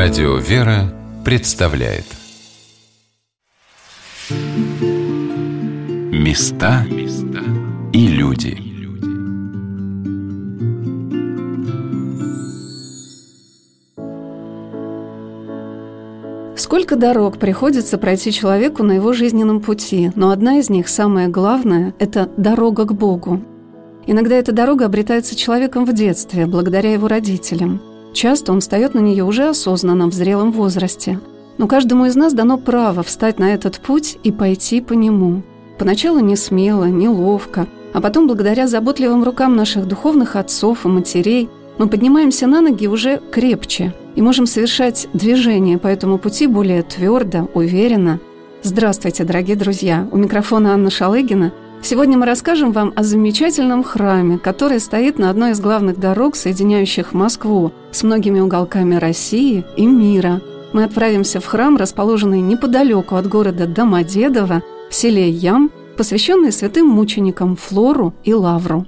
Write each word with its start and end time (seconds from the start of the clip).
Радио 0.00 0.36
«Вера» 0.36 0.94
представляет. 1.24 2.04
Места 6.12 6.86
и 7.92 8.06
люди. 8.06 8.56
Сколько 16.56 16.94
дорог 16.94 17.38
приходится 17.38 17.98
пройти 17.98 18.30
человеку 18.30 18.84
на 18.84 18.92
его 18.92 19.12
жизненном 19.12 19.60
пути, 19.60 20.12
но 20.14 20.30
одна 20.30 20.60
из 20.60 20.70
них, 20.70 20.88
самая 20.88 21.26
главная, 21.26 21.92
это 21.98 22.30
дорога 22.36 22.84
к 22.84 22.94
Богу. 22.94 23.42
Иногда 24.06 24.36
эта 24.36 24.52
дорога 24.52 24.84
обретается 24.84 25.34
человеком 25.34 25.84
в 25.84 25.92
детстве, 25.92 26.46
благодаря 26.46 26.92
его 26.92 27.08
родителям– 27.08 27.82
Часто 28.18 28.50
он 28.50 28.58
встает 28.58 28.94
на 28.94 28.98
нее 28.98 29.22
уже 29.22 29.48
осознанно, 29.48 30.08
в 30.08 30.12
зрелом 30.12 30.50
возрасте. 30.50 31.20
Но 31.56 31.68
каждому 31.68 32.04
из 32.06 32.16
нас 32.16 32.32
дано 32.32 32.58
право 32.58 33.04
встать 33.04 33.38
на 33.38 33.54
этот 33.54 33.78
путь 33.78 34.18
и 34.24 34.32
пойти 34.32 34.80
по 34.80 34.94
нему. 34.94 35.44
Поначалу 35.78 36.18
не 36.18 36.34
смело, 36.34 36.86
неловко, 36.86 37.68
а 37.94 38.00
потом, 38.00 38.26
благодаря 38.26 38.66
заботливым 38.66 39.22
рукам 39.22 39.54
наших 39.54 39.86
духовных 39.86 40.34
отцов 40.34 40.84
и 40.84 40.88
матерей, 40.88 41.48
мы 41.78 41.88
поднимаемся 41.88 42.48
на 42.48 42.60
ноги 42.60 42.88
уже 42.88 43.20
крепче 43.30 43.94
и 44.16 44.20
можем 44.20 44.46
совершать 44.46 45.06
движение 45.12 45.78
по 45.78 45.86
этому 45.86 46.18
пути 46.18 46.48
более 46.48 46.82
твердо, 46.82 47.48
уверенно. 47.54 48.18
Здравствуйте, 48.64 49.22
дорогие 49.22 49.54
друзья! 49.54 50.08
У 50.10 50.16
микрофона 50.16 50.74
Анна 50.74 50.90
Шалыгина– 50.90 51.52
Сегодня 51.80 52.18
мы 52.18 52.26
расскажем 52.26 52.72
вам 52.72 52.92
о 52.96 53.02
замечательном 53.02 53.82
храме, 53.82 54.38
который 54.38 54.80
стоит 54.80 55.18
на 55.18 55.30
одной 55.30 55.52
из 55.52 55.60
главных 55.60 55.98
дорог, 55.98 56.36
соединяющих 56.36 57.14
Москву 57.14 57.72
с 57.92 58.02
многими 58.02 58.40
уголками 58.40 58.96
России 58.96 59.64
и 59.76 59.86
мира. 59.86 60.42
Мы 60.72 60.84
отправимся 60.84 61.40
в 61.40 61.46
храм, 61.46 61.76
расположенный 61.76 62.40
неподалеку 62.40 63.14
от 63.14 63.28
города 63.28 63.66
Домодедово, 63.66 64.62
в 64.90 64.94
селе 64.94 65.30
Ям, 65.30 65.70
посвященный 65.96 66.52
святым 66.52 66.88
мученикам 66.88 67.56
Флору 67.56 68.12
и 68.24 68.34
Лавру. 68.34 68.86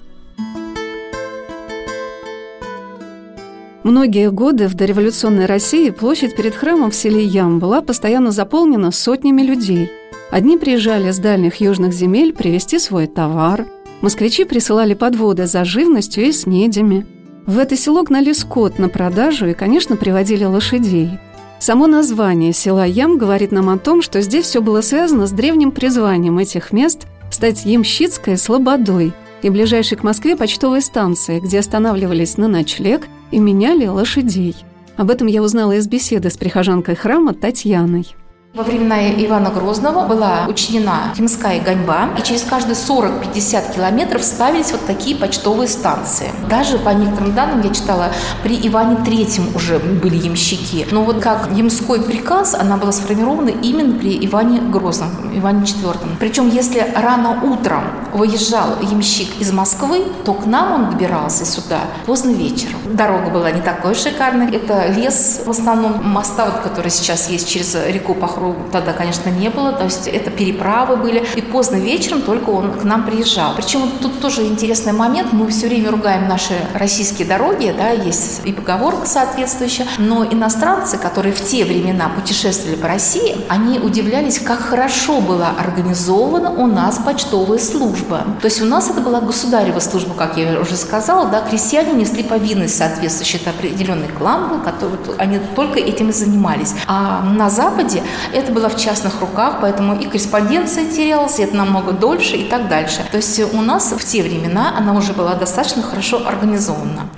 Многие 3.82 4.30
годы 4.30 4.68
в 4.68 4.74
дореволюционной 4.74 5.46
России 5.46 5.90
площадь 5.90 6.36
перед 6.36 6.54
храмом 6.54 6.90
в 6.90 6.94
селе 6.94 7.24
Ям 7.24 7.60
была 7.60 7.80
постоянно 7.80 8.30
заполнена 8.30 8.90
сотнями 8.90 9.42
людей– 9.42 9.90
Одни 10.30 10.56
приезжали 10.56 11.10
с 11.10 11.18
дальних 11.18 11.60
южных 11.60 11.92
земель 11.92 12.32
привезти 12.32 12.78
свой 12.78 13.08
товар. 13.08 13.66
Москвичи 14.00 14.44
присылали 14.44 14.94
подводы 14.94 15.46
за 15.46 15.64
живностью 15.64 16.24
и 16.24 16.32
снедями. 16.32 17.06
В 17.46 17.58
это 17.58 17.76
село 17.76 18.04
гнали 18.04 18.32
скот 18.32 18.78
на 18.78 18.88
продажу 18.88 19.46
и, 19.46 19.54
конечно, 19.54 19.96
приводили 19.96 20.44
лошадей. 20.44 21.18
Само 21.58 21.86
название 21.86 22.52
села 22.52 22.86
Ям 22.86 23.18
говорит 23.18 23.50
нам 23.50 23.68
о 23.68 23.76
том, 23.76 24.02
что 24.02 24.22
здесь 24.22 24.46
все 24.46 24.62
было 24.62 24.80
связано 24.82 25.26
с 25.26 25.32
древним 25.32 25.72
призванием 25.72 26.38
этих 26.38 26.72
мест 26.72 27.06
стать 27.30 27.66
Ямщицкой 27.66 28.38
слободой 28.38 29.12
и 29.42 29.50
ближайшей 29.50 29.98
к 29.98 30.04
Москве 30.04 30.36
почтовой 30.36 30.80
станции, 30.80 31.40
где 31.40 31.58
останавливались 31.58 32.36
на 32.36 32.46
ночлег 32.48 33.08
и 33.30 33.38
меняли 33.38 33.86
лошадей. 33.86 34.56
Об 34.96 35.10
этом 35.10 35.26
я 35.26 35.42
узнала 35.42 35.72
из 35.72 35.88
беседы 35.88 36.30
с 36.30 36.36
прихожанкой 36.36 36.94
храма 36.94 37.34
Татьяной. 37.34 38.14
Во 38.52 38.64
времена 38.64 39.12
Ивана 39.12 39.50
Грозного 39.50 40.08
была 40.08 40.46
учинена 40.48 41.14
Химская 41.16 41.60
гоньба, 41.60 42.08
и 42.18 42.22
через 42.22 42.42
каждые 42.42 42.74
40-50 42.74 43.76
километров 43.76 44.24
ставились 44.24 44.72
вот 44.72 44.84
такие 44.86 45.14
почтовые 45.14 45.68
станции. 45.68 46.32
Даже 46.48 46.76
по 46.78 46.88
некоторым 46.88 47.32
данным 47.32 47.62
я 47.62 47.72
читала, 47.72 48.08
при 48.42 48.56
Иване 48.66 48.96
Третьем 49.04 49.54
уже 49.54 49.78
были 49.78 50.16
ямщики. 50.16 50.84
Но 50.90 51.04
вот 51.04 51.20
как 51.20 51.48
ямской 51.52 52.02
приказ, 52.02 52.54
она 52.54 52.76
была 52.76 52.90
сформирована 52.90 53.50
именно 53.50 53.96
при 53.96 54.26
Иване 54.26 54.60
Грозном, 54.60 55.30
Иване 55.32 55.64
Четвертом. 55.64 56.16
Причем, 56.18 56.50
если 56.50 56.84
рано 56.96 57.40
утром 57.44 57.84
выезжал 58.12 58.80
ямщик 58.82 59.28
из 59.40 59.52
Москвы, 59.52 60.02
то 60.24 60.34
к 60.34 60.46
нам 60.46 60.72
он 60.72 60.90
добирался 60.90 61.44
сюда 61.44 61.82
поздно 62.04 62.30
вечером. 62.30 62.80
Дорога 62.86 63.30
была 63.30 63.52
не 63.52 63.60
такой 63.60 63.94
шикарной. 63.94 64.50
Это 64.52 64.88
лес, 64.88 65.42
в 65.46 65.50
основном 65.50 66.04
моста, 66.04 66.46
вот, 66.46 66.62
который 66.62 66.90
сейчас 66.90 67.30
есть 67.30 67.48
через 67.48 67.76
реку 67.86 68.14
Пахру, 68.14 68.39
Тогда, 68.72 68.92
конечно, 68.92 69.30
не 69.30 69.48
было, 69.48 69.72
то 69.72 69.84
есть 69.84 70.06
это 70.06 70.30
переправы 70.30 70.96
были, 70.96 71.24
и 71.34 71.42
поздно 71.42 71.76
вечером 71.76 72.22
только 72.22 72.50
он 72.50 72.72
к 72.72 72.84
нам 72.84 73.04
приезжал. 73.04 73.54
Причем 73.56 73.90
тут 74.00 74.20
тоже 74.20 74.46
интересный 74.46 74.92
момент, 74.92 75.32
мы 75.32 75.48
все 75.48 75.68
время 75.68 75.90
ругаем 75.90 76.28
наши 76.28 76.54
российские 76.74 77.26
дороги, 77.26 77.74
да, 77.76 77.90
есть 77.90 78.40
и 78.44 78.52
поговорка 78.52 79.06
соответствующая, 79.06 79.86
но 79.98 80.24
иностранцы, 80.24 80.98
которые 80.98 81.34
в 81.34 81.44
те 81.44 81.64
времена 81.64 82.08
путешествовали 82.08 82.76
по 82.76 82.88
России, 82.88 83.36
они 83.48 83.78
удивлялись, 83.78 84.38
как 84.38 84.60
хорошо 84.60 85.20
была 85.20 85.50
организована 85.58 86.50
у 86.50 86.66
нас 86.66 86.98
почтовая 86.98 87.58
служба. 87.58 88.24
То 88.40 88.46
есть 88.46 88.62
у 88.62 88.66
нас 88.66 88.90
это 88.90 89.00
была 89.00 89.20
государева 89.20 89.80
служба, 89.80 90.14
как 90.14 90.36
я 90.36 90.60
уже 90.60 90.76
сказала, 90.76 91.28
да, 91.28 91.40
крестьяне 91.40 91.92
несли 91.92 92.22
повинность 92.22 92.76
соответствующий, 92.76 93.40
это 93.40 93.50
определенный 93.50 94.08
клан 94.08 94.48
был, 94.48 94.60
который, 94.60 94.98
они 95.18 95.40
только 95.54 95.78
этим 95.78 96.10
и 96.10 96.12
занимались. 96.12 96.74
А 96.86 97.22
на 97.22 97.50
Западе 97.50 98.02
это 98.32 98.52
было 98.52 98.68
в 98.68 98.76
частных 98.76 99.20
руках, 99.20 99.58
поэтому 99.60 99.98
и 99.98 100.06
корреспонденция 100.06 100.84
терялась, 100.90 101.38
и 101.38 101.42
это 101.42 101.56
намного 101.56 101.92
дольше 101.92 102.36
и 102.36 102.44
так 102.44 102.68
дальше. 102.68 103.04
То 103.10 103.16
есть 103.16 103.40
у 103.54 103.60
нас 103.60 103.92
в 103.92 104.04
те 104.04 104.22
времена 104.22 104.74
она 104.76 104.96
уже 104.96 105.12
была 105.12 105.34
достаточно 105.34 105.82
хорошо 105.82 106.26
организована. 106.26 107.08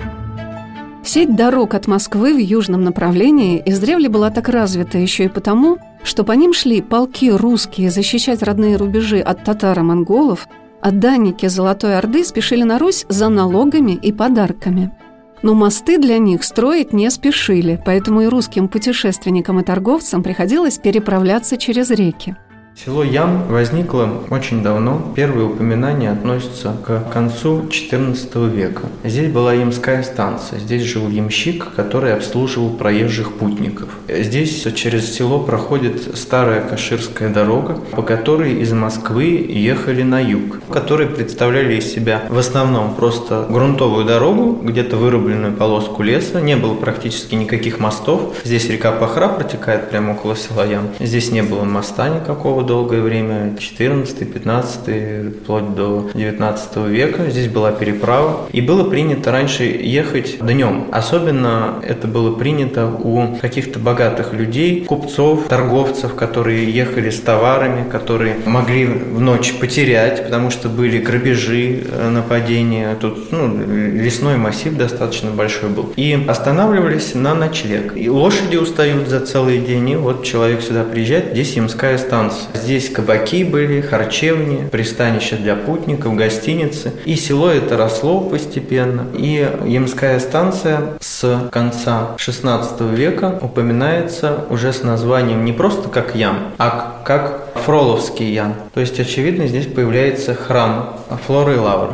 Сеть 1.03 1.35
дорог 1.35 1.73
от 1.73 1.87
Москвы 1.87 2.33
в 2.33 2.37
южном 2.37 2.83
направлении 2.83 3.61
издревле 3.65 4.07
была 4.07 4.29
так 4.29 4.47
развита 4.47 4.97
еще 4.97 5.25
и 5.25 5.29
потому, 5.29 5.77
что 6.03 6.23
по 6.23 6.31
ним 6.31 6.53
шли 6.53 6.81
полки 6.81 7.29
русские 7.29 7.91
защищать 7.91 8.41
родные 8.41 8.77
рубежи 8.77 9.19
от 9.19 9.43
татар 9.43 9.79
и 9.79 9.81
монголов, 9.81 10.47
а 10.81 10.91
данники 10.91 11.47
Золотой 11.47 11.97
Орды 11.97 12.23
спешили 12.23 12.63
на 12.63 12.79
Русь 12.79 13.05
за 13.09 13.29
налогами 13.29 13.91
и 13.91 14.11
подарками– 14.11 14.91
но 15.43 15.53
мосты 15.53 15.99
для 15.99 16.17
них 16.17 16.43
строить 16.43 16.93
не 16.93 17.11
спешили, 17.11 17.79
поэтому 17.85 18.21
и 18.21 18.27
русским 18.27 18.67
путешественникам 18.67 19.59
и 19.59 19.63
торговцам 19.63 20.23
приходилось 20.23 20.79
переправляться 20.79 21.57
через 21.57 21.91
реки. 21.91 22.35
Село 22.75 23.03
Ям 23.03 23.47
возникло 23.49 24.09
очень 24.31 24.63
давно. 24.63 25.13
Первые 25.15 25.45
упоминания 25.45 26.11
относятся 26.11 26.75
к 26.85 27.11
концу 27.11 27.61
XIV 27.69 28.49
века. 28.49 28.87
Здесь 29.03 29.31
была 29.31 29.53
ямская 29.53 30.01
станция. 30.01 30.59
Здесь 30.59 30.81
жил 30.81 31.07
ямщик, 31.07 31.67
который 31.75 32.13
обслуживал 32.13 32.71
проезжих 32.71 33.33
путников. 33.33 33.89
Здесь 34.09 34.67
через 34.75 35.13
село 35.13 35.39
проходит 35.39 36.17
старая 36.17 36.61
Каширская 36.61 37.29
дорога, 37.29 37.77
по 37.91 38.01
которой 38.01 38.55
из 38.59 38.73
Москвы 38.73 39.45
ехали 39.47 40.01
на 40.01 40.19
юг, 40.19 40.59
которые 40.69 41.09
представляли 41.09 41.75
из 41.75 41.93
себя 41.93 42.23
в 42.29 42.37
основном 42.39 42.95
просто 42.95 43.45
грунтовую 43.49 44.03
дорогу, 44.03 44.59
где-то 44.63 44.97
вырубленную 44.97 45.53
полоску 45.53 46.01
леса. 46.01 46.41
Не 46.41 46.57
было 46.57 46.73
практически 46.73 47.35
никаких 47.35 47.79
мостов. 47.79 48.35
Здесь 48.43 48.67
река 48.67 48.91
Пахра 48.91 49.27
протекает 49.27 49.91
прямо 49.91 50.13
около 50.13 50.35
села 50.35 50.65
Ям. 50.65 50.89
Здесь 50.99 51.31
не 51.31 51.43
было 51.43 51.63
моста 51.63 52.09
никакого 52.09 52.62
долгое 52.63 53.01
время, 53.01 53.55
14-15, 53.57 55.41
вплоть 55.41 55.75
до 55.75 56.09
19 56.13 56.77
века. 56.87 57.29
Здесь 57.29 57.47
была 57.47 57.71
переправа. 57.71 58.47
И 58.51 58.61
было 58.61 58.89
принято 58.89 59.31
раньше 59.31 59.63
ехать 59.63 60.37
днем. 60.39 60.87
Особенно 60.91 61.81
это 61.83 62.07
было 62.07 62.35
принято 62.35 62.87
у 62.87 63.35
каких-то 63.41 63.79
богатых 63.79 64.33
людей, 64.33 64.85
купцов, 64.85 65.47
торговцев, 65.47 66.15
которые 66.15 66.71
ехали 66.71 67.09
с 67.09 67.19
товарами, 67.19 67.89
которые 67.89 68.37
могли 68.45 68.85
в 68.85 69.19
ночь 69.19 69.53
потерять, 69.59 70.23
потому 70.25 70.49
что 70.49 70.69
были 70.69 70.99
грабежи, 70.99 71.83
э, 71.85 72.09
нападения. 72.09 72.95
Тут 72.99 73.31
ну, 73.31 73.57
лесной 73.67 74.37
массив 74.37 74.75
достаточно 74.75 75.31
большой 75.31 75.69
был. 75.69 75.93
И 75.95 76.25
останавливались 76.27 77.15
на 77.15 77.33
ночлег. 77.35 77.93
И 77.95 78.09
лошади 78.09 78.57
устают 78.57 79.07
за 79.07 79.19
целый 79.19 79.59
день, 79.59 79.89
и 79.89 79.95
вот 79.95 80.23
человек 80.23 80.61
сюда 80.61 80.83
приезжает, 80.83 81.31
здесь 81.31 81.53
Ямская 81.53 81.97
станция. 81.97 82.52
Здесь 82.53 82.89
кабаки 82.89 83.43
были, 83.43 83.81
харчевни, 83.81 84.67
пристанища 84.71 85.37
для 85.37 85.55
путников, 85.55 86.15
гостиницы. 86.15 86.93
И 87.05 87.15
село 87.15 87.49
это 87.49 87.77
росло 87.77 88.21
постепенно. 88.21 89.07
И 89.13 89.47
Ямская 89.65 90.19
станция 90.19 90.93
с 90.99 91.49
конца 91.51 92.15
16 92.17 92.81
века 92.81 93.39
упоминается 93.41 94.45
уже 94.49 94.71
с 94.71 94.83
названием 94.83 95.45
не 95.45 95.51
просто 95.51 95.89
как 95.89 96.15
Ям, 96.15 96.53
а 96.57 97.01
как 97.05 97.49
Фроловский 97.65 98.33
Ян. 98.33 98.53
То 98.73 98.81
есть, 98.81 98.99
очевидно, 98.99 99.47
здесь 99.47 99.67
появляется 99.67 100.35
храм 100.35 100.97
Флоры 101.25 101.55
и 101.55 101.57
Лавры. 101.57 101.93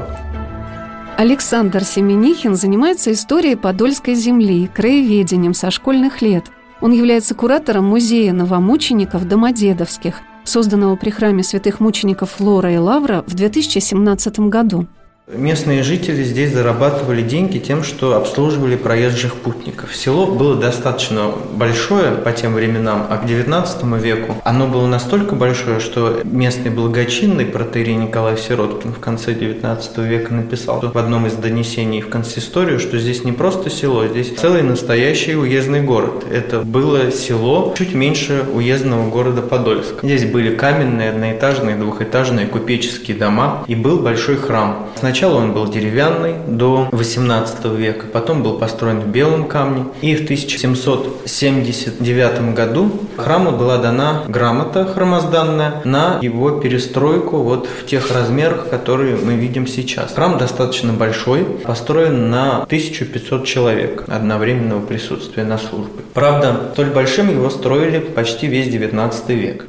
Александр 1.18 1.84
Семенихин 1.84 2.56
занимается 2.56 3.12
историей 3.12 3.56
Подольской 3.56 4.16
земли, 4.16 4.70
краеведением 4.74 5.54
со 5.54 5.70
школьных 5.70 6.22
лет. 6.22 6.46
Он 6.80 6.94
является 6.94 7.36
куратором 7.36 7.86
музея 7.86 8.32
новомучеников 8.32 9.28
Домодедовских, 9.28 10.22
созданного 10.44 10.96
при 10.96 11.10
храме 11.10 11.44
святых 11.44 11.80
мучеников 11.80 12.32
Флора 12.32 12.74
и 12.74 12.78
Лавра 12.78 13.24
в 13.28 13.34
2017 13.34 14.40
году. 14.40 14.88
Местные 15.32 15.84
жители 15.84 16.24
здесь 16.24 16.54
зарабатывали 16.54 17.22
деньги 17.22 17.60
тем, 17.60 17.84
что 17.84 18.16
обслуживали 18.18 18.76
проезжих 18.76 19.36
путников. 19.36 19.96
Село 19.96 20.26
было 20.26 20.56
достаточно 20.56 21.32
большое 21.54 22.14
по 22.14 22.32
тем 22.32 22.56
временам, 22.56 23.06
а 23.08 23.18
к 23.18 23.26
XIX 23.26 24.00
веку 24.02 24.38
оно 24.44 24.66
было 24.66 24.88
настолько 24.88 25.36
большое, 25.36 25.82
что 25.82 26.22
местный 26.24 26.72
благочинный 26.72 27.46
протерей 27.46 27.94
Николай 27.94 28.38
Сироткин 28.38 28.92
в 28.92 29.00
конце 29.00 29.34
XIX 29.34 29.80
века 30.04 30.34
написал 30.34 30.82
в 30.82 30.98
одном 30.98 31.28
из 31.28 31.34
донесений 31.34 32.02
в 32.02 32.10
консисторию, 32.10 32.80
что 32.80 32.98
здесь 32.98 33.24
не 33.24 33.32
просто 33.32 33.70
село, 33.70 34.08
здесь 34.08 34.34
целый 34.36 34.64
настоящий 34.64 35.36
уездный 35.36 35.84
город. 35.84 36.26
Это 36.32 36.62
было 36.62 37.12
село 37.12 37.76
чуть 37.78 37.94
меньше 37.94 38.46
уездного 38.52 39.08
города 39.12 39.44
Подольск. 39.44 40.02
Здесь 40.02 40.26
были 40.26 40.56
каменные, 40.56 41.12
одноэтажные, 41.12 41.76
двухэтажные 41.76 42.48
купеческие 42.48 43.16
дома 43.16 43.64
и 43.68 43.76
был 43.76 44.00
большой 44.00 44.38
храм. 44.38 44.88
Сначала 44.96 45.19
он 45.28 45.54
был 45.54 45.68
деревянный 45.68 46.34
до 46.48 46.88
18 46.92 47.66
века, 47.66 48.08
потом 48.12 48.42
был 48.44 48.58
построен 48.58 49.02
в 49.02 49.08
белом 49.08 49.48
камне. 49.48 49.86
И 50.02 50.16
в 50.16 50.24
1779 50.24 52.54
году 52.54 52.92
храму 53.18 53.52
была 53.52 53.78
дана 53.78 54.24
грамота 54.28 54.86
храмозданная 54.86 55.82
на 55.84 56.20
его 56.22 56.52
перестройку 56.52 57.38
вот 57.38 57.68
в 57.68 57.86
тех 57.86 58.10
размерах, 58.12 58.70
которые 58.70 59.18
мы 59.18 59.36
видим 59.36 59.68
сейчас. 59.68 60.14
Храм 60.14 60.38
достаточно 60.38 60.94
большой, 60.94 61.44
построен 61.44 62.30
на 62.30 62.64
1500 62.64 63.46
человек 63.46 64.06
одновременного 64.08 64.86
присутствия 64.86 65.44
на 65.44 65.58
службе. 65.58 66.04
Правда, 66.14 66.70
столь 66.74 66.92
большим 66.92 67.30
его 67.30 67.50
строили 67.50 68.00
почти 68.00 68.48
весь 68.48 68.70
19 68.70 69.30
век. 69.30 69.66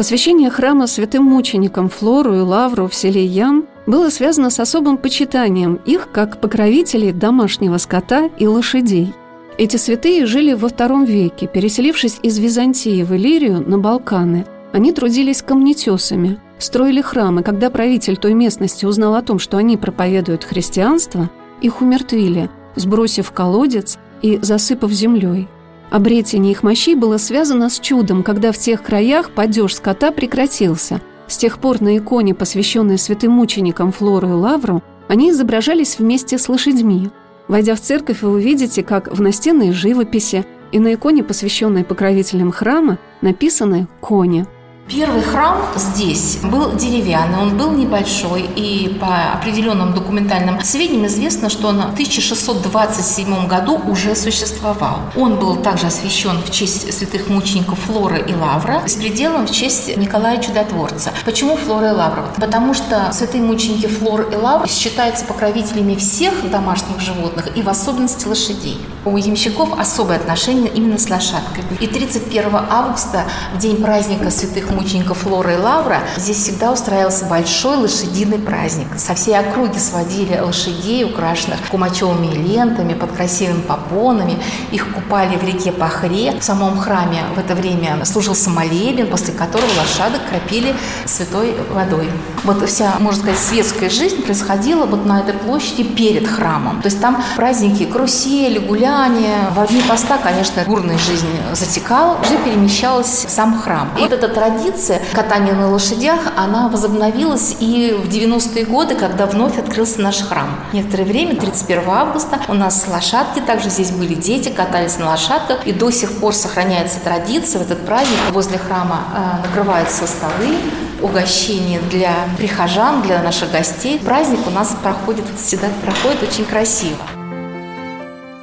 Посвящение 0.00 0.48
храма 0.48 0.86
святым 0.86 1.24
мученикам 1.24 1.90
Флору 1.90 2.34
и 2.34 2.40
Лавру 2.40 2.88
в 2.88 2.94
селе 2.94 3.22
Ян 3.22 3.66
было 3.86 4.08
связано 4.08 4.48
с 4.48 4.58
особым 4.58 4.96
почитанием 4.96 5.74
их 5.84 6.10
как 6.10 6.40
покровителей 6.40 7.12
домашнего 7.12 7.76
скота 7.76 8.30
и 8.38 8.46
лошадей. 8.46 9.12
Эти 9.58 9.76
святые 9.76 10.24
жили 10.24 10.54
во 10.54 10.68
втором 10.68 11.04
веке, 11.04 11.46
переселившись 11.46 12.18
из 12.22 12.38
Византии 12.38 13.02
в 13.02 13.14
Иллирию 13.14 13.60
на 13.60 13.78
Балканы. 13.78 14.46
Они 14.72 14.90
трудились 14.94 15.42
камнетесами, 15.42 16.40
строили 16.58 17.02
храмы. 17.02 17.42
Когда 17.42 17.68
правитель 17.68 18.16
той 18.16 18.32
местности 18.32 18.86
узнал 18.86 19.16
о 19.16 19.20
том, 19.20 19.38
что 19.38 19.58
они 19.58 19.76
проповедуют 19.76 20.44
христианство, 20.44 21.28
их 21.60 21.82
умертвили, 21.82 22.48
сбросив 22.74 23.32
колодец 23.32 23.98
и 24.22 24.38
засыпав 24.40 24.90
землей– 24.92 25.46
Обретение 25.90 26.52
их 26.52 26.62
мощей 26.62 26.94
было 26.94 27.16
связано 27.16 27.68
с 27.68 27.80
чудом, 27.80 28.22
когда 28.22 28.52
в 28.52 28.58
тех 28.58 28.82
краях 28.82 29.30
падеж 29.32 29.74
скота 29.74 30.12
прекратился. 30.12 31.00
С 31.26 31.36
тех 31.36 31.58
пор 31.58 31.80
на 31.80 31.98
иконе, 31.98 32.34
посвященной 32.34 32.96
святым 32.96 33.32
мученикам 33.32 33.90
Флору 33.92 34.28
и 34.28 34.32
Лавру, 34.32 34.82
они 35.08 35.30
изображались 35.30 35.98
вместе 35.98 36.38
с 36.38 36.48
лошадьми. 36.48 37.10
Войдя 37.48 37.74
в 37.74 37.80
церковь, 37.80 38.22
вы 38.22 38.30
увидите, 38.30 38.84
как 38.84 39.12
в 39.12 39.20
настенной 39.20 39.72
живописи 39.72 40.46
и 40.70 40.78
на 40.78 40.94
иконе, 40.94 41.24
посвященной 41.24 41.84
покровителям 41.84 42.52
храма, 42.52 42.98
написаны 43.20 43.88
«кони». 44.00 44.46
Первый 44.90 45.22
храм 45.22 45.62
здесь 45.76 46.38
был 46.42 46.72
деревянный, 46.72 47.38
он 47.38 47.56
был 47.56 47.70
небольшой, 47.70 48.42
и 48.56 48.98
по 49.00 49.34
определенным 49.34 49.94
документальным 49.94 50.60
сведениям 50.64 51.06
известно, 51.06 51.48
что 51.48 51.68
он 51.68 51.76
в 51.76 51.92
1627 51.92 53.46
году 53.46 53.80
уже 53.86 54.16
существовал. 54.16 54.98
Он 55.14 55.36
был 55.36 55.54
также 55.54 55.86
освящен 55.86 56.42
в 56.44 56.50
честь 56.50 56.92
святых 56.92 57.28
мучеников 57.28 57.78
Флора 57.86 58.16
и 58.16 58.34
Лавра 58.34 58.82
с 58.84 58.96
пределом 58.96 59.46
в 59.46 59.52
честь 59.52 59.96
Николая 59.96 60.42
Чудотворца. 60.42 61.12
Почему 61.24 61.56
Флора 61.56 61.90
и 61.90 61.92
Лавра? 61.92 62.24
Потому 62.36 62.74
что 62.74 63.12
святые 63.12 63.44
мученики 63.44 63.86
Флора 63.86 64.24
и 64.24 64.34
Лавра 64.34 64.66
считаются 64.66 65.24
покровителями 65.24 65.94
всех 65.94 66.50
домашних 66.50 66.98
животных 66.98 67.56
и 67.56 67.62
в 67.62 67.68
особенности 67.68 68.26
лошадей. 68.26 68.80
У 69.04 69.16
ямщиков 69.16 69.78
особое 69.78 70.16
отношение 70.16 70.68
именно 70.74 70.98
с 70.98 71.08
лошадками. 71.08 71.76
И 71.78 71.86
31 71.86 72.56
августа, 72.68 73.24
в 73.54 73.58
день 73.58 73.76
праздника 73.76 74.30
святых 74.30 74.64
мучеников, 74.64 74.79
мучеников 74.80 75.18
Флора 75.18 75.54
и 75.54 75.58
Лавра, 75.58 76.00
здесь 76.16 76.38
всегда 76.38 76.72
устраивался 76.72 77.26
большой 77.26 77.76
лошадиный 77.76 78.38
праздник. 78.38 78.88
Со 78.96 79.14
всей 79.14 79.38
округи 79.38 79.78
сводили 79.78 80.38
лошадей, 80.38 81.04
украшенных 81.04 81.58
кумачевыми 81.70 82.28
лентами, 82.34 82.94
под 82.94 83.12
красивыми 83.12 83.60
попонами. 83.60 84.38
Их 84.72 84.92
купали 84.92 85.36
в 85.36 85.44
реке 85.44 85.70
Пахре. 85.72 86.34
В 86.40 86.42
самом 86.42 86.78
храме 86.78 87.24
в 87.34 87.38
это 87.38 87.54
время 87.54 88.04
служился 88.04 88.48
молебен, 88.48 89.08
после 89.08 89.34
которого 89.34 89.68
лошадок 89.78 90.22
кропили 90.30 90.74
святой 91.04 91.54
водой. 91.72 92.08
Вот 92.44 92.66
вся, 92.66 92.94
можно 93.00 93.20
сказать, 93.20 93.38
светская 93.38 93.90
жизнь 93.90 94.22
происходила 94.22 94.86
вот 94.86 95.04
на 95.04 95.20
этой 95.20 95.34
площади 95.34 95.84
перед 95.84 96.26
храмом. 96.26 96.80
То 96.80 96.86
есть 96.86 97.00
там 97.00 97.22
праздники, 97.36 97.84
карусели, 97.84 98.58
гуляния. 98.58 99.50
В 99.54 99.60
одни 99.60 99.82
поста, 99.82 100.16
конечно, 100.16 100.62
бурная 100.66 100.96
жизнь 100.96 101.28
затекала, 101.52 102.18
уже 102.20 102.38
перемещалась 102.38 103.26
в 103.26 103.30
сам 103.30 103.58
храм. 103.58 103.90
И 103.98 104.00
вот 104.00 104.12
эта 104.12 104.28
традиция 104.28 104.69
традиция 104.70 105.00
катания 105.12 105.54
на 105.54 105.70
лошадях, 105.70 106.20
она 106.36 106.68
возобновилась 106.68 107.56
и 107.60 107.92
в 107.92 108.08
90-е 108.08 108.64
годы, 108.64 108.94
когда 108.94 109.26
вновь 109.26 109.58
открылся 109.58 110.00
наш 110.00 110.22
храм. 110.22 110.48
Некоторое 110.72 111.04
время, 111.04 111.36
31 111.36 111.88
августа, 111.88 112.40
у 112.48 112.54
нас 112.54 112.86
лошадки, 112.88 113.40
также 113.40 113.70
здесь 113.70 113.90
были 113.90 114.14
дети, 114.14 114.48
катались 114.48 114.98
на 114.98 115.10
лошадках, 115.10 115.66
и 115.66 115.72
до 115.72 115.90
сих 115.90 116.12
пор 116.18 116.34
сохраняется 116.34 116.98
традиция. 117.02 117.60
В 117.60 117.62
этот 117.62 117.84
праздник 117.84 118.18
возле 118.32 118.58
храма 118.58 119.00
э, 119.14 119.46
накрываются 119.46 120.06
столы, 120.06 120.56
угощения 121.02 121.80
для 121.90 122.14
прихожан, 122.36 123.02
для 123.02 123.22
наших 123.22 123.50
гостей. 123.50 123.98
Праздник 123.98 124.40
у 124.46 124.50
нас 124.50 124.76
проходит, 124.82 125.24
всегда 125.36 125.68
проходит 125.84 126.22
очень 126.22 126.44
красиво. 126.44 126.98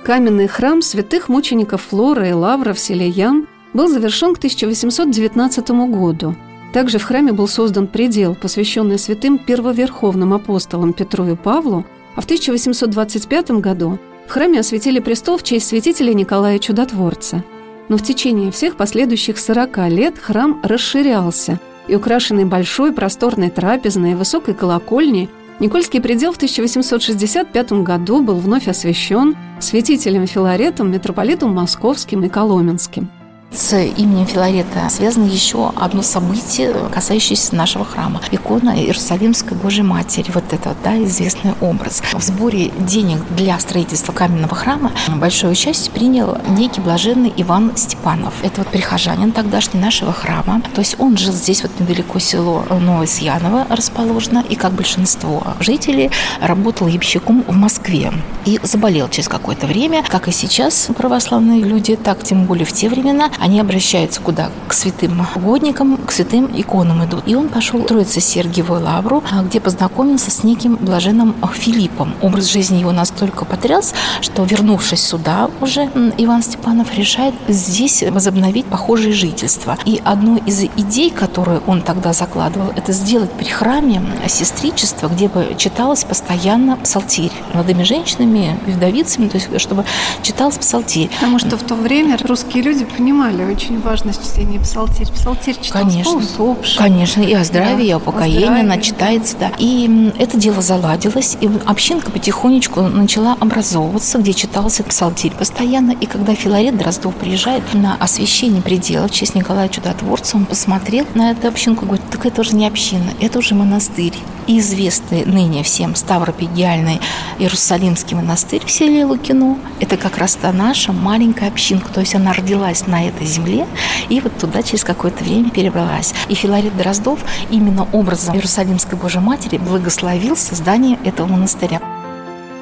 Каменный 0.03 0.47
храм 0.47 0.81
святых 0.81 1.29
мучеников 1.29 1.81
Флора 1.89 2.29
и 2.29 2.31
Лавра 2.31 2.73
в 2.73 2.79
селе 2.79 3.07
Ян 3.09 3.47
был 3.77 3.87
завершен 3.87 4.33
к 4.33 4.39
1819 4.39 5.69
году. 5.91 6.35
Также 6.73 6.97
в 6.97 7.03
храме 7.03 7.31
был 7.31 7.47
создан 7.47 7.85
предел, 7.85 8.33
посвященный 8.33 8.97
святым 8.97 9.37
первоверховным 9.37 10.33
апостолам 10.33 10.93
Петру 10.93 11.27
и 11.27 11.35
Павлу, 11.35 11.85
а 12.15 12.21
в 12.21 12.25
1825 12.25 13.51
году 13.51 13.99
в 14.27 14.31
храме 14.31 14.61
осветили 14.61 14.99
престол 14.99 15.37
в 15.37 15.43
честь 15.43 15.67
святителя 15.67 16.13
Николая 16.15 16.57
Чудотворца. 16.57 17.43
Но 17.87 17.97
в 17.97 18.03
течение 18.03 18.51
всех 18.51 18.77
последующих 18.77 19.37
40 19.37 19.89
лет 19.89 20.17
храм 20.17 20.59
расширялся, 20.63 21.59
и 21.87 21.95
украшенный 21.95 22.45
большой 22.45 22.91
просторной 22.91 23.51
трапезной 23.51 24.13
и 24.13 24.15
высокой 24.15 24.55
колокольней 24.55 25.29
Никольский 25.59 26.01
предел 26.01 26.33
в 26.33 26.37
1865 26.37 27.71
году 27.83 28.23
был 28.23 28.37
вновь 28.37 28.67
освящен 28.67 29.37
святителем 29.59 30.25
Филаретом, 30.25 30.91
митрополитом 30.91 31.53
Московским 31.53 32.23
и 32.23 32.29
Коломенским. 32.29 33.09
С 33.51 33.75
именем 33.75 34.25
Филарета 34.25 34.89
связано 34.89 35.23
еще 35.23 35.71
одно 35.75 36.01
событие, 36.01 36.75
касающееся 36.93 37.55
нашего 37.55 37.85
храма. 37.85 38.21
Икона 38.29 38.77
Иерусалимской 38.77 39.57
Божьей 39.57 39.83
Матери. 39.83 40.31
Вот 40.33 40.51
это, 40.51 40.75
да, 40.83 41.01
известный 41.03 41.53
образ. 41.61 42.03
В 42.13 42.21
сборе 42.21 42.71
денег 42.77 43.19
для 43.37 43.57
строительства 43.57 44.11
каменного 44.11 44.53
храма 44.53 44.91
большое 45.15 45.53
участие 45.53 45.93
принял 45.93 46.37
некий 46.49 46.81
блаженный 46.81 47.33
Иван 47.37 47.71
Степанов. 47.77 48.33
Это 48.43 48.61
вот 48.61 48.67
прихожанин 48.67 49.31
тогдашний 49.31 49.79
нашего 49.79 50.11
храма. 50.11 50.61
То 50.75 50.81
есть 50.81 50.97
он 50.99 51.17
жил 51.17 51.31
здесь 51.31 51.63
вот 51.63 51.71
недалеко 51.79 52.19
село 52.19 52.65
Новосьяново 52.69 53.65
расположено. 53.69 54.43
И 54.49 54.55
как 54.55 54.73
большинство 54.73 55.41
жителей 55.61 56.11
работал 56.41 56.87
ямщиком 56.87 57.43
в 57.47 57.55
Москве. 57.55 58.11
И 58.45 58.59
заболел 58.61 59.07
через 59.09 59.29
какое-то 59.29 59.67
время, 59.67 60.03
как 60.07 60.27
и 60.27 60.31
сейчас 60.31 60.89
православные 60.97 61.63
люди, 61.63 61.95
так 61.95 62.23
тем 62.23 62.45
более 62.45 62.65
в 62.65 62.73
те 62.73 62.89
времена, 62.89 63.29
они 63.39 63.59
обращаются 63.59 64.21
куда? 64.21 64.49
К 64.67 64.73
святым 64.73 65.25
угодникам, 65.35 65.97
к 65.97 66.11
святым 66.11 66.49
иконам 66.55 67.03
идут. 67.05 67.23
И 67.25 67.35
он 67.35 67.49
пошел 67.49 67.83
строиться 67.83 68.21
Сергиевую 68.21 68.81
лавру, 68.81 69.23
а, 69.31 69.43
где 69.43 69.59
познакомился 69.59 70.31
с 70.31 70.43
неким 70.43 70.75
блаженным 70.75 71.35
Филиппом. 71.57 72.13
Образ 72.21 72.45
жизни 72.45 72.77
его 72.77 72.91
настолько 72.91 73.45
потряс, 73.45 73.93
что, 74.21 74.43
вернувшись 74.43 75.01
сюда 75.01 75.49
уже, 75.59 75.89
Иван 76.17 76.43
Степанов 76.43 76.95
решает 76.95 77.33
здесь 77.47 78.03
возобновить 78.03 78.65
похожее 78.65 79.13
жительство. 79.13 79.77
И 79.85 80.01
одну 80.03 80.37
из 80.37 80.63
идей, 80.63 81.09
которую 81.09 81.61
он 81.67 81.81
тогда 81.81 82.13
закладывал, 82.13 82.71
это 82.75 82.93
сделать 82.93 83.31
при 83.31 83.45
храме 83.45 84.01
сестричество, 84.27 85.07
где 85.07 85.27
бы 85.27 85.55
читалось 85.57 86.03
постоянно 86.03 86.77
псалтирь 86.77 87.31
молодыми 87.53 87.83
женщинами, 87.83 88.57
вдовицами, 88.67 89.27
то 89.27 89.37
есть 89.37 89.59
чтобы 89.59 89.83
читалось 90.21 90.57
псалтирь. 90.57 91.09
Потому 91.15 91.39
что 91.39 91.57
в 91.57 91.63
то 91.63 91.75
время 91.75 92.17
русские 92.23 92.63
люди 92.63 92.85
понимали, 92.85 93.26
понимали 93.27 93.51
очень 93.51 93.79
важность 93.81 94.21
чтения 94.23 94.59
псалтирь. 94.59 95.07
Псалтирь 95.11 95.55
читался 95.55 95.89
Конечно. 95.89 96.15
усопшим. 96.15 96.77
Конечно, 96.83 97.21
и 97.21 97.33
о 97.33 97.43
здравии, 97.43 97.85
и 97.85 97.89
Да, 97.89 97.95
о 97.95 97.97
о 97.97 97.99
покоении 97.99 98.39
здравии, 98.39 98.61
она 98.61 98.77
читается, 98.77 99.37
да. 99.37 99.51
И 99.57 100.11
это 100.17 100.37
дело 100.37 100.61
заладилось, 100.61 101.37
и 101.41 101.49
общинка 101.65 102.11
потихонечку 102.11 102.81
начала 102.81 103.35
образовываться, 103.39 104.19
где 104.19 104.33
читался 104.33 104.83
псалтирь 104.83 105.33
постоянно. 105.33 105.91
И 105.91 106.05
когда 106.05 106.35
Филарет 106.35 106.77
Дроздов 106.77 107.15
приезжает 107.15 107.63
на 107.73 107.95
освящение 107.95 108.61
предела 108.61 109.07
в 109.07 109.11
честь 109.11 109.35
Николая 109.35 109.69
Чудотворца, 109.69 110.37
он 110.37 110.45
посмотрел 110.45 111.05
на 111.13 111.31
эту 111.31 111.47
общинку 111.47 111.85
и 111.85 111.87
говорит, 111.87 112.09
так 112.09 112.25
это 112.25 112.41
уже 112.41 112.55
не 112.55 112.67
община, 112.67 113.11
это 113.19 113.39
уже 113.39 113.55
монастырь. 113.55 114.13
И 114.47 114.59
известный 114.59 115.25
ныне 115.25 115.61
всем 115.61 115.93
Ставропигиальный 115.93 117.01
Иерусалимский 117.37 118.15
монастырь 118.15 118.65
в 118.65 118.71
селе 118.71 119.03
Лукино, 119.03 119.57
это 119.81 119.97
как 119.97 120.17
раз 120.17 120.35
та 120.35 120.53
наша 120.53 120.93
маленькая 120.93 121.49
общинка, 121.49 121.91
то 121.93 121.99
есть 121.99 122.15
она 122.15 122.31
родилась 122.31 122.87
на 122.87 123.07
этой 123.17 123.27
земле 123.27 123.67
и 124.09 124.21
вот 124.21 124.37
туда 124.37 124.63
через 124.63 124.83
какое-то 124.83 125.23
время 125.23 125.49
перебралась. 125.49 126.13
И 126.29 126.35
Филарет 126.35 126.75
Дроздов 126.77 127.19
именно 127.49 127.87
образом 127.91 128.35
Иерусалимской 128.35 128.97
Божьей 128.97 129.21
Матери 129.21 129.57
благословил 129.57 130.35
создание 130.35 130.97
этого 131.03 131.27
монастыря. 131.27 131.81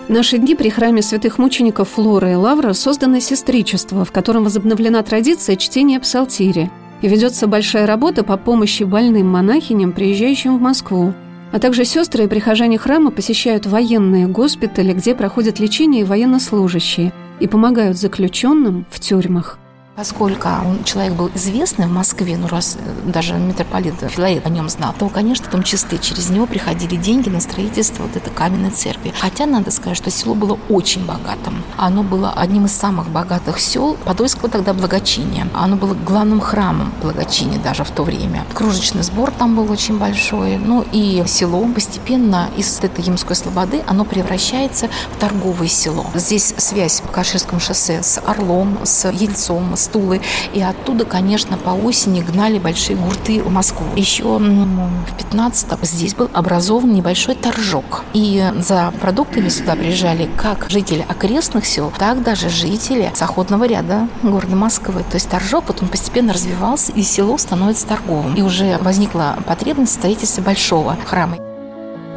В 0.08 0.10
наши 0.10 0.38
дни 0.38 0.56
при 0.56 0.70
храме 0.70 1.02
святых 1.02 1.40
мучеников 1.40 1.90
Флора 1.90 2.32
и 2.32 2.36
Лавра 2.36 2.74
создано 2.74 3.20
сестричество, 3.20 4.06
в 4.06 4.12
котором 4.12 4.44
возобновлена 4.44 5.02
традиция 5.02 5.56
чтения 5.56 6.00
псалтири. 6.00 6.72
И 7.02 7.08
ведется 7.08 7.48
большая 7.48 7.86
работа 7.86 8.24
по 8.24 8.38
помощи 8.38 8.84
больным 8.84 9.30
монахиням, 9.30 9.92
приезжающим 9.92 10.58
в 10.58 10.62
Москву. 10.62 11.14
А 11.52 11.60
также 11.60 11.86
сестры 11.86 12.26
и 12.26 12.28
прихожане 12.28 12.78
храма 12.78 13.12
посещают 13.12 13.66
военные 13.66 14.28
госпитали, 14.28 14.94
где 14.94 15.16
проходят 15.16 15.60
лечение 15.60 16.06
военнослужащие, 16.06 17.12
и 17.40 17.48
помогают 17.48 17.98
заключенным 17.98 18.86
в 18.92 19.00
тюрьмах. 19.00 19.58
Поскольку 19.96 20.50
он, 20.50 20.84
человек 20.84 21.14
был 21.14 21.32
известный 21.36 21.88
в 21.88 21.92
Москве, 21.92 22.36
ну 22.36 22.50
раз 22.50 22.78
э, 22.78 23.10
даже 23.10 23.36
митрополит 23.36 23.96
Филарет 24.10 24.46
о 24.46 24.50
нем 24.50 24.68
знал, 24.68 24.94
то, 25.00 25.08
конечно, 25.08 25.46
в 25.46 25.50
том 25.50 25.64
числе 25.64 25.98
через 26.00 26.30
него 26.30 26.48
приходили 26.48 26.98
деньги 26.98 27.30
на 27.30 27.40
строительство 27.40 28.04
вот 28.04 28.18
этой 28.18 28.30
каменной 28.30 28.72
церкви. 28.72 29.14
Хотя 29.18 29.46
надо 29.46 29.72
сказать, 29.72 29.96
что 29.96 30.12
село 30.12 30.36
было 30.36 30.60
очень 30.68 31.06
богатым. 31.06 31.64
Оно 31.78 32.04
было 32.04 32.34
одним 32.34 32.66
из 32.66 32.74
самых 32.74 33.08
богатых 33.08 33.58
сел 33.58 33.96
Подольского 34.04 34.50
тогда 34.50 34.74
благочиния. 34.74 35.48
Оно 35.54 35.78
было 35.78 35.94
главным 35.94 36.42
храмом 36.42 36.94
благочиния 37.02 37.60
даже 37.60 37.86
в 37.86 37.92
то 37.92 38.04
время. 38.04 38.44
Кружечный 38.54 39.04
сбор 39.04 39.32
там 39.32 39.56
был 39.56 39.72
очень 39.72 39.98
большой. 39.98 40.58
Ну 40.58 40.86
и 40.92 41.24
село 41.26 41.66
постепенно 41.74 42.50
из 42.58 42.82
этой 42.82 43.06
Ямской 43.06 43.38
слободы 43.38 43.82
оно 43.88 44.04
превращается 44.04 44.90
в 45.14 45.20
торговое 45.20 45.70
село. 45.70 46.06
Здесь 46.16 46.54
связь 46.58 47.00
по 47.00 47.08
Каширскому 47.08 47.62
шоссе 47.62 48.04
с 48.04 48.20
Орлом, 48.20 48.80
с 48.84 49.10
Ельцом, 49.10 49.78
с 49.78 49.85
Тулой. 49.88 50.22
И 50.54 50.62
оттуда, 50.62 51.06
конечно, 51.06 51.58
по 51.58 51.70
осени 51.70 52.22
гнали 52.22 52.60
большие 52.60 52.96
гурты 52.96 53.42
в 53.42 53.52
Москву. 53.52 53.86
Еще 53.96 54.24
в 54.24 55.34
15-м 55.34 55.80
здесь 55.84 56.16
был 56.16 56.30
образован 56.34 56.94
небольшой 56.94 57.36
торжок. 57.36 58.04
И 58.14 58.44
за 58.58 58.94
продуктами 59.02 59.50
сюда 59.50 59.76
приезжали 59.76 60.30
как 60.38 60.68
жители 60.70 61.06
окрестных 61.08 61.66
сел, 61.66 61.92
так 61.98 62.24
даже 62.24 62.50
жители 62.50 63.12
с 63.14 63.22
ряда 63.66 64.08
города 64.24 64.56
Москвы. 64.56 65.04
То 65.10 65.16
есть 65.16 65.30
торжок 65.30 65.66
вот 65.68 65.82
он 65.82 65.88
постепенно 65.88 66.34
развивался, 66.34 66.92
и 66.92 67.02
село 67.04 67.38
становится 67.38 67.88
торговым. 67.88 68.36
И 68.36 68.42
уже 68.42 68.78
возникла 68.82 69.38
потребность 69.46 69.92
в 69.92 69.96
строительстве 69.96 70.44
большого 70.44 70.98
храма. 71.06 71.38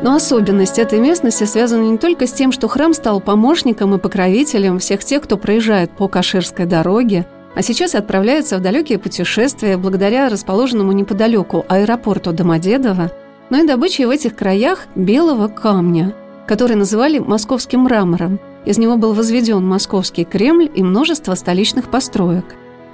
Но 0.00 0.14
особенность 0.14 0.78
этой 0.78 1.00
местности 1.00 1.42
связана 1.44 1.82
не 1.82 1.98
только 1.98 2.26
с 2.26 2.32
тем, 2.32 2.52
что 2.52 2.68
храм 2.68 2.94
стал 2.94 3.20
помощником 3.20 3.94
и 3.94 3.98
покровителем 3.98 4.78
всех 4.78 5.04
тех, 5.04 5.22
кто 5.22 5.36
проезжает 5.36 5.90
по 5.90 6.06
Каширской 6.06 6.66
дороге, 6.66 7.26
а 7.54 7.62
сейчас 7.62 7.94
отправляется 7.94 8.58
в 8.58 8.62
далекие 8.62 8.98
путешествия 8.98 9.76
благодаря 9.76 10.28
расположенному 10.28 10.92
неподалеку 10.92 11.64
аэропорту 11.68 12.32
Домодедово, 12.32 13.10
но 13.50 13.58
и 13.58 13.66
добычей 13.66 14.04
в 14.04 14.10
этих 14.10 14.36
краях 14.36 14.86
белого 14.94 15.48
камня, 15.48 16.14
который 16.46 16.76
называли 16.76 17.18
московским 17.18 17.80
мрамором. 17.80 18.38
Из 18.64 18.78
него 18.78 18.96
был 18.96 19.14
возведен 19.14 19.66
московский 19.66 20.24
Кремль 20.24 20.70
и 20.74 20.82
множество 20.82 21.34
столичных 21.34 21.90
построек. 21.90 22.44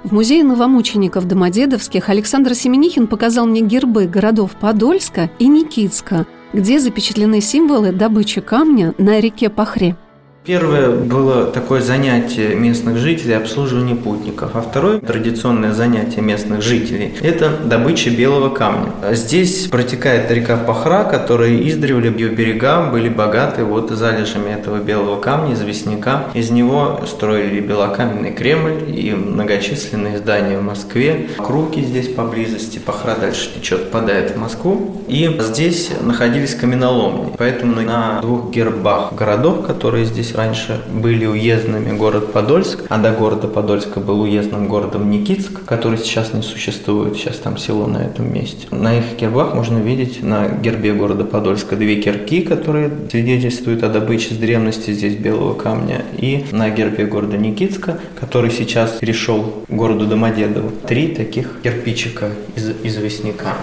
В 0.03 0.13
музее 0.13 0.43
новомучеников 0.43 1.27
Домодедовских 1.27 2.09
Александр 2.09 2.53
Семенихин 2.53 3.07
показал 3.07 3.47
мне 3.47 3.61
гербы 3.61 4.05
городов 4.05 4.51
Подольска 4.51 5.31
и 5.39 5.47
Никитска, 5.47 6.27
где 6.53 6.79
запечатлены 6.79 7.41
символы 7.41 7.91
добычи 7.91 8.39
камня 8.39 8.93
на 8.97 9.19
реке 9.19 9.49
Пахре. 9.49 9.97
Первое 10.45 10.91
было 10.91 11.45
такое 11.45 11.81
занятие 11.81 12.53
местных 12.53 12.97
жителей 12.97 13.33
обслуживание 13.33 13.95
путников, 13.95 14.51
а 14.53 14.61
второе 14.61 14.99
традиционное 14.99 15.73
занятие 15.73 16.21
местных 16.21 16.61
жителей– 16.61 17.15
это 17.23 17.49
добыча 17.49 18.11
белого 18.11 18.49
камня. 18.49 18.91
Здесь 19.13 19.65
протекает 19.67 20.29
река 20.29 20.57
Пахра, 20.57 21.03
которая 21.03 21.49
издревле 21.67 22.11
ее 22.11 22.29
берега 22.29 22.91
были 22.91 23.09
богаты 23.09 23.63
вот 23.63 23.89
залежами 23.89 24.51
этого 24.51 24.77
белого 24.77 25.19
камня, 25.19 25.55
известняка. 25.55 26.25
Из 26.35 26.51
него 26.51 27.01
строили 27.07 27.59
белокаменный 27.59 28.31
Кремль 28.31 28.83
и 28.87 29.13
многочисленные 29.13 30.19
здания 30.19 30.59
в 30.59 30.63
Москве. 30.63 31.27
Круги 31.37 31.81
здесь 31.81 32.09
поблизости, 32.09 32.77
Пахра 32.77 33.15
дальше 33.19 33.49
течет, 33.55 33.85
впадает 33.85 34.35
в 34.35 34.37
Москву. 34.37 35.01
И 35.07 35.39
здесь 35.39 35.89
находились 36.01 36.53
каменоломни. 36.53 37.33
Поэтому 37.35 37.81
на 37.81 38.21
двух 38.21 38.51
гербах 38.51 39.15
городов, 39.15 39.65
которые 39.65 40.05
здесь 40.05 40.34
раньше 40.35 40.81
были 40.91 41.25
уездными 41.25 41.95
город 41.97 42.31
Подольск, 42.33 42.83
а 42.89 42.97
до 42.97 43.11
города 43.11 43.47
Подольска 43.47 43.99
был 43.99 44.21
уездным 44.21 44.67
городом 44.67 45.09
Никитск, 45.09 45.63
который 45.65 45.97
сейчас 45.97 46.33
не 46.33 46.41
существует, 46.41 47.15
сейчас 47.15 47.37
там 47.37 47.57
село 47.57 47.87
на 47.87 47.97
этом 47.97 48.31
месте. 48.31 48.67
На 48.71 48.97
их 48.97 49.17
гербах 49.19 49.55
можно 49.55 49.77
видеть 49.77 50.21
на 50.21 50.49
гербе 50.49 50.93
города 50.93 51.23
Подольска 51.23 51.75
две 51.75 52.01
кирки, 52.01 52.41
которые 52.41 52.91
свидетельствуют 53.09 53.83
о 53.83 53.89
добыче 53.89 54.33
с 54.33 54.37
древности 54.37 54.91
здесь 54.91 55.15
белого 55.15 55.53
камня, 55.53 56.03
и 56.17 56.45
на 56.51 56.69
гербе 56.69 57.05
города 57.05 57.37
Никитска, 57.37 57.99
который 58.19 58.51
сейчас 58.51 58.91
перешел 58.91 59.65
городу 59.69 60.05
Домодедово, 60.05 60.71
три 60.87 61.07
таких 61.07 61.61
кирпичика 61.63 62.29
из 62.55 62.69
известняка 62.83 63.55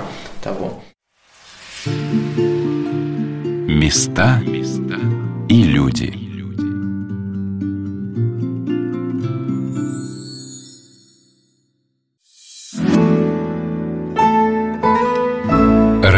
того. 0.43 0.83
Места 3.69 4.41
и 5.49 5.65
люди. 5.65 6.32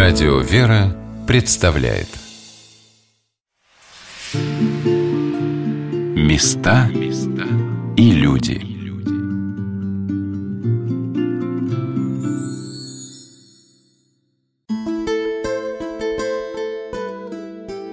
Радио 0.07 0.39
«Вера» 0.39 0.95
представляет 1.27 2.09
Места 6.15 6.91
и 7.97 8.11
люди. 8.11 8.61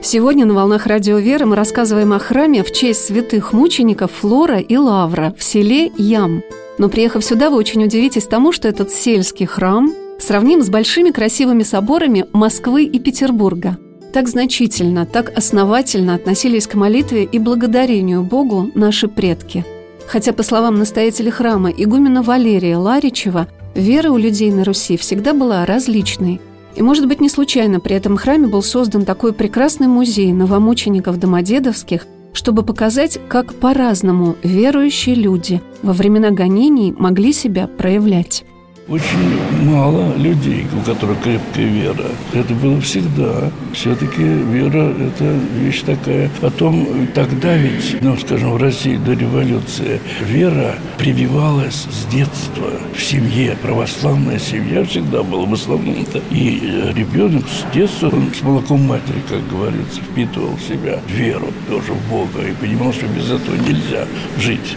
Сегодня 0.03 0.45
на 0.45 0.53
«Волнах 0.53 0.87
Радио 0.87 1.17
Веры» 1.17 1.45
мы 1.45 1.55
рассказываем 1.55 2.11
о 2.11 2.19
храме 2.19 2.65
в 2.65 2.73
честь 2.73 3.05
святых 3.05 3.53
мучеников 3.53 4.11
Флора 4.19 4.59
и 4.59 4.75
Лавра 4.75 5.33
в 5.37 5.41
селе 5.41 5.89
Ям. 5.97 6.43
Но 6.77 6.89
приехав 6.89 7.23
сюда, 7.23 7.49
вы 7.49 7.55
очень 7.55 7.85
удивитесь 7.85 8.27
тому, 8.27 8.51
что 8.51 8.67
этот 8.67 8.91
сельский 8.91 9.45
храм 9.45 9.93
сравним 10.21 10.61
с 10.61 10.69
большими 10.69 11.11
красивыми 11.11 11.63
соборами 11.63 12.25
Москвы 12.33 12.83
и 12.83 12.99
Петербурга. 12.99 13.77
Так 14.13 14.27
значительно, 14.27 15.05
так 15.05 15.35
основательно 15.37 16.15
относились 16.15 16.67
к 16.67 16.75
молитве 16.75 17.23
и 17.23 17.39
благодарению 17.39 18.23
Богу 18.23 18.69
наши 18.75 19.07
предки. 19.07 19.65
Хотя, 20.07 20.33
по 20.33 20.43
словам 20.43 20.75
настоятеля 20.75 21.31
храма 21.31 21.69
игумена 21.69 22.21
Валерия 22.21 22.75
Ларичева, 22.75 23.47
вера 23.73 24.11
у 24.11 24.17
людей 24.17 24.51
на 24.51 24.65
Руси 24.65 24.97
всегда 24.97 25.33
была 25.33 25.65
различной. 25.65 26.41
И, 26.75 26.81
может 26.81 27.07
быть, 27.07 27.21
не 27.21 27.29
случайно 27.29 27.79
при 27.79 27.95
этом 27.95 28.17
храме 28.17 28.47
был 28.47 28.61
создан 28.61 29.05
такой 29.05 29.31
прекрасный 29.33 29.87
музей 29.87 30.33
новомучеников 30.33 31.17
Домодедовских, 31.17 32.05
чтобы 32.33 32.63
показать, 32.63 33.19
как 33.29 33.53
по-разному 33.55 34.35
верующие 34.43 35.15
люди 35.15 35.61
во 35.81 35.93
времена 35.93 36.31
гонений 36.31 36.93
могли 36.97 37.31
себя 37.33 37.67
проявлять. 37.67 38.43
Очень 38.87 39.39
мало 39.63 40.17
людей, 40.17 40.65
у 40.75 40.83
которых 40.83 41.21
крепкая 41.21 41.65
вера. 41.65 42.07
Это 42.33 42.53
было 42.55 42.81
всегда. 42.81 43.51
Все-таки 43.73 44.23
вера– 44.23 44.93
это 44.99 45.37
вещь 45.59 45.81
такая. 45.81 46.31
Потом 46.41 47.07
тогда 47.13 47.55
ведь, 47.55 48.01
ну, 48.01 48.17
скажем, 48.17 48.53
в 48.53 48.57
России 48.57 48.97
до 48.97 49.13
революции 49.13 50.01
вера 50.21 50.75
прививалась 50.97 51.85
с 51.91 52.05
детства 52.11 52.71
в 52.95 53.03
семье. 53.03 53.55
Православная 53.61 54.39
семья 54.39 54.83
всегда 54.83 55.21
была 55.21 55.45
в 55.45 55.53
основном-то. 55.53 56.19
И 56.31 56.91
ребенок 56.95 57.45
с 57.47 57.71
детства, 57.73 58.09
он 58.09 58.33
с 58.33 58.41
молоком 58.41 58.81
матери, 58.87 59.21
как 59.29 59.47
говорится, 59.47 60.01
впитывал 60.01 60.55
в 60.55 60.61
себя 60.61 60.99
веру 61.07 61.49
тоже 61.69 61.93
в 61.93 62.09
Бога 62.09 62.41
и 62.47 62.53
понимал, 62.53 62.91
что 62.91 63.05
без 63.05 63.29
этого 63.29 63.55
нельзя 63.57 64.07
жить. 64.39 64.75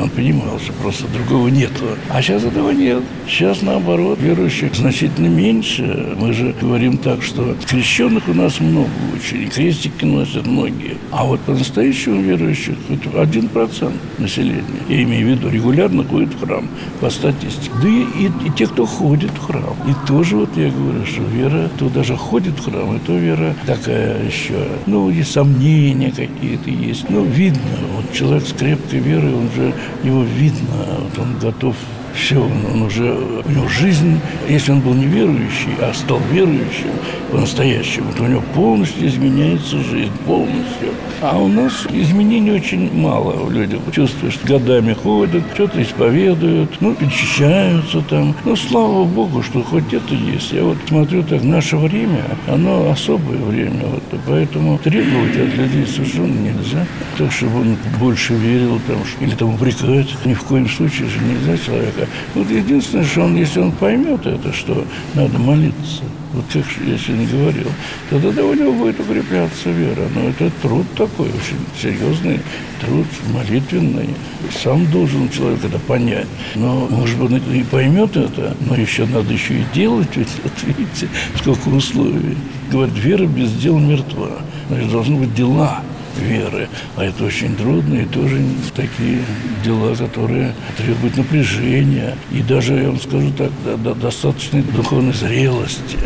Он 0.00 0.10
понимал, 0.10 0.58
что 0.58 0.72
просто 0.74 1.04
другого 1.08 1.48
нету. 1.48 1.84
А 2.10 2.20
сейчас 2.20 2.44
этого 2.44 2.70
нет. 2.70 3.02
Сейчас, 3.28 3.62
наоборот, 3.62 4.18
верующих 4.20 4.74
значительно 4.74 5.28
меньше. 5.28 6.14
Мы 6.16 6.32
же 6.32 6.54
говорим 6.60 6.98
так, 6.98 7.22
что 7.22 7.56
крещенных 7.66 8.28
у 8.28 8.34
нас 8.34 8.60
много 8.60 8.90
очень. 9.14 9.48
Крестики 9.48 10.04
носят 10.04 10.46
многие. 10.46 10.96
А 11.10 11.24
вот 11.24 11.40
по-настоящему 11.40 12.20
верующих 12.22 12.76
это 12.88 13.20
один 13.20 13.48
процент 13.48 13.94
населения. 14.18 14.64
Я 14.88 15.02
имею 15.02 15.26
в 15.26 15.30
виду, 15.30 15.48
регулярно 15.48 16.04
ходит 16.04 16.34
в 16.34 16.44
храм 16.44 16.68
по 17.00 17.10
статистике. 17.10 17.70
Да 17.82 17.88
и, 17.88 18.02
и, 18.02 18.48
и 18.48 18.50
те, 18.56 18.66
кто 18.66 18.86
ходит 18.86 19.30
в 19.30 19.46
храм. 19.46 19.76
И 19.88 20.06
тоже 20.06 20.36
вот 20.36 20.50
я 20.56 20.70
говорю, 20.70 21.06
что 21.06 21.22
вера, 21.22 21.70
кто 21.76 21.88
даже 21.88 22.16
ходит 22.16 22.54
в 22.58 22.64
храм, 22.64 22.96
это 22.96 23.12
вера 23.12 23.54
такая 23.66 24.24
еще, 24.26 24.68
ну, 24.86 25.10
и 25.10 25.22
сомнения 25.22 26.10
какие-то 26.10 26.70
есть. 26.70 27.08
Ну, 27.08 27.24
видно, 27.24 27.60
вот 27.94 28.12
человек 28.12 28.46
с 28.46 28.52
крепкой 28.52 29.00
верой, 29.00 29.34
он 29.34 29.48
же, 29.54 29.72
его 30.02 30.22
видно, 30.22 30.98
вот 31.00 31.18
он 31.18 31.38
готов 31.38 31.76
все, 32.14 32.40
он, 32.40 32.82
уже, 32.82 33.12
у 33.44 33.50
него 33.50 33.68
жизнь, 33.68 34.20
если 34.48 34.72
он 34.72 34.80
был 34.80 34.94
неверующий, 34.94 35.74
а 35.80 35.92
стал 35.94 36.20
верующим 36.30 36.90
по-настоящему, 37.30 38.12
то 38.16 38.24
у 38.24 38.26
него 38.26 38.42
полностью 38.54 39.08
изменяется 39.08 39.78
жизнь, 39.78 40.12
полностью. 40.26 40.90
А 41.20 41.38
у 41.38 41.48
нас 41.48 41.86
изменений 41.90 42.52
очень 42.52 42.92
мало 42.94 43.32
у 43.44 43.50
людей. 43.50 43.80
Чувствуешь, 43.92 44.38
годами 44.44 44.92
ходят, 44.92 45.42
что-то 45.54 45.82
исповедуют, 45.82 46.70
ну, 46.80 46.94
очищаются 47.00 48.02
там. 48.02 48.34
Ну, 48.44 48.54
слава 48.56 49.04
Богу, 49.04 49.42
что 49.42 49.62
хоть 49.62 49.92
это 49.92 50.14
есть. 50.14 50.52
Я 50.52 50.64
вот 50.64 50.76
смотрю 50.86 51.22
так, 51.22 51.42
наше 51.42 51.76
время, 51.76 52.24
оно 52.46 52.90
особое 52.90 53.38
время, 53.38 53.86
вот, 53.86 54.20
поэтому 54.26 54.78
требовать 54.78 55.36
от 55.36 55.54
людей 55.56 55.86
совершенно 55.86 56.26
нельзя. 56.26 56.86
Так, 57.18 57.32
чтобы 57.32 57.60
он 57.60 57.76
больше 57.98 58.34
верил 58.34 58.80
там, 58.86 58.98
или 59.20 59.34
там 59.34 59.54
упрекать, 59.54 60.08
ни 60.24 60.34
в 60.34 60.42
коем 60.42 60.68
случае 60.68 61.08
же 61.08 61.18
нельзя 61.20 61.56
человека. 61.58 62.03
Вот 62.34 62.50
единственное, 62.50 63.04
что 63.04 63.22
он, 63.22 63.36
если 63.36 63.60
он 63.60 63.72
поймет 63.72 64.26
это, 64.26 64.52
что 64.52 64.84
надо 65.14 65.38
молиться, 65.38 66.02
вот 66.34 66.44
как 66.52 66.64
я 66.84 66.98
сегодня 66.98 67.28
говорил, 67.28 67.68
тогда 68.10 68.44
у 68.44 68.54
него 68.54 68.72
будет 68.72 68.98
укрепляться 68.98 69.70
вера. 69.70 70.08
Но 70.14 70.28
это 70.28 70.50
труд 70.62 70.84
такой, 70.96 71.28
очень 71.28 71.58
серьезный 71.80 72.40
труд, 72.80 73.06
молитвенный. 73.32 74.08
Сам 74.50 74.90
должен 74.90 75.28
человек 75.28 75.64
это 75.64 75.78
понять. 75.78 76.26
Но, 76.56 76.88
может 76.90 77.18
быть, 77.18 77.30
он 77.30 77.54
и 77.54 77.62
поймет 77.62 78.16
это, 78.16 78.56
но 78.68 78.74
еще 78.74 79.06
надо 79.06 79.32
еще 79.32 79.54
и 79.54 79.64
делать. 79.72 80.08
Ведь, 80.16 80.28
вот 80.42 80.52
видите, 80.64 81.08
сколько 81.36 81.68
условий. 81.68 82.36
Говорят, 82.70 82.96
вера 82.96 83.26
без 83.26 83.52
дел 83.52 83.78
мертва. 83.78 84.30
Значит, 84.68 84.90
должны 84.90 85.16
быть 85.16 85.34
дела 85.34 85.82
веры. 86.18 86.68
А 86.96 87.04
это 87.04 87.24
очень 87.24 87.56
трудно 87.56 87.94
и 87.94 88.04
тоже 88.06 88.40
такие 88.74 89.20
дела, 89.64 89.94
которые 89.94 90.54
требуют 90.76 91.16
напряжения. 91.16 92.16
И 92.32 92.42
даже, 92.42 92.74
я 92.74 92.88
вам 92.88 93.00
скажу 93.00 93.32
так, 93.36 93.50
достаточной 93.98 94.62
духовной 94.62 95.12
зрелости. 95.12 95.98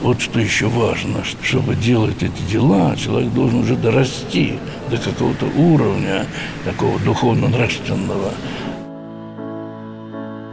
Вот 0.00 0.20
что 0.20 0.38
еще 0.38 0.66
важно, 0.66 1.24
чтобы 1.42 1.74
делать 1.74 2.22
эти 2.22 2.52
дела, 2.52 2.94
человек 2.96 3.32
должен 3.32 3.60
уже 3.60 3.74
дорасти 3.76 4.54
до 4.90 4.96
какого-то 4.96 5.46
уровня 5.56 6.24
такого 6.64 6.98
духовно-нравственного. 7.00 8.32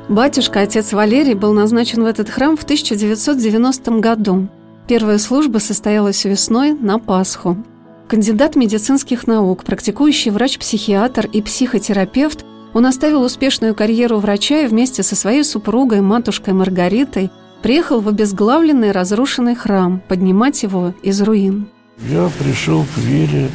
Батюшка, 0.10 0.62
отец 0.62 0.94
Валерий, 0.94 1.34
был 1.34 1.54
назначен 1.54 2.04
в 2.04 2.06
этот 2.06 2.30
храм 2.30 2.58
в 2.58 2.64
1990 2.64 3.92
году. 4.00 4.48
Первая 4.88 5.18
служба 5.18 5.58
состоялась 5.58 6.26
весной 6.26 6.74
на 6.74 7.00
Пасху. 7.00 7.58
Кандидат 8.08 8.56
медицинских 8.56 9.26
наук, 9.26 9.64
практикующий 9.64 10.30
врач-психиатр 10.30 11.26
и 11.26 11.42
психотерапевт, 11.42 12.46
он 12.74 12.86
оставил 12.86 13.24
успешную 13.24 13.74
карьеру 13.74 14.20
врача 14.20 14.62
и 14.62 14.68
вместе 14.68 15.02
со 15.02 15.16
своей 15.16 15.44
супругой, 15.44 16.02
матушкой 16.02 16.54
Маргаритой, 16.54 17.32
приехал 17.64 18.02
в 18.02 18.08
обезглавленный 18.08 18.92
разрушенный 18.92 19.56
храм 19.56 20.04
поднимать 20.08 20.62
его 20.62 20.94
из 21.02 21.20
руин. 21.24 21.68
Я 22.12 22.30
пришел 22.38 22.86
к 22.94 22.98
вере 23.00 23.50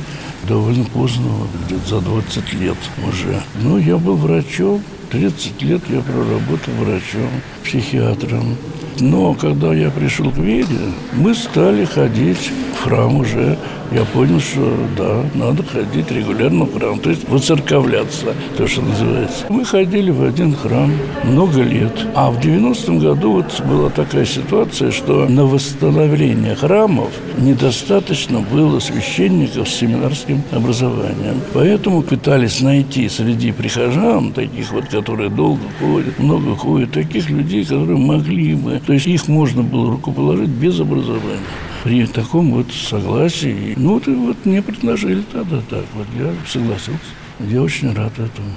довольно 0.49 0.85
поздно, 0.87 1.29
где-то 1.67 1.89
за 1.89 2.01
20 2.01 2.53
лет 2.55 2.77
уже. 3.07 3.41
Но 3.63 3.79
я 3.79 3.99
был 3.99 4.17
врачом, 4.17 4.83
30 5.13 5.63
лет 5.63 5.83
я 5.89 6.01
проработал 6.01 6.75
врачом, 6.81 7.31
психиатром. 7.65 8.57
Но 8.99 9.35
когда 9.35 9.73
я 9.73 9.91
пришел 9.91 10.31
к 10.31 10.37
вере, 10.37 10.93
мы 11.13 11.35
стали 11.35 11.85
ходить 11.85 12.51
в 12.75 12.85
храм 12.85 13.17
уже 13.17 13.57
я 13.93 14.05
понял, 14.05 14.39
что 14.39 14.73
да, 14.97 15.25
надо 15.35 15.65
ходить 15.65 16.11
регулярно 16.13 16.65
в 16.65 16.79
храм, 16.79 16.99
то 17.01 17.11
есть 17.11 17.29
воцерковляться, 17.29 18.35
то, 18.57 18.69
что 18.69 18.83
называется. 18.83 19.47
Мы 19.49 19.65
ходили 19.65 20.11
в 20.11 20.23
один 20.23 20.55
храм 20.55 20.93
много 21.25 21.63
лет, 21.63 22.07
а 22.15 22.31
в 22.31 22.39
90-м 22.39 23.01
году 23.01 23.33
вот 23.33 23.61
была 23.67 23.91
такая 23.91 24.25
ситуация, 24.25 24.93
что 24.93 25.27
на 25.27 25.45
восстановление 25.45 26.55
храмов 26.55 27.11
недостаточно 27.39 28.41
было 28.41 28.79
священников 28.79 29.69
с 29.69 29.75
семинарским 29.75 30.43
образованием. 30.53 31.41
Поэтому 31.53 32.03
пытались 32.03 32.61
найти 32.61 33.09
среди 33.09 33.51
прихожан, 33.51 34.33
таких 34.33 34.71
вот, 34.71 34.85
которые 34.87 35.31
долго 35.31 35.63
ходят, 35.81 36.17
много 36.21 36.55
ходят, 36.55 36.93
таких 36.93 37.29
людей, 37.29 37.60
которые 37.65 37.99
могли 37.99 38.55
бы, 38.55 38.81
то 38.85 38.93
есть 38.93 39.07
их 39.07 39.29
можно 39.29 39.63
было 39.63 39.91
рукоположить 39.91 40.49
без 40.49 40.81
образования 40.81 41.41
при 41.85 42.07
таком 42.07 42.53
вот 42.53 42.67
согласии. 42.73 43.75
Ну, 43.77 43.95
вот, 43.95 44.07
вот 44.07 44.45
мне 44.45 44.63
предложили 44.63 45.23
тогда 45.33 45.61
так. 45.69 45.85
Вот 45.95 46.07
я 46.19 46.33
согласился. 46.47 47.01
Я 47.41 47.63
очень 47.63 47.93
рад 47.95 48.13
этому. 48.13 48.51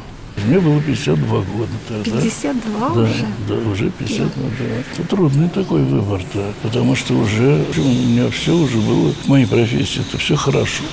Мне 0.45 0.59
было 0.59 0.81
52 0.81 1.37
года 1.37 1.71
тогда. 1.87 2.21
52 2.21 2.89
да, 2.89 3.01
уже? 3.01 3.25
Да, 3.47 3.55
уже 3.71 3.89
52, 3.89 4.43
да. 4.59 4.65
Это 4.97 5.07
трудный 5.07 5.49
такой 5.49 5.83
выбор, 5.83 6.21
да, 6.33 6.47
потому 6.61 6.95
что 6.95 7.13
уже 7.13 7.63
у 7.77 7.81
меня 7.81 8.29
все 8.29 8.53
уже 8.53 8.77
было 8.77 9.11
в 9.11 9.27
моей 9.27 9.45
профессии, 9.45 10.01
это 10.01 10.17
все 10.17 10.35
хорошо. 10.35 10.83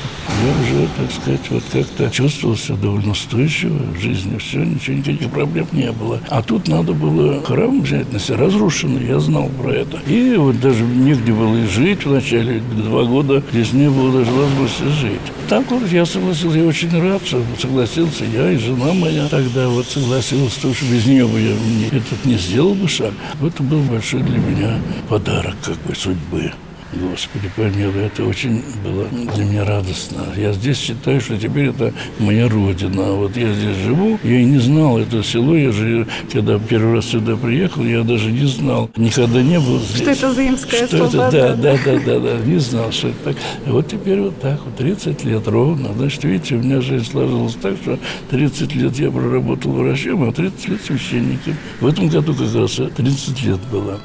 Я 0.45 0.63
уже, 0.63 0.89
так 0.97 1.13
сказать, 1.13 1.51
вот 1.51 1.65
как-то 1.73 2.11
чувствовал 2.11 2.57
себя 2.57 2.77
довольно 2.77 3.13
устойчиво 3.13 3.79
в 3.97 4.01
жизни, 4.01 4.39
все, 4.39 4.59
ничего, 4.59 4.97
никаких 4.97 5.31
проблем 5.31 5.67
не 5.73 5.91
было. 5.91 6.21
А 6.29 6.43
тут 6.43 6.69
надо 6.69 6.93
было 6.93 7.43
храм 7.43 7.83
взять 7.83 8.13
на 8.13 8.19
себя, 8.21 8.39
разрушенный, 8.39 9.07
я 9.07 9.19
знал 9.19 9.49
про 9.61 9.73
это. 9.73 9.99
И 10.07 10.37
вот 10.37 10.61
даже 10.61 10.85
негде 10.85 11.33
было 11.33 11.57
и 11.57 11.67
жить 11.67 12.05
вначале, 12.05 12.61
два 12.61 13.05
года 13.05 13.43
здесь 13.53 13.73
не 13.73 13.91
было 13.91 14.19
даже 14.19 14.31
возможности 14.31 15.01
жить. 15.01 15.21
Так 15.49 15.69
вот 15.71 15.91
я 15.91 16.07
согласился, 16.07 16.59
я 16.59 16.67
очень 16.67 17.01
рад, 17.01 17.23
что 17.27 17.43
согласился 17.61 18.25
я 18.25 18.53
и 18.53 18.57
жена 18.57 18.93
моя 18.93 19.29
тогда 19.31 19.69
вот 19.69 19.87
согласилась, 19.87 20.55
потому 20.55 20.75
без 20.91 21.07
нее 21.07 21.27
бы 21.27 21.41
я 21.41 21.55
этот 21.89 22.25
не 22.25 22.37
сделал 22.37 22.75
бы 22.75 22.89
шаг. 22.89 23.15
Это 23.41 23.63
был 23.63 23.81
большой 23.83 24.23
для 24.23 24.39
меня 24.39 24.81
подарок 25.09 25.55
как 25.65 25.77
бы 25.83 25.95
судьбы. 25.95 26.53
Господи, 26.93 27.49
помилуй, 27.55 28.07
это 28.07 28.25
очень 28.25 28.65
было 28.83 29.07
для 29.35 29.45
меня 29.45 29.65
радостно. 29.65 30.25
Я 30.37 30.53
здесь 30.53 30.77
считаю, 30.77 31.21
что 31.21 31.39
теперь 31.39 31.67
это 31.67 31.95
моя 32.19 32.49
родина. 32.49 33.13
Вот 33.13 33.37
я 33.37 33.53
здесь 33.53 33.77
живу, 33.77 34.19
я 34.25 34.41
и 34.41 34.45
не 34.45 34.59
знал 34.59 34.99
это 34.99 35.23
село. 35.23 35.55
Я 35.55 35.71
же, 35.71 36.09
когда 36.33 36.59
первый 36.59 36.95
раз 36.95 37.07
сюда 37.07 37.37
приехал, 37.37 37.85
я 37.85 38.03
даже 38.03 38.33
не 38.33 38.47
знал, 38.47 38.91
никогда 38.97 39.41
не 39.41 39.61
был 39.61 39.79
здесь. 39.79 40.01
Что 40.01 40.11
это 40.11 40.35
Заимская 40.35 40.87
что? 40.89 40.97
Это, 41.07 41.31
да, 41.31 41.55
да, 41.55 41.79
да, 41.85 42.01
да, 42.05 42.19
да, 42.19 42.39
не 42.45 42.59
знал, 42.59 42.91
что 42.91 43.09
это 43.09 43.19
так. 43.25 43.37
И 43.67 43.71
вот 43.71 43.87
теперь 43.87 44.21
вот 44.21 44.41
так, 44.41 44.61
вот 44.65 44.75
30 44.77 45.25
лет 45.25 45.47
ровно. 45.47 45.93
Значит, 45.95 46.25
видите, 46.25 46.57
у 46.57 46.59
меня 46.59 46.81
жизнь 46.81 47.09
сложилась 47.09 47.55
так, 47.55 47.77
что 47.83 48.01
30 48.31 48.75
лет 48.75 48.99
я 48.99 49.13
проработал 49.13 49.71
врачом, 49.73 50.29
а 50.29 50.33
30 50.33 50.69
лет 50.69 50.83
священником. 50.83 51.57
В 51.81 51.87
этом 51.87 52.09
году 52.09 52.35
как 52.35 52.53
раз 52.53 52.81
30 52.97 53.43
лет 53.45 53.61
было. 53.71 54.01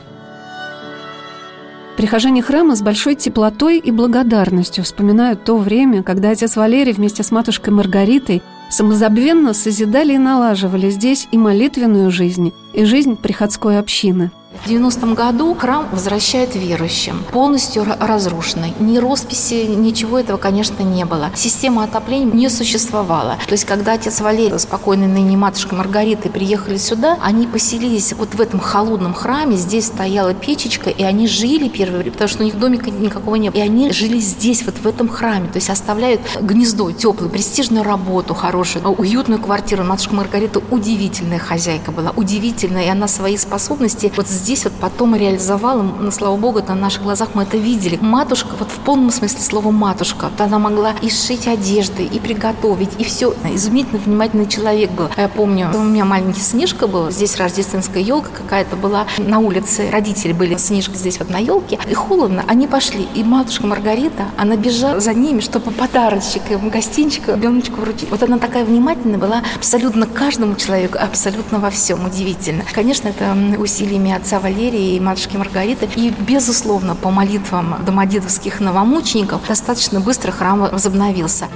Прихожане 1.97 2.41
храма 2.41 2.75
с 2.75 2.81
большой 2.81 3.15
теплотой 3.15 3.77
и 3.77 3.89
благодарностью 3.89 4.83
вспоминают 4.83 5.45
то 5.45 5.57
время, 5.57 6.03
когда 6.03 6.31
отец 6.31 6.57
Валерий 6.57 6.91
вместе 6.91 7.23
с 7.23 7.31
матушкой 7.31 7.73
Маргаритой 7.73 8.41
самозабвенно 8.69 9.53
созидали 9.53 10.13
и 10.13 10.17
налаживали 10.17 10.89
здесь 10.89 11.29
и 11.31 11.37
молитвенную 11.37 12.11
жизнь, 12.11 12.51
и 12.73 12.83
жизнь 12.83 13.15
приходской 13.15 13.79
общины– 13.79 14.31
в 14.63 14.67
90-м 14.67 15.13
году 15.13 15.53
храм 15.55 15.87
возвращает 15.91 16.55
верующим, 16.55 17.23
полностью 17.31 17.85
разрушенный. 17.99 18.73
Ни 18.79 18.97
росписи, 18.97 19.65
ничего 19.67 20.19
этого, 20.19 20.37
конечно, 20.37 20.81
не 20.81 21.05
было. 21.05 21.29
Система 21.35 21.83
отопления 21.83 22.31
не 22.33 22.49
существовала. 22.49 23.37
То 23.47 23.51
есть, 23.51 23.65
когда 23.65 23.93
отец 23.93 24.21
Валерий, 24.21 24.57
спокойный 24.59 25.07
ныне 25.07 25.37
матушка 25.37 25.75
Маргарита, 25.75 26.29
приехали 26.29 26.77
сюда, 26.77 27.17
они 27.21 27.47
поселились 27.47 28.13
вот 28.13 28.33
в 28.33 28.41
этом 28.41 28.59
холодном 28.59 29.13
храме, 29.13 29.55
здесь 29.55 29.87
стояла 29.87 30.33
печечка, 30.33 30.89
и 30.89 31.03
они 31.03 31.27
жили 31.27 31.67
первое 31.67 31.99
время, 31.99 32.13
потому 32.13 32.29
что 32.29 32.41
у 32.41 32.45
них 32.45 32.57
домика 32.57 32.89
никакого 32.89 33.35
не 33.35 33.49
было. 33.49 33.59
И 33.59 33.61
они 33.61 33.91
жили 33.91 34.19
здесь, 34.19 34.63
вот 34.65 34.75
в 34.77 34.87
этом 34.87 35.09
храме, 35.09 35.47
то 35.47 35.57
есть 35.57 35.69
оставляют 35.69 36.21
гнездо 36.41 36.91
теплое, 36.91 37.29
престижную 37.29 37.83
работу 37.83 38.33
хорошую, 38.33 38.87
уютную 38.89 39.41
квартиру. 39.41 39.83
Матушка 39.83 40.15
Маргарита 40.15 40.61
удивительная 40.71 41.39
хозяйка 41.39 41.91
была, 41.91 42.11
удивительная, 42.15 42.85
и 42.85 42.89
она 42.89 43.07
свои 43.07 43.37
способности 43.37 44.11
вот 44.15 44.27
здесь 44.27 44.44
вот 44.65 44.73
потом 44.79 45.15
реализовал, 45.15 45.83
и, 45.83 46.11
слава 46.11 46.37
богу, 46.37 46.61
на 46.67 46.75
наших 46.75 47.03
глазах 47.03 47.29
мы 47.33 47.43
это 47.43 47.57
видели. 47.57 47.97
Матушка, 47.99 48.49
вот 48.59 48.69
в 48.69 48.79
полном 48.79 49.11
смысле 49.11 49.39
слова 49.39 49.71
матушка, 49.71 50.29
вот 50.29 50.39
она 50.39 50.59
могла 50.59 50.93
и 51.01 51.09
сшить 51.09 51.47
одежды, 51.47 52.03
и 52.03 52.19
приготовить, 52.19 52.91
и 52.99 53.03
все. 53.03 53.33
Изумительно 53.51 53.99
внимательный 53.99 54.47
человек 54.47 54.91
был. 54.91 55.09
Я 55.17 55.27
помню, 55.27 55.71
у 55.73 55.79
меня 55.79 56.05
маленький 56.05 56.41
снежка 56.41 56.87
был, 56.87 57.09
здесь 57.09 57.37
рождественская 57.37 58.03
елка 58.03 58.29
какая-то 58.37 58.75
была 58.75 59.07
на 59.17 59.39
улице, 59.39 59.89
родители 59.91 60.33
были 60.33 60.55
снежка 60.57 60.95
здесь 60.95 61.17
вот 61.19 61.29
на 61.29 61.37
елке, 61.37 61.79
и 61.89 61.93
холодно, 61.93 62.43
они 62.47 62.67
пошли, 62.67 63.07
и 63.15 63.23
матушка 63.23 63.65
Маргарита, 63.65 64.25
она 64.37 64.55
бежала 64.55 64.99
за 64.99 65.13
ними, 65.13 65.39
чтобы 65.39 65.71
подарочек, 65.71 66.43
им 66.51 66.69
гостинчик, 66.69 67.29
ребеночку 67.29 67.81
вручить. 67.81 68.11
Вот 68.11 68.21
она 68.21 68.37
такая 68.37 68.63
внимательная 68.63 69.17
была 69.17 69.41
абсолютно 69.55 70.05
каждому 70.05 70.55
человеку, 70.55 70.97
абсолютно 70.99 71.59
во 71.59 71.69
всем, 71.69 72.05
удивительно. 72.05 72.63
Конечно, 72.73 73.07
это 73.07 73.35
усилиями 73.57 74.11
отца 74.11 74.34
Валерия 74.39 74.95
и 74.95 74.99
матушки 74.99 75.37
Маргариты, 75.37 75.87
и, 75.95 76.13
безусловно, 76.27 76.95
по 76.95 77.11
молитвам 77.11 77.75
домодедовских 77.85 78.59
новомучеников 78.59 79.47
достаточно 79.47 79.99
быстро 79.99 80.31
храм 80.31 80.59
возобновился. 80.59 81.47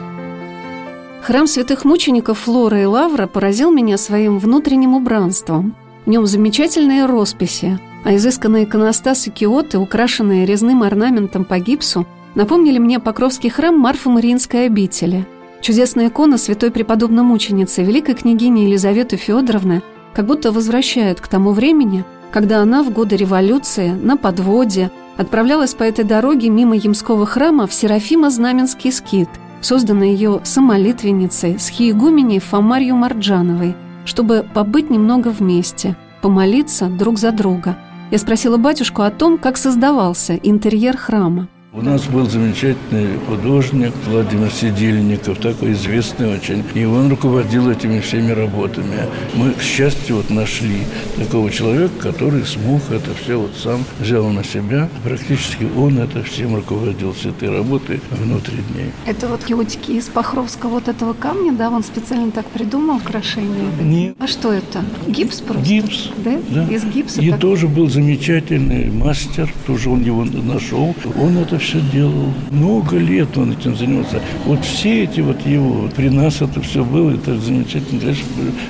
Храм 1.22 1.48
святых 1.48 1.86
мучеников 1.86 2.39
Флора 2.39 2.82
и 2.82 2.86
Лавра 2.86 3.28
поразил 3.28 3.72
меня 3.72 3.98
своим 3.98 4.39
внутренним 4.39 4.96
убранством. 4.96 5.76
В 6.06 6.10
нем 6.10 6.26
замечательные 6.26 7.06
росписи, 7.06 7.80
а 8.04 8.15
изысканные 8.15 8.63
иконостасы 8.63 9.30
киоты, 9.30 9.78
украшенные 9.78 10.46
резным 10.46 10.82
орнаментом 10.82 11.46
по 11.46 11.60
гипсу, 11.60 12.08
напомнили 12.36 12.80
мне 12.80 13.00
Покровский 13.00 13.50
храм 13.50 13.78
Марфа-Мариинской 13.78 14.65
обители. 14.65 15.28
Чудесная 15.62 16.08
икона 16.08 16.38
святой 16.38 16.72
преподобной 16.72 17.24
мученицы, 17.24 17.84
великой 17.84 18.15
княгини 18.15 18.62
Елизаветы 18.62 19.18
Федоровны, 19.18 19.84
как 20.13 20.26
будто 20.26 20.52
возвращает 20.52 21.20
к 21.20 21.28
тому 21.28 21.52
времени, 21.52 22.06
когда 22.32 22.62
она 22.62 22.84
в 22.84 22.92
годы 22.92 23.15
революции 23.15 23.89
на 23.89 24.18
подводе 24.18 24.92
отправлялась 25.18 25.74
по 25.74 25.84
этой 25.84 26.06
дороге 26.06 26.50
мимо 26.50 26.76
Ямского 26.76 27.26
храма 27.26 27.68
в 27.68 27.74
Серафима-Знаменский 27.74 28.92
скит, 28.92 29.30
созданный 29.62 30.13
ее 30.13 30.42
самолитвенницей 30.44 31.60
с 31.60 31.68
хиегуменей 31.70 32.39
Фомарью 32.39 32.96
Марджановой, 32.96 33.76
чтобы 34.06 34.46
побыть 34.54 34.89
немного 34.89 35.30
вместе, 35.30 35.96
помолиться 36.22 36.88
друг 36.88 37.18
за 37.18 37.32
друга. 37.32 37.78
Я 38.12 38.18
спросила 38.18 38.58
батюшку 38.58 39.02
о 39.02 39.12
том, 39.12 39.38
как 39.38 39.58
создавался 39.58 40.36
интерьер 40.36 40.98
храма. 40.98 41.48
У 41.71 41.84
нас 41.84 42.08
был 42.08 42.27
замечательный 42.27 43.19
художник 43.27 43.93
Владимир 44.08 44.51
Сидельников, 44.51 45.38
такой 45.38 45.73
известный 45.73 46.34
очень. 46.34 46.63
И 46.73 46.84
он 46.84 47.12
руководил 47.12 47.69
этими 47.69 47.99
всеми 47.99 48.32
работами. 48.32 49.05
Мы, 49.36 49.51
к 49.51 49.62
счастью, 49.62 50.15
вот 50.15 50.32
нашли 50.32 50.79
такого 51.15 51.51
человека, 51.51 51.93
который 51.99 52.43
смог 52.45 52.82
это 52.89 53.13
все 53.13 53.39
вот 53.39 53.51
сам 53.55 53.86
взял 53.99 54.27
на 54.29 54.43
себя. 54.43 54.89
Практически 55.03 55.67
он 55.77 55.99
это 55.99 56.23
всем 56.23 56.55
руководил, 56.55 57.13
с 57.13 57.27
этой 57.27 57.55
работой 57.55 58.01
внутри 58.10 58.58
дней. 58.73 58.89
Это 59.05 59.27
вот 59.27 59.43
киотики 59.43 59.91
из 59.91 60.05
Пахровского 60.05 60.71
вот 60.71 60.88
этого 60.88 61.13
камня, 61.13 61.51
да? 61.51 61.69
Он 61.69 61.84
специально 61.84 62.32
так 62.32 62.47
придумал 62.47 62.95
украшение? 62.95 63.69
Нет. 63.79 64.15
А 64.17 64.25
что 64.25 64.51
это? 64.51 64.84
Гипс 65.05 65.41
просто? 65.41 65.63
Гипс. 65.63 66.10
Да? 66.17 66.39
Да. 66.49 66.67
Из 66.67 66.84
гипса? 66.84 67.21
И 67.21 67.29
так? 67.29 67.39
тоже 67.39 67.67
был 67.67 67.88
замечательный 67.91 68.89
мастер, 68.89 69.53
тоже 69.67 69.91
он 69.91 70.01
его 70.01 70.25
нашел. 70.25 70.95
Он 71.15 71.38
это 71.38 71.59
все 71.60 71.80
делал. 71.93 72.34
Много 72.52 72.98
лет 72.98 73.38
он 73.38 73.52
этим 73.52 73.76
занимался. 73.76 74.22
Вот 74.45 74.63
все 74.65 75.04
эти 75.04 75.19
вот 75.22 75.45
его, 75.45 75.89
при 75.95 76.10
нас 76.10 76.41
это 76.41 76.62
все 76.62 76.84
было, 76.84 77.12
это 77.12 77.38
замечательно. 77.38 78.00
Конечно, 78.00 78.26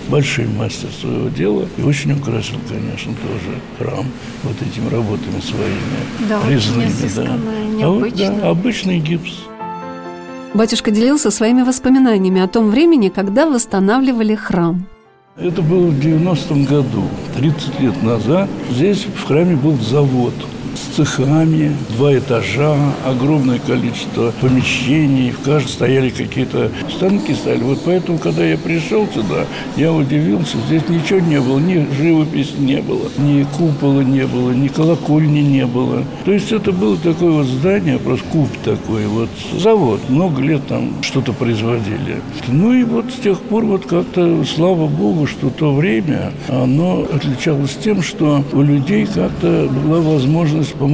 большой 0.09 0.47
мастер 0.47 0.89
своего 0.91 1.29
дела. 1.29 1.67
И 1.77 1.81
очень 1.81 2.11
украсил, 2.11 2.57
конечно, 2.67 3.13
тоже 3.13 3.59
храм 3.77 4.05
вот 4.43 4.55
этими 4.61 4.89
работами 4.89 5.39
своими. 5.39 6.27
Да, 6.27 6.39
очень 6.39 6.49
резными, 6.51 6.87
изысканно, 6.87 7.39
А 7.83 7.89
вот, 7.89 8.13
да, 8.15 8.49
обычный 8.49 8.99
гипс. 8.99 9.43
Батюшка 10.53 10.91
делился 10.91 11.29
своими 11.31 11.61
воспоминаниями 11.61 12.41
о 12.41 12.47
том 12.47 12.71
времени, 12.71 13.09
когда 13.09 13.45
восстанавливали 13.45 14.35
храм. 14.35 14.85
Это 15.37 15.61
было 15.61 15.87
в 15.87 15.99
90-м 15.99 16.65
году, 16.65 17.03
30 17.37 17.79
лет 17.79 18.03
назад. 18.03 18.49
Здесь 18.71 19.05
в 19.15 19.25
храме 19.25 19.55
был 19.55 19.77
завод 19.79 20.33
цехами, 20.99 21.73
два 21.95 22.17
этажа, 22.17 22.75
огромное 23.05 23.57
количество 23.59 24.33
помещений, 24.41 25.31
в 25.31 25.39
каждом 25.39 25.69
стояли 25.69 26.09
какие-то 26.09 26.71
станки 26.93 27.33
стояли. 27.33 27.61
Вот 27.61 27.79
поэтому, 27.85 28.17
когда 28.17 28.43
я 28.43 28.57
пришел 28.57 29.07
сюда, 29.07 29.45
я 29.77 29.93
удивился, 29.93 30.57
здесь 30.67 30.83
ничего 30.89 31.21
не 31.21 31.39
было, 31.39 31.57
ни 31.57 31.87
живописи 31.95 32.55
не 32.57 32.81
было, 32.81 33.07
ни 33.17 33.43
купола 33.57 34.01
не 34.01 34.27
было, 34.27 34.51
ни 34.51 34.67
колокольни 34.67 35.39
не 35.39 35.65
было. 35.65 36.03
То 36.25 36.33
есть 36.33 36.51
это 36.51 36.73
было 36.73 36.97
такое 36.97 37.31
вот 37.31 37.45
здание, 37.45 37.97
просто 37.97 38.25
куб 38.33 38.49
такой, 38.65 39.05
вот 39.05 39.29
завод, 39.57 40.01
много 40.09 40.41
лет 40.41 40.67
там 40.67 40.95
что-то 41.01 41.31
производили. 41.31 42.17
Ну 42.49 42.73
и 42.73 42.83
вот 42.83 43.05
с 43.13 43.21
тех 43.23 43.39
пор 43.39 43.63
вот 43.63 43.85
как-то, 43.85 44.43
слава 44.43 44.87
Богу, 44.87 45.27
что 45.27 45.49
то 45.49 45.73
время, 45.73 46.33
оно 46.49 47.07
отличалось 47.09 47.77
тем, 47.81 48.01
что 48.01 48.43
у 48.51 48.61
людей 48.61 49.05
как-то 49.05 49.69
была 49.85 50.01
возможность 50.01 50.73
помогать. 50.73 50.88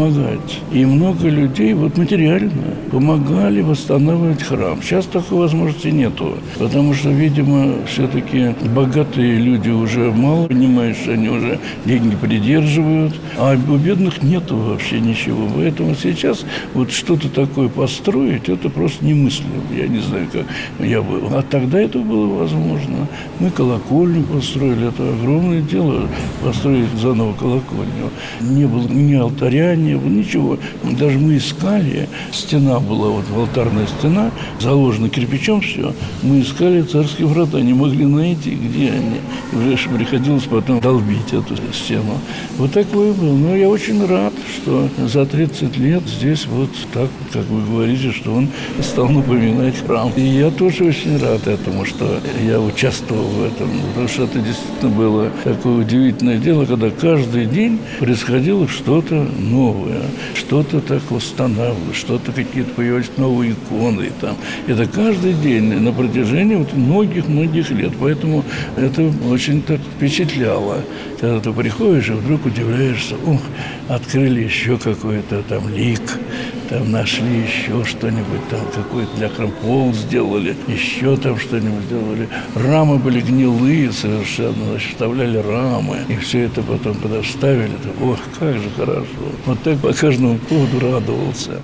И 0.72 0.86
много 0.86 1.30
людей 1.30 1.74
вот 1.74 1.98
материально 1.98 2.52
помогали 2.92 3.62
восстанавливать 3.62 4.44
храм. 4.44 4.82
Сейчас 4.82 5.06
такой 5.06 5.40
возможности 5.40 5.88
нету, 5.88 6.36
потому 6.60 6.94
что, 6.94 7.10
видимо, 7.10 7.76
все-таки 7.88 8.54
богатые 8.76 9.38
люди 9.38 9.70
уже 9.70 10.12
мало 10.12 10.48
понимают, 10.48 10.98
что 10.98 11.14
они 11.14 11.30
уже 11.30 11.60
деньги 11.86 12.16
придерживают, 12.16 13.16
а 13.38 13.56
у 13.56 13.78
бедных 13.78 14.22
нету 14.22 14.58
вообще 14.58 15.00
ничего. 15.00 15.48
Поэтому 15.56 15.96
сейчас 15.96 16.46
вот 16.74 16.92
что-то 16.92 17.30
такое 17.30 17.70
построить, 17.70 18.50
это 18.50 18.70
просто 18.70 19.06
немыслимо. 19.06 19.62
Я 19.76 19.88
не 19.88 20.00
знаю, 20.00 20.28
как 20.32 20.46
я 20.86 21.02
бы... 21.02 21.22
А 21.32 21.42
тогда 21.42 21.80
это 21.80 22.00
было 22.00 22.28
возможно. 22.40 23.08
Мы 23.40 23.50
колокольню 23.50 24.24
построили, 24.24 24.90
это 24.90 25.04
огромное 25.14 25.62
дело, 25.62 26.08
построить 26.44 26.90
заново 27.02 27.34
колокольню. 27.34 28.10
Не 28.42 28.66
было 28.66 28.88
ни 28.88 29.14
алтаря, 29.16 29.75
не 29.76 29.96
было, 29.96 30.10
ничего. 30.10 30.58
Даже 30.84 31.18
мы 31.18 31.38
искали, 31.38 32.08
стена 32.32 32.80
была, 32.80 33.10
вот 33.10 33.26
алтарная 33.36 33.88
стена, 33.88 34.32
заложена 34.60 35.10
кирпичом 35.10 35.62
все. 35.62 35.94
Мы 36.24 36.42
искали 36.42 36.82
царские 36.82 37.28
врата, 37.28 37.62
не 37.62 37.74
могли 37.74 38.06
найти, 38.06 38.52
где 38.52 38.92
они. 38.92 39.18
Уже 39.54 39.90
приходилось 39.90 40.44
потом 40.44 40.80
долбить 40.80 41.34
эту 41.34 41.56
стену. 41.74 42.20
Вот 42.58 42.72
такое 42.72 43.14
было. 43.14 43.36
Но 43.36 43.56
я 43.56 43.70
очень 43.70 44.06
рад, 44.06 44.34
что 44.56 44.90
за 45.08 45.26
30 45.26 45.78
лет 45.78 46.04
здесь 46.08 46.46
вот 46.48 46.70
так, 46.94 47.10
как 47.32 47.46
вы 47.46 47.62
говорите, 47.66 48.12
что 48.12 48.34
он 48.34 48.50
стал 48.82 49.10
напоминать 49.10 49.76
храм. 49.86 50.12
И 50.16 50.22
я 50.22 50.52
тоже 50.52 50.86
очень 50.86 51.18
рад 51.18 51.48
этому, 51.48 51.86
что 51.86 52.20
я 52.46 52.60
участвовал 52.60 53.24
в 53.24 53.44
этом. 53.44 53.70
Потому 53.90 54.08
что 54.08 54.24
это 54.24 54.40
действительно 54.40 54.92
было 54.92 55.30
такое 55.44 55.78
удивительное 55.82 56.38
дело, 56.38 56.66
когда 56.66 56.90
каждый 56.90 57.46
день 57.46 57.80
происходило 58.00 58.68
что-то 58.68 59.16
новое, 59.16 59.65
что-то 60.36 60.82
так 60.82 61.02
восстанавливалось, 61.10 61.98
что-то 61.98 62.32
какие-то 62.32 62.72
появились 62.72 63.10
новые 63.18 63.54
иконы. 63.54 64.12
Там. 64.22 64.36
Это 64.68 64.86
каждый 64.86 65.34
день 65.34 65.80
на 65.80 65.92
протяжении 65.92 66.56
вот 66.56 66.74
многих-многих 66.74 67.72
лет. 67.72 67.94
Поэтому 68.00 68.44
это 68.76 69.12
очень 69.30 69.62
так 69.62 69.80
впечатляло. 69.98 70.78
Когда 71.20 71.40
ты 71.40 71.52
приходишь 71.52 72.10
и 72.10 72.14
вдруг 72.14 72.46
удивляешься, 72.46 73.16
ух, 73.26 73.42
открыли 73.90 74.42
еще 74.42 74.78
какой-то 74.78 75.44
там 75.44 75.70
лик, 75.70 76.02
там 76.70 76.92
нашли 76.92 77.44
еще 77.44 77.84
что-нибудь, 77.84 78.48
там 78.50 78.62
какой-то 78.74 79.16
для 79.18 79.30
хрампол 79.30 79.94
сделали, 79.94 80.56
еще 80.68 81.16
там 81.18 81.38
что-нибудь 81.38 81.84
сделали. 81.84 82.28
Рамы 82.56 82.98
были 82.98 83.22
гнилые 83.22 83.92
совершенно, 83.92 84.66
значит, 84.72 84.92
вставляли 84.92 85.38
рамы, 85.38 85.98
и 86.08 86.16
все 86.16 86.42
это 86.42 86.62
потом, 86.62 86.96
то, 86.96 87.08
ох, 88.04 88.20
как 88.40 88.54
же 88.56 88.70
хорошо. 88.76 89.06
Вот 89.46 89.60
так 89.64 89.78
по 89.80 89.94
каждому 89.94 90.38
поводу 90.38 90.80
радовался. 90.80 91.62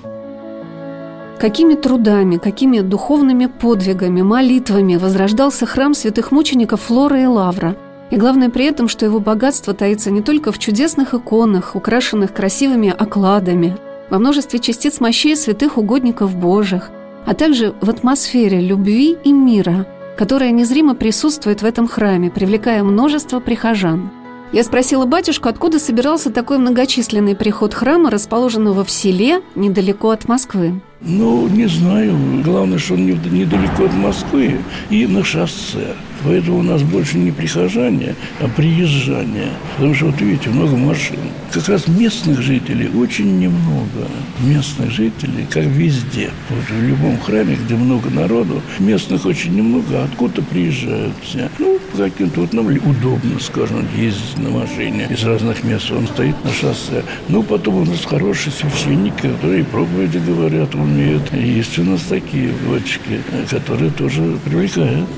Какими 1.40 1.74
трудами, 1.74 2.36
какими 2.36 2.80
духовными 2.80 3.46
подвигами, 3.46 4.22
молитвами 4.22 4.94
возрождался 4.94 5.66
храм 5.66 5.92
святых 5.92 6.30
мучеников 6.30 6.82
Флора 6.82 7.20
и 7.20 7.26
Лавра. 7.26 7.74
И 8.12 8.16
главное 8.16 8.50
при 8.50 8.66
этом, 8.66 8.88
что 8.88 9.06
его 9.06 9.20
богатство 9.20 9.72
таится 9.72 10.10
не 10.10 10.20
только 10.20 10.52
в 10.52 10.58
чудесных 10.58 11.14
иконах, 11.14 11.74
украшенных 11.74 12.34
красивыми 12.34 12.90
окладами, 12.90 13.78
во 14.10 14.18
множестве 14.18 14.58
частиц 14.58 15.00
мощей 15.00 15.34
святых 15.34 15.78
угодников 15.78 16.36
Божьих, 16.36 16.90
а 17.24 17.32
также 17.32 17.74
в 17.80 17.88
атмосфере 17.88 18.60
любви 18.60 19.16
и 19.24 19.32
мира, 19.32 19.86
которая 20.18 20.50
незримо 20.50 20.94
присутствует 20.94 21.62
в 21.62 21.64
этом 21.64 21.88
храме, 21.88 22.30
привлекая 22.30 22.82
множество 22.82 23.40
прихожан. 23.40 24.10
Я 24.52 24.62
спросила 24.62 25.06
батюшку, 25.06 25.48
откуда 25.48 25.78
собирался 25.78 26.30
такой 26.30 26.58
многочисленный 26.58 27.34
приход 27.34 27.72
храма, 27.72 28.10
расположенного 28.10 28.84
в 28.84 28.90
селе 28.90 29.40
недалеко 29.54 30.10
от 30.10 30.28
Москвы. 30.28 30.82
Ну, 31.04 31.48
не 31.48 31.66
знаю. 31.66 32.16
Главное, 32.44 32.78
что 32.78 32.94
он 32.94 33.06
недалеко 33.06 33.84
от 33.84 33.94
Москвы 33.94 34.58
и 34.88 35.06
на 35.06 35.24
шоссе. 35.24 35.96
Поэтому 36.24 36.58
у 36.58 36.62
нас 36.62 36.82
больше 36.82 37.18
не 37.18 37.32
прихожане, 37.32 38.14
а 38.40 38.48
приезжане. 38.48 39.48
Потому 39.76 39.94
что, 39.94 40.06
вот 40.06 40.20
видите, 40.20 40.50
много 40.50 40.76
машин. 40.76 41.18
Как 41.50 41.68
раз 41.68 41.88
местных 41.88 42.40
жителей 42.40 42.88
очень 42.88 43.40
немного. 43.40 44.06
Местных 44.40 44.90
жителей, 44.90 45.46
как 45.50 45.64
везде. 45.64 46.30
Вот 46.48 46.64
в 46.70 46.82
любом 46.82 47.18
храме, 47.18 47.56
где 47.56 47.74
много 47.74 48.08
народу, 48.10 48.62
местных 48.78 49.26
очень 49.26 49.56
немного, 49.56 50.00
а 50.00 50.04
откуда 50.04 50.42
приезжают 50.42 51.14
все. 51.22 51.50
Ну, 51.58 51.78
каким-то 51.96 52.42
вот 52.42 52.52
нам 52.52 52.66
удобно, 52.68 53.40
скажем, 53.40 53.84
ездить 53.96 54.38
на 54.38 54.50
машине 54.50 55.08
из 55.10 55.24
разных 55.24 55.64
мест. 55.64 55.90
Он 55.90 56.06
стоит 56.06 56.36
на 56.44 56.52
шоссе. 56.52 57.02
Ну, 57.28 57.42
потом 57.42 57.76
у 57.78 57.84
нас 57.84 58.04
хорошие 58.04 58.52
священники, 58.52 59.22
которые 59.22 59.64
проповеди 59.64 60.18
говорят, 60.18 60.74
умеют. 60.92 61.32
Есть 61.32 61.78
у 61.78 61.84
нас 61.84 62.02
такие 62.02 62.50
батюшки, 62.68 63.20
которые 63.50 63.90
тоже 63.90 64.38
привлекают. 64.44 65.08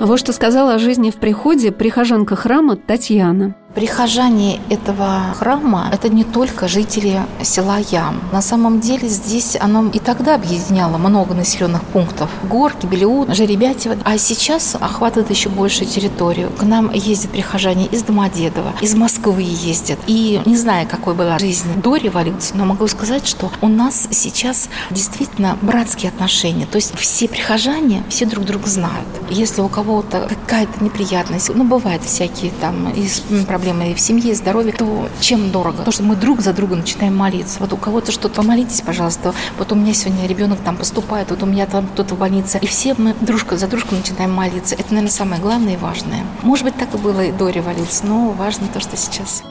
Вот 0.00 0.18
что 0.18 0.32
сказала 0.32 0.74
о 0.74 0.78
жизни 0.78 1.10
в 1.10 1.16
приходе 1.16 1.70
прихожанка 1.70 2.34
храма 2.34 2.76
Татьяна. 2.76 3.54
Прихожане 3.74 4.60
этого 4.70 5.34
храма– 5.36 5.88
это 5.92 6.08
не 6.08 6.22
только 6.22 6.68
жители 6.68 7.20
села 7.42 7.78
Ям. 7.90 8.20
На 8.30 8.40
самом 8.40 8.78
деле 8.78 9.08
здесь 9.08 9.56
оно 9.60 9.88
и 9.88 9.98
тогда 9.98 10.36
объединяло 10.36 10.96
много 10.96 11.34
населенных 11.34 11.82
пунктов. 11.82 12.30
Горки, 12.44 12.86
Белеут, 12.86 13.34
Жеребятево. 13.34 13.96
А 14.04 14.16
сейчас 14.16 14.76
охватывает 14.76 15.30
еще 15.30 15.48
большую 15.48 15.88
территорию. 15.88 16.52
К 16.56 16.62
нам 16.62 16.92
ездят 16.92 17.32
прихожане 17.32 17.86
из 17.86 18.04
Домодедова, 18.04 18.74
из 18.80 18.94
Москвы 18.94 19.42
ездят. 19.42 19.98
И 20.06 20.40
не 20.46 20.56
знаю, 20.56 20.86
какой 20.88 21.14
была 21.14 21.36
жизнь 21.40 21.66
до 21.82 21.96
революции, 21.96 22.54
но 22.54 22.66
могу 22.66 22.86
сказать, 22.86 23.26
что 23.26 23.50
у 23.60 23.66
нас 23.66 24.06
сейчас 24.12 24.68
действительно 24.90 25.58
братские 25.62 26.10
отношения. 26.10 26.66
То 26.66 26.76
есть 26.76 26.96
все 26.96 27.26
прихожане, 27.26 28.04
все 28.08 28.24
друг 28.24 28.44
друга 28.44 28.68
знают. 28.68 29.08
Если 29.30 29.62
у 29.62 29.68
кого-то 29.68 30.28
какая-то 30.28 30.84
неприятность, 30.84 31.50
ну, 31.52 31.64
бывает 31.64 32.02
всякие 32.04 32.52
там 32.60 32.90
из 32.90 33.20
проблем 33.48 33.63
проблемы 33.64 33.94
в 33.94 34.00
семье, 34.00 34.34
здоровье, 34.34 34.74
то 34.74 35.08
чем 35.20 35.50
дорого? 35.50 35.84
То, 35.84 35.90
что 35.90 36.02
мы 36.02 36.16
друг 36.16 36.42
за 36.42 36.52
друга 36.52 36.76
начинаем 36.76 37.16
молиться. 37.16 37.56
Вот 37.60 37.72
у 37.72 37.78
кого-то 37.78 38.12
что-то, 38.12 38.42
помолитесь, 38.42 38.82
пожалуйста. 38.82 39.32
Вот 39.58 39.72
у 39.72 39.74
меня 39.74 39.94
сегодня 39.94 40.26
ребенок 40.26 40.58
там 40.62 40.76
поступает, 40.76 41.30
вот 41.30 41.42
у 41.42 41.46
меня 41.46 41.64
там 41.64 41.86
кто-то 41.86 42.14
в 42.14 42.18
больнице. 42.18 42.58
И 42.60 42.66
все 42.66 42.94
мы 42.98 43.14
дружка 43.22 43.56
за 43.56 43.66
дружку 43.66 43.94
начинаем 43.94 44.32
молиться. 44.32 44.74
Это, 44.74 44.88
наверное, 44.90 45.10
самое 45.10 45.40
главное 45.40 45.74
и 45.74 45.76
важное. 45.78 46.24
Может 46.42 46.64
быть, 46.66 46.76
так 46.76 46.94
и 46.94 46.98
было 46.98 47.24
и 47.24 47.32
до 47.32 47.48
революции, 47.48 48.06
но 48.06 48.32
важно 48.32 48.66
то, 48.66 48.80
что 48.80 48.98
сейчас. 48.98 49.42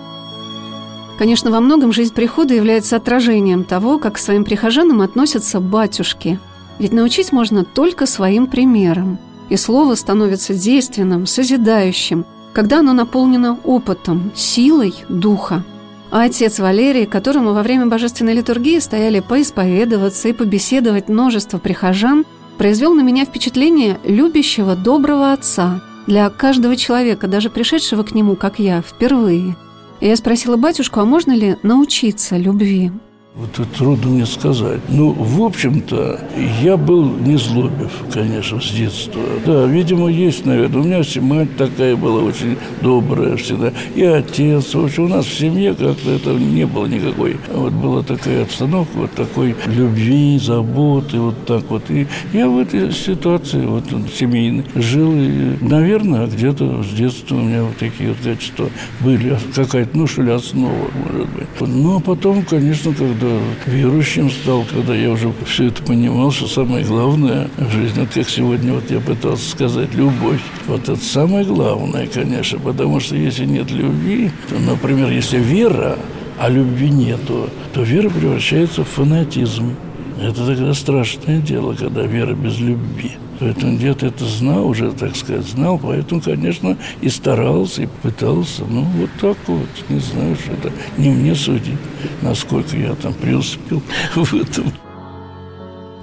Конечно, 1.18 1.50
во 1.50 1.60
многом 1.60 1.92
жизнь 1.92 2.14
прихода 2.14 2.54
является 2.54 2.98
отражением 2.98 3.64
того, 3.64 3.98
как 3.98 4.16
к 4.16 4.20
своим 4.20 4.44
прихожанам 4.44 5.02
относятся 5.02 5.60
батюшки. 5.60 6.40
Ведь 6.78 6.94
научить 6.94 7.32
можно 7.32 7.66
только 7.66 8.06
своим 8.06 8.46
примером. 8.46 9.18
И 9.50 9.58
слово 9.58 9.96
становится 9.96 10.54
действенным, 10.54 11.26
созидающим, 11.26 12.26
когда 12.54 12.80
оно 12.80 12.94
наполнено 12.94 13.58
опытом, 13.64 14.32
силой 14.36 14.94
духа. 15.10 15.64
А 16.12 16.24
отец 16.24 16.60
Валерий, 16.60 17.08
которому 17.08 17.54
во 17.54 17.64
время 17.64 17.88
божественной 17.88 18.36
литургии 18.36 18.78
стояли 18.80 19.20
поисповедоваться 19.20 20.30
и 20.30 20.34
побеседовать 20.34 21.10
множество 21.10 21.58
прихожан, 21.58 22.26
произвел 22.60 22.94
на 22.94 23.02
меня 23.02 23.26
впечатление 23.26 24.00
любящего, 24.04 24.76
доброго 24.76 25.34
отца 25.34 25.82
для 26.06 26.30
каждого 26.30 26.76
человека, 26.76 27.28
даже 27.28 27.50
пришедшего 27.50 28.04
к 28.04 28.14
нему, 28.14 28.36
как 28.36 28.60
я, 28.60 28.82
впервые. 28.82 29.56
И 30.02 30.08
я 30.08 30.16
спросила 30.16 30.56
батюшку, 30.56 31.00
а 31.00 31.06
можно 31.06 31.32
ли 31.32 31.58
научиться 31.64 32.38
любви? 32.38 32.92
Вот 33.36 33.50
это 33.58 33.66
трудно 33.80 34.12
мне 34.12 34.28
сказать. 34.28 34.80
Ну, 34.90 35.12
в 35.12 35.42
общем-то, 35.42 36.20
я 36.62 36.78
был 36.78 37.04
не 37.18 37.36
злобив, 37.36 37.92
конечно, 38.14 38.62
с 38.62 38.70
детства. 38.70 39.24
Да, 39.44 39.66
видимо, 39.66 40.08
есть, 40.08 40.46
наверное. 40.46 40.82
У 40.82 40.84
меня 40.84 41.02
мать 41.22 41.58
такая 41.58 41.96
была 41.96 42.22
очень 42.22 42.58
добрая 42.84 43.36
всегда. 43.38 43.74
И 43.96 44.04
отец. 44.04 44.76
В 44.76 44.86
общем, 44.86 45.06
у 45.06 45.08
нас 45.08 45.26
в 45.26 45.36
семье 45.36 45.74
как-то 45.74 46.12
это 46.12 46.30
не 46.30 46.68
было 46.68 46.86
никакой. 46.86 47.38
Вот 47.52 47.74
была 47.74 48.04
такая 48.04 48.44
обстановка, 48.44 48.92
вот 48.96 49.12
такой 49.14 49.56
любви, 49.66 50.38
заботы, 50.38 51.20
вот 51.20 51.44
так 51.48 51.64
вот. 51.70 51.90
И 51.90 52.06
я 52.34 52.48
в 52.48 52.60
этой 52.60 52.92
ситуации, 52.92 53.66
вот 53.66 53.86
семейной, 54.16 54.66
жил. 54.76 55.12
И, 55.12 55.58
наверное, 55.60 56.28
где-то 56.28 56.84
с 56.84 56.90
детства 56.90 57.38
у 57.38 57.42
меня 57.42 57.64
вот 57.64 57.78
такие 57.78 58.10
вот 58.10 58.20
качества 58.24 58.70
были. 59.00 59.40
Какая-то, 59.56 59.98
ну, 59.98 60.06
что 60.06 60.22
ли, 60.22 60.32
основа, 60.32 60.92
может 61.04 61.30
быть. 61.30 61.48
Ну, 61.62 61.98
а 61.98 62.00
потом, 62.00 62.44
конечно, 62.44 62.94
когда 62.94 63.23
когда 63.24 63.72
верующим 63.72 64.30
стал, 64.30 64.66
когда 64.70 64.96
я 64.96 65.12
уже 65.12 65.32
все 65.46 65.68
это 65.68 65.82
понимал, 65.84 66.32
что 66.32 66.48
самое 66.48 66.86
главное 66.86 67.50
в 67.58 67.72
жизни, 67.72 68.02
вот 68.02 68.10
как 68.14 68.30
сегодня 68.30 68.74
вот 68.74 68.90
я 68.92 69.00
пытался 69.00 69.50
сказать, 69.50 69.94
любовь. 69.94 70.42
Вот 70.68 70.84
это 70.90 71.04
самое 71.04 71.46
главное, 71.46 72.08
конечно, 72.08 72.60
потому 72.60 73.00
что 73.00 73.16
если 73.16 73.46
нет 73.46 73.72
любви, 73.72 74.32
то, 74.50 74.56
например, 74.60 75.10
если 75.10 75.38
вера, 75.38 75.98
а 76.40 76.50
любви 76.50 76.90
нету, 76.90 77.50
то 77.74 77.84
вера 77.84 78.10
превращается 78.10 78.84
в 78.84 78.90
фанатизм. 78.90 79.76
Это 80.22 80.46
тогда 80.46 80.74
страшное 80.74 81.42
дело, 81.42 81.74
когда 81.74 82.04
вера 82.04 82.34
без 82.34 82.60
любви. 82.60 83.12
Поэтому 83.44 83.78
дед 83.78 84.04
это 84.04 84.24
знал, 84.24 84.68
уже, 84.70 84.94
так 84.94 85.18
сказать, 85.18 85.46
знал, 85.46 85.78
поэтому, 85.78 86.22
конечно, 86.22 86.78
и 87.02 87.10
старался, 87.10 87.84
и 87.84 87.88
пытался. 88.02 88.64
Ну, 88.64 88.84
вот 88.84 89.10
так 89.20 89.36
вот, 89.48 89.68
не 89.90 90.00
знаю, 90.00 90.38
что 90.38 90.54
это 90.54 90.72
не 90.98 91.10
мне 91.10 91.36
судить, 91.36 91.78
насколько 92.22 92.78
я 92.78 92.96
там 92.96 93.14
преуспел 93.14 93.82
в 94.16 94.34
этом. 94.34 94.72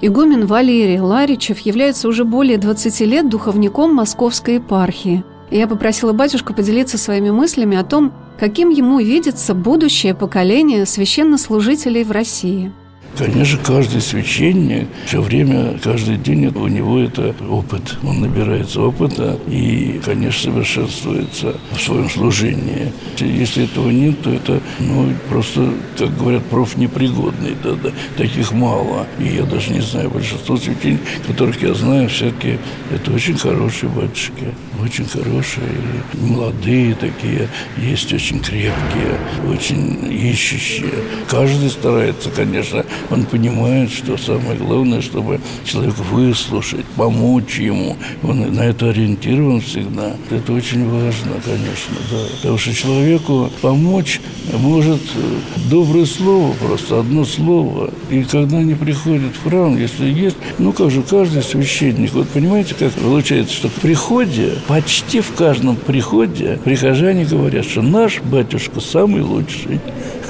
Игумен 0.01 0.45
Валерий 0.45 0.99
Ларичев 0.99 1.57
является 1.59 2.07
уже 2.07 2.25
более 2.25 2.59
20 2.59 2.99
лет 3.07 3.27
духовником 3.27 3.95
Московской 3.95 4.55
епархии. 4.55 5.23
И 5.49 5.57
я 5.57 5.67
попросила 5.67 6.13
батюшку 6.13 6.53
поделиться 6.53 6.99
своими 6.99 7.31
мыслями 7.31 7.75
о 7.75 7.83
том, 7.83 8.13
каким 8.39 8.69
ему 8.69 8.99
видится 8.99 9.55
будущее 9.55 10.13
поколение 10.13 10.85
священнослужителей 10.85 12.03
в 12.03 12.11
России– 12.11 12.71
Конечно, 13.17 13.59
каждый 13.63 14.01
священник 14.01 14.87
все 15.05 15.21
время, 15.21 15.77
каждый 15.83 16.17
день 16.17 16.47
у 16.47 16.67
него 16.67 16.99
это 16.99 17.35
опыт. 17.49 17.97
Он 18.03 18.21
набирается 18.21 18.81
опыта 18.81 19.37
и, 19.47 19.99
конечно, 20.03 20.51
совершенствуется 20.51 21.57
в 21.71 21.81
своем 21.81 22.09
служении. 22.09 22.91
Если 23.19 23.65
этого 23.65 23.89
нет, 23.89 24.21
то 24.21 24.31
это, 24.31 24.61
ну, 24.79 25.13
просто, 25.29 25.73
как 25.97 26.17
говорят, 26.17 26.43
профнепригодный. 26.45 27.55
Да, 27.63 27.73
да, 27.73 27.91
таких 28.17 28.51
мало. 28.53 29.05
И 29.19 29.25
я 29.25 29.43
даже 29.43 29.71
не 29.71 29.81
знаю, 29.81 30.09
большинство 30.09 30.57
священников, 30.57 31.07
которых 31.27 31.61
я 31.61 31.73
знаю, 31.73 32.09
все-таки 32.09 32.57
это 32.91 33.11
очень 33.11 33.37
хорошие 33.37 33.89
батюшки. 33.89 34.53
Очень 34.81 35.05
хорошие, 35.05 35.67
молодые 36.13 36.95
такие, 36.95 37.47
есть 37.77 38.11
очень 38.13 38.39
крепкие, 38.39 39.19
очень 39.47 40.11
ищущие. 40.11 40.91
Каждый 41.29 41.69
старается, 41.69 42.31
конечно, 42.31 42.83
он 43.09 43.25
понимает, 43.25 43.91
что 43.91 44.17
самое 44.17 44.57
главное, 44.57 45.01
чтобы 45.01 45.39
человек 45.63 45.95
выслушать, 46.11 46.85
помочь 46.95 47.59
ему. 47.59 47.97
Он 48.23 48.53
на 48.53 48.61
это 48.61 48.89
ориентирован 48.89 49.61
всегда. 49.61 50.15
Это 50.29 50.53
очень 50.53 50.87
важно, 50.89 51.31
конечно, 51.43 51.95
да. 52.11 52.17
Потому 52.37 52.57
что 52.57 52.73
человеку 52.73 53.49
помочь 53.61 54.21
может 54.53 55.01
э, 55.15 55.69
доброе 55.69 56.05
слово, 56.05 56.53
просто 56.53 56.99
одно 56.99 57.25
слово. 57.25 57.91
И 58.09 58.23
когда 58.23 58.57
они 58.57 58.75
приходят 58.75 59.33
в 59.35 59.43
храм, 59.43 59.77
если 59.77 60.07
есть, 60.07 60.37
ну 60.57 60.73
как 60.73 60.91
же, 60.91 61.01
каждый 61.03 61.43
священник, 61.43 62.13
вот 62.13 62.29
понимаете, 62.29 62.75
как 62.77 62.91
получается, 62.93 63.53
что 63.53 63.69
в 63.69 63.73
приходе, 63.73 64.53
почти 64.67 65.21
в 65.21 65.33
каждом 65.33 65.75
приходе 65.75 66.59
прихожане 66.63 67.25
говорят, 67.25 67.65
что 67.65 67.81
наш 67.81 68.21
батюшка 68.21 68.79
самый 68.79 69.21
лучший. 69.21 69.79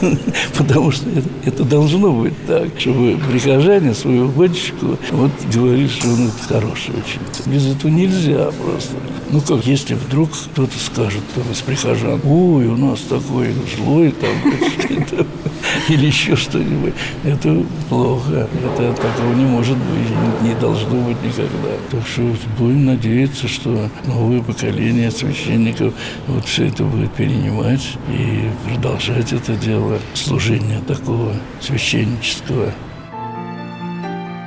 Потому 0.57 0.91
что 0.91 1.09
это, 1.09 1.27
это 1.45 1.63
должно 1.63 2.11
быть 2.11 2.33
так, 2.47 2.67
чтобы 2.77 3.17
прихожане 3.29 3.93
свою 3.93 4.27
батюшку 4.27 4.97
вот 5.11 5.31
говорили, 5.53 5.87
что 5.87 6.07
он 6.07 6.27
это 6.27 6.53
хороший 6.53 6.91
очень. 6.91 7.51
Без 7.51 7.65
этого 7.67 7.91
нельзя 7.91 8.51
просто. 8.63 8.95
Ну 9.31 9.41
как, 9.41 9.65
если 9.65 9.93
вдруг 9.93 10.31
кто-то 10.31 10.77
скажет 10.77 11.21
там, 11.35 11.43
из 11.51 11.61
прихожан, 11.61 12.19
ой, 12.23 12.67
у 12.67 12.77
нас 12.77 13.01
такой 13.01 13.53
злой 13.77 14.11
там, 14.11 15.27
или 15.89 16.07
еще 16.07 16.35
что-нибудь, 16.35 16.93
это 17.23 17.63
плохо. 17.89 18.47
Это 18.63 18.93
такого 18.93 19.33
не 19.33 19.45
может 19.45 19.77
быть, 19.77 20.41
не 20.41 20.55
должно 20.55 21.01
быть 21.01 21.21
никогда. 21.23 21.75
Так 21.89 22.01
что 22.07 22.21
будем 22.57 22.85
надеяться, 22.85 23.47
что 23.47 23.89
новое 24.05 24.41
поколение 24.41 25.11
священников 25.11 25.93
вот 26.27 26.45
все 26.45 26.67
это 26.67 26.83
будет 26.83 27.11
перенимать 27.13 27.97
и 28.09 28.49
продолжать 28.67 29.33
это 29.33 29.53
дело 29.53 29.99
служения, 30.13 30.79
такого 30.87 31.33
священнического. 31.59 32.73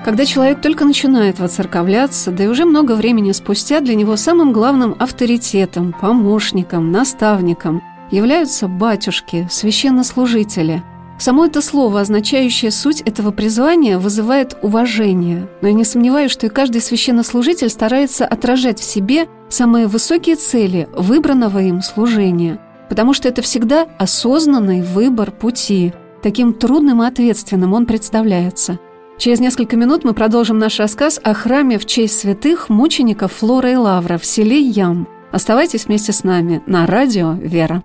Когда 0.05 0.27
человек 0.27 0.61
только 0.61 0.85
начинает 0.85 1.39
воцерковляться, 1.39 2.31
да 2.31 2.45
и 2.45 2.47
уже 2.47 2.67
много 2.67 2.95
времени 2.95 3.33
спустя 3.33 3.81
для 3.81 3.95
него 3.95 4.17
самым 4.17 4.53
главным 4.53 4.95
авторитетом, 4.99 5.95
помощником, 5.99 6.93
наставником 6.93 7.83
являются 8.11 8.69
батюшки, 8.69 9.49
священнослужители. 9.51 10.83
Само 11.19 11.47
это 11.47 11.63
слово, 11.63 12.01
означающее 12.01 12.71
суть 12.71 13.01
этого 13.03 13.31
призвания, 13.31 13.99
вызывает 13.99 14.57
уважение, 14.63 15.49
но 15.63 15.69
я 15.69 15.75
не 15.75 15.85
сомневаюсь, 15.85 16.31
что 16.31 16.47
и 16.47 16.51
каждый 16.51 16.81
священнослужитель 16.81 17.71
старается 17.71 18.27
отражать 18.27 18.81
в 18.81 18.85
себе 18.85 19.29
самые 19.49 19.87
высокие 19.87 20.35
цели 20.37 20.89
выбранного 20.93 21.61
им 21.61 21.83
служения, 21.83 22.61
потому 22.89 23.15
что 23.15 23.29
это 23.29 23.43
всегда 23.43 23.87
осознанный 23.97 24.83
выбор 24.83 25.31
пути, 25.31 25.93
таким 26.23 26.53
трудным 26.53 27.03
и 27.03 27.07
ответственным 27.07 27.75
он 27.75 27.87
представляется. 27.87 28.81
Через 29.17 29.39
несколько 29.39 29.77
минут 29.77 30.03
мы 30.03 30.13
продолжим 30.13 30.59
наш 30.59 30.81
рассказ 30.81 31.21
о 31.23 31.35
храме 31.35 31.79
в 31.79 31.87
честь 31.87 32.19
святых 32.19 32.69
мучеников 32.69 33.33
Флора 33.35 33.71
и 33.71 33.77
Лавра 33.77 34.19
в 34.19 34.27
селе 34.27 34.61
Ям. 34.61 35.07
Оставайтесь 35.31 35.87
вместе 35.87 36.13
с 36.13 36.25
нами 36.25 36.63
на 36.67 36.87
радио 36.87 37.33
«Вера». 37.35 37.85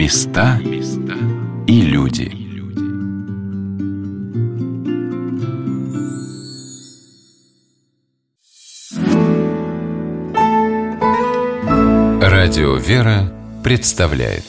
Места 0.00 0.60
и 1.66 1.80
люди. 1.80 2.30
Радио 12.22 12.76
«Вера» 12.76 13.34
представляет 13.64 14.44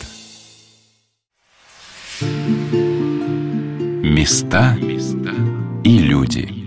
Места 4.03 4.77
и 5.83 5.97
люди. 5.97 6.58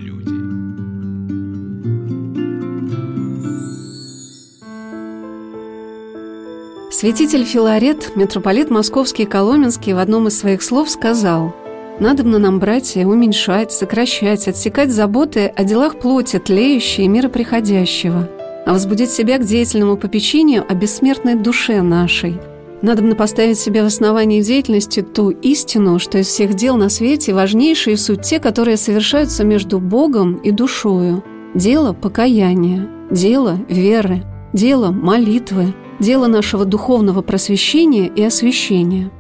Святитель 6.93 7.45
Филарет, 7.45 8.15
митрополит 8.17 8.69
Московский 8.69 9.23
и 9.23 9.27
Коломенский 9.27 9.95
в 9.95 9.99
одном 9.99 10.29
из 10.29 10.39
своих 10.39 10.63
слов 10.63 10.91
сказал 10.91 11.55
«Надобно 11.99 12.39
нам, 12.39 12.59
братья, 12.59 13.07
уменьшать, 13.07 13.73
сокращать, 13.73 14.47
отсекать 14.47 14.91
заботы 14.91 15.47
о 15.47 15.65
делах 15.65 15.99
плоти, 15.99 16.39
тлеющей 16.39 17.05
и 17.05 17.09
мира 17.09 17.31
приходящего, 17.31 18.29
а 18.67 18.73
возбудить 18.73 19.11
себя 19.11 19.39
к 19.39 19.45
деятельному 19.45 19.97
попечению 19.97 20.67
о 20.69 20.75
бессмертной 20.75 21.35
душе 21.35 21.81
нашей. 21.81 22.39
Надобно 22.83 23.15
поставить 23.15 23.59
себе 23.59 23.83
в 23.83 23.87
основании 23.87 24.43
деятельности 24.43 25.01
ту 25.01 25.31
истину, 25.31 25.99
что 25.99 26.19
из 26.19 26.27
всех 26.27 26.53
дел 26.53 26.77
на 26.77 26.91
свете 26.91 27.33
важнейшие 27.33 27.97
суть 27.97 28.21
те, 28.21 28.39
которые 28.39 28.77
совершаются 28.77 29.45
между 29.45 29.81
Богом 29.81 30.35
и 30.35 30.51
душою. 30.51 31.25
Дело 31.55 31.95
покаяния, 31.95 32.87
дело 33.11 33.59
веры, 33.67 34.25
дело 34.53 34.91
молитвы, 34.91 35.75
дело 35.99 36.27
нашего 36.27 36.65
духовного 36.65 37.23
просвещения 37.23 38.07
и 38.07 38.23
освящения. 38.23 39.11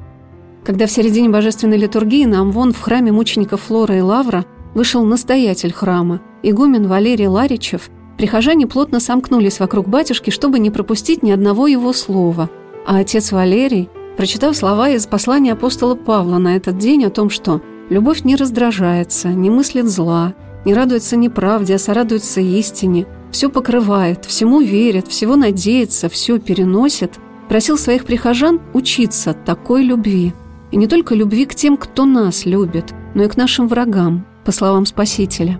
Когда 0.64 0.86
в 0.86 0.90
середине 0.90 1.28
божественной 1.28 1.76
литургии 1.76 2.24
на 2.24 2.40
Амвон 2.40 2.72
в 2.72 2.80
храме 2.80 3.12
мучеников 3.12 3.62
Флора 3.62 3.96
и 3.96 4.00
Лавра 4.00 4.44
вышел 4.74 5.04
настоятель 5.04 5.72
храма, 5.72 6.20
игумен 6.42 6.86
Валерий 6.86 7.26
Ларичев, 7.26 7.90
прихожане 8.16 8.66
плотно 8.66 9.00
сомкнулись 9.00 9.58
вокруг 9.58 9.88
батюшки, 9.88 10.30
чтобы 10.30 10.58
не 10.58 10.70
пропустить 10.70 11.22
ни 11.22 11.30
одного 11.30 11.66
его 11.66 11.92
слова, 11.92 12.48
а 12.86 12.98
отец 12.98 13.32
Валерий, 13.32 13.90
прочитав 14.16 14.56
слова 14.56 14.90
из 14.90 15.06
послания 15.06 15.52
апостола 15.52 15.94
Павла 15.94 16.38
на 16.38 16.56
этот 16.56 16.78
день 16.78 17.04
о 17.04 17.10
том, 17.10 17.28
что 17.28 17.60
«любовь 17.90 18.22
не 18.22 18.36
раздражается, 18.36 19.28
не 19.28 19.50
мыслит 19.50 19.86
зла, 19.86 20.34
не 20.64 20.74
радуется 20.74 21.16
неправде, 21.16 21.74
а 21.74 21.78
сорадуется 21.78 22.40
истине, 22.40 23.06
все 23.32 23.48
покрывает, 23.48 24.26
всему 24.26 24.60
верит, 24.60 25.08
всего 25.08 25.34
надеется, 25.34 26.08
все 26.08 26.38
переносит, 26.38 27.18
просил 27.48 27.76
своих 27.76 28.04
прихожан 28.04 28.60
учиться 28.74 29.32
такой 29.32 29.82
любви. 29.82 30.32
И 30.70 30.76
не 30.76 30.86
только 30.86 31.14
любви 31.14 31.46
к 31.46 31.54
тем, 31.54 31.76
кто 31.76 32.04
нас 32.04 32.46
любит, 32.46 32.92
но 33.14 33.24
и 33.24 33.28
к 33.28 33.36
нашим 33.36 33.68
врагам, 33.68 34.24
по 34.44 34.52
словам 34.52 34.86
Спасителя. 34.86 35.58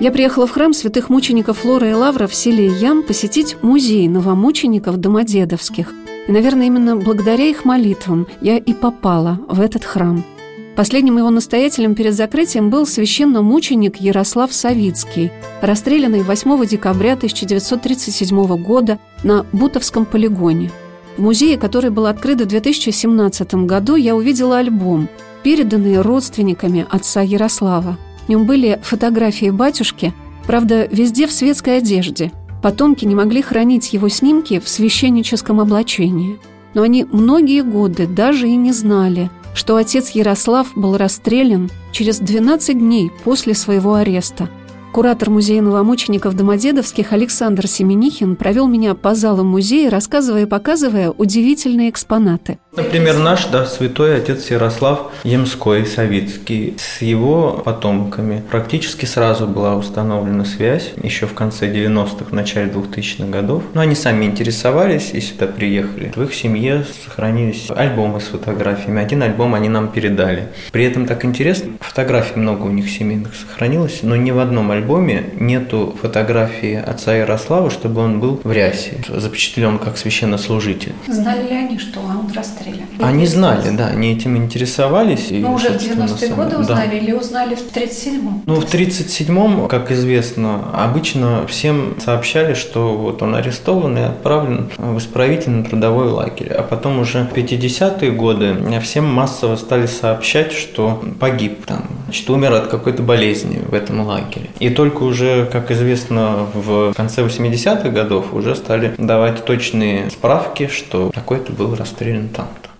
Я 0.00 0.10
приехала 0.10 0.46
в 0.46 0.50
храм 0.50 0.72
святых 0.72 1.10
мучеников 1.10 1.58
Флора 1.58 1.88
и 1.88 1.92
Лавра 1.94 2.26
в 2.26 2.34
селе 2.34 2.66
Ям 2.66 3.02
посетить 3.02 3.56
музей 3.62 4.08
новомучеников 4.08 4.96
Домодедовских. 4.96 5.92
И, 6.26 6.32
наверное, 6.32 6.66
именно 6.66 6.96
благодаря 6.96 7.44
их 7.44 7.64
молитвам 7.64 8.26
я 8.40 8.56
и 8.56 8.74
попала 8.74 9.40
в 9.48 9.60
этот 9.60 9.84
храм– 9.84 10.24
Последним 10.74 11.18
его 11.18 11.28
настоятелем 11.28 11.94
перед 11.94 12.14
закрытием 12.14 12.70
был 12.70 12.86
священномученик 12.86 14.00
Ярослав 14.00 14.54
Савицкий, 14.54 15.30
расстрелянный 15.60 16.22
8 16.22 16.66
декабря 16.66 17.12
1937 17.12 18.56
года 18.56 18.98
на 19.22 19.44
Бутовском 19.52 20.06
полигоне. 20.06 20.70
В 21.18 21.22
музее, 21.22 21.58
который 21.58 21.90
был 21.90 22.06
открыт 22.06 22.40
в 22.40 22.46
2017 22.46 23.54
году, 23.66 23.96
я 23.96 24.16
увидела 24.16 24.58
альбом, 24.58 25.10
переданный 25.42 26.00
родственниками 26.00 26.86
отца 26.88 27.20
Ярослава. 27.20 27.98
В 28.24 28.30
нем 28.30 28.46
были 28.46 28.80
фотографии 28.82 29.50
батюшки, 29.50 30.14
правда, 30.46 30.88
везде 30.90 31.26
в 31.26 31.32
светской 31.32 31.78
одежде. 31.78 32.32
Потомки 32.62 33.04
не 33.04 33.14
могли 33.14 33.42
хранить 33.42 33.92
его 33.92 34.08
снимки 34.08 34.58
в 34.58 34.70
священническом 34.70 35.60
облачении. 35.60 36.38
Но 36.72 36.80
они 36.80 37.04
многие 37.04 37.62
годы 37.62 38.06
даже 38.06 38.48
и 38.48 38.56
не 38.56 38.72
знали– 38.72 39.28
что 39.54 39.76
отец 39.76 40.10
Ярослав 40.10 40.68
был 40.74 40.96
расстрелян 40.96 41.70
через 41.92 42.18
12 42.18 42.78
дней 42.78 43.10
после 43.24 43.54
своего 43.54 43.94
ареста– 43.94 44.48
Куратор 44.92 45.30
музея 45.30 45.62
новомучеников 45.62 46.36
Домодедовских 46.36 47.14
Александр 47.14 47.66
Семенихин 47.66 48.36
провел 48.36 48.68
меня 48.68 48.94
по 48.94 49.14
залам 49.14 49.46
музея, 49.46 49.88
рассказывая 49.88 50.42
и 50.42 50.46
показывая 50.46 51.08
удивительные 51.08 51.88
экспонаты. 51.88 52.58
Например, 52.76 53.18
наш 53.18 53.46
да, 53.46 53.64
святой 53.64 54.16
отец 54.18 54.50
Ярослав 54.50 55.10
Емской 55.24 55.86
Савицкий. 55.86 56.76
С 56.78 57.00
его 57.00 57.62
потомками 57.64 58.42
практически 58.50 59.06
сразу 59.06 59.46
была 59.46 59.76
установлена 59.76 60.44
связь, 60.44 60.92
еще 61.02 61.26
в 61.26 61.32
конце 61.32 61.72
90-х, 61.72 62.26
в 62.26 62.32
начале 62.32 62.70
2000-х 62.70 63.30
годов. 63.30 63.62
Но 63.72 63.80
они 63.80 63.94
сами 63.94 64.26
интересовались 64.26 65.12
и 65.14 65.20
сюда 65.20 65.46
приехали. 65.46 66.12
В 66.14 66.22
их 66.22 66.34
семье 66.34 66.84
сохранились 67.04 67.68
альбомы 67.70 68.20
с 68.20 68.24
фотографиями. 68.24 69.00
Один 69.00 69.22
альбом 69.22 69.54
они 69.54 69.70
нам 69.70 69.88
передали. 69.88 70.48
При 70.70 70.84
этом 70.84 71.06
так 71.06 71.24
интересно, 71.24 71.72
фотографий 71.80 72.38
много 72.38 72.64
у 72.64 72.70
них 72.70 72.90
семейных 72.90 73.34
сохранилось, 73.34 74.00
но 74.02 74.16
ни 74.16 74.30
в 74.30 74.38
одном 74.38 74.70
альбоме 74.70 74.81
альбоме 74.82 75.30
нету 75.38 75.94
фотографии 76.00 76.74
отца 76.74 77.14
Ярослава, 77.14 77.70
чтобы 77.70 78.00
он 78.00 78.20
был 78.20 78.40
в 78.42 78.52
рясе, 78.52 79.00
запечатлен 79.08 79.78
как 79.78 79.96
священнослужитель. 79.96 80.92
Знали 81.06 81.48
ли 81.48 81.54
они, 81.54 81.78
что 81.78 82.00
он 82.00 82.30
расстрелян? 82.34 82.86
Они 83.00 83.26
знали, 83.26 83.70
да, 83.76 83.88
они 83.88 84.12
этим 84.12 84.36
интересовались. 84.36 85.30
И, 85.30 85.44
уже 85.44 85.70
в 85.70 85.76
90-е 85.76 86.34
годы 86.34 86.58
узнали 86.58 86.90
да. 86.90 86.96
или 86.96 87.12
узнали 87.12 87.54
в 87.54 87.74
37-м? 87.74 88.42
Ну, 88.46 88.54
в 88.56 88.64
37-м, 88.64 89.68
как 89.68 89.90
известно, 89.90 90.64
обычно 90.74 91.46
всем 91.46 91.96
сообщали, 92.04 92.54
что 92.54 92.94
вот 92.94 93.22
он 93.22 93.34
арестован 93.34 93.96
и 93.98 94.02
отправлен 94.02 94.70
в 94.76 94.98
исправительно-трудовой 94.98 96.08
лагерь. 96.08 96.52
А 96.52 96.62
потом 96.62 96.98
уже 96.98 97.24
в 97.24 97.36
50-е 97.36 98.10
годы 98.10 98.56
всем 98.82 99.04
массово 99.06 99.56
стали 99.56 99.86
сообщать, 99.86 100.52
что 100.52 101.02
погиб 101.20 101.64
там, 101.66 101.84
что 102.10 102.34
умер 102.34 102.52
от 102.54 102.66
какой-то 102.66 103.02
болезни 103.02 103.60
в 103.66 103.74
этом 103.74 104.00
лагере. 104.00 104.50
И 104.58 104.70
только 104.72 105.02
уже, 105.02 105.46
как 105.50 105.70
известно, 105.70 106.46
в 106.54 106.92
конце 106.94 107.22
80-х 107.22 107.88
годов 107.90 108.34
уже 108.34 108.54
стали 108.54 108.94
давать 108.98 109.44
точные 109.44 110.10
справки, 110.10 110.68
что 110.68 111.10
такой-то 111.12 111.52
был 111.52 111.74
расстрелян 111.74 112.28
там-то. 112.28 112.70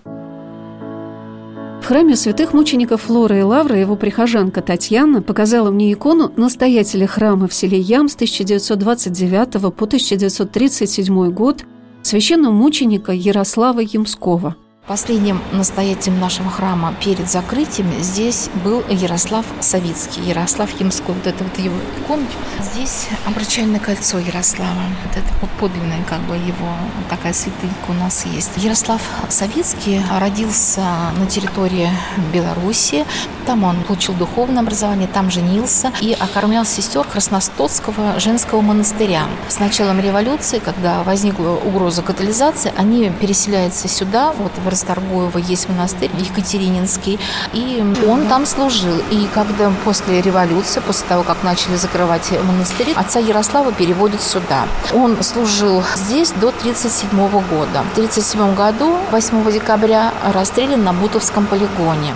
В 1.83 1.85
храме 1.85 2.15
святых 2.15 2.53
мучеников 2.53 3.01
Флора 3.01 3.37
и 3.37 3.41
Лавра 3.41 3.77
его 3.77 3.97
прихожанка 3.97 4.61
Татьяна 4.61 5.21
показала 5.21 5.69
мне 5.69 5.91
икону 5.91 6.31
настоятеля 6.37 7.07
храма 7.07 7.49
в 7.49 7.53
селе 7.53 7.77
Ям 7.77 8.07
с 8.07 8.15
1929 8.15 9.51
по 9.75 9.85
1937 9.85 11.31
год 11.31 11.65
священного 12.01 12.53
мученика 12.53 13.11
Ярослава 13.11 13.81
Ямского– 13.81 14.55
Последним 14.85 15.41
настоятелем 15.53 16.19
нашего 16.19 16.49
храма 16.49 16.93
перед 17.01 17.31
закрытием 17.31 17.89
здесь 18.01 18.49
был 18.65 18.83
Ярослав 18.89 19.45
Савицкий, 19.61 20.21
Ярослав 20.23 20.69
Ямской. 20.77 21.15
Вот 21.15 21.25
это 21.25 21.41
вот 21.41 21.57
его 21.57 21.77
иконочка. 21.99 22.37
Здесь 22.59 23.07
обручальное 23.25 23.79
кольцо 23.79 24.19
Ярослава. 24.19 24.81
Вот 25.05 25.15
это 25.15 25.47
подлинное 25.57 26.03
как 26.03 26.19
бы 26.23 26.35
его 26.35 26.67
такая 27.09 27.31
святынька 27.31 27.91
у 27.91 27.93
нас 27.93 28.25
есть. 28.25 28.51
Ярослав 28.57 29.01
Савицкий 29.29 30.01
родился 30.19 30.81
на 31.17 31.27
территории 31.27 31.89
Беларуси 32.33 33.05
Там 33.45 33.63
он 33.63 33.83
получил 33.83 34.13
духовное 34.15 34.63
образование, 34.63 35.07
там 35.07 35.31
женился 35.31 35.93
и 36.01 36.13
окормлял 36.13 36.65
сестер 36.65 37.05
Красностоцкого 37.05 38.19
женского 38.19 38.59
монастыря. 38.59 39.23
С 39.47 39.59
началом 39.59 40.01
революции, 40.01 40.59
когда 40.59 41.03
возникла 41.03 41.51
угроза 41.51 42.01
катализации, 42.01 42.73
они 42.77 43.09
переселяются 43.09 43.87
сюда, 43.87 44.33
вот 44.33 44.51
в 44.57 44.72
Расторгуево 44.73 45.37
есть 45.37 45.69
монастырь 45.69 46.09
Екатерининский, 46.17 47.19
и 47.53 47.83
он 48.07 48.25
там 48.25 48.47
служил. 48.47 48.95
И 49.11 49.27
когда 49.31 49.71
после 49.85 50.19
революции, 50.19 50.81
после 50.83 51.07
того, 51.07 51.21
как 51.21 51.43
начали 51.43 51.75
закрывать 51.75 52.31
монастыри, 52.43 52.93
отца 52.95 53.19
Ярослава 53.19 53.71
переводят 53.71 54.19
сюда. 54.19 54.65
Он 54.91 55.21
служил 55.21 55.83
здесь 55.95 56.31
до 56.31 56.47
1937 56.47 57.29
года. 57.29 57.83
В 57.83 57.97
1937 57.97 58.55
году, 58.55 58.97
8 59.11 59.51
декабря, 59.51 60.11
расстрелян 60.33 60.83
на 60.83 60.91
Бутовском 60.91 61.45
полигоне. 61.45 62.15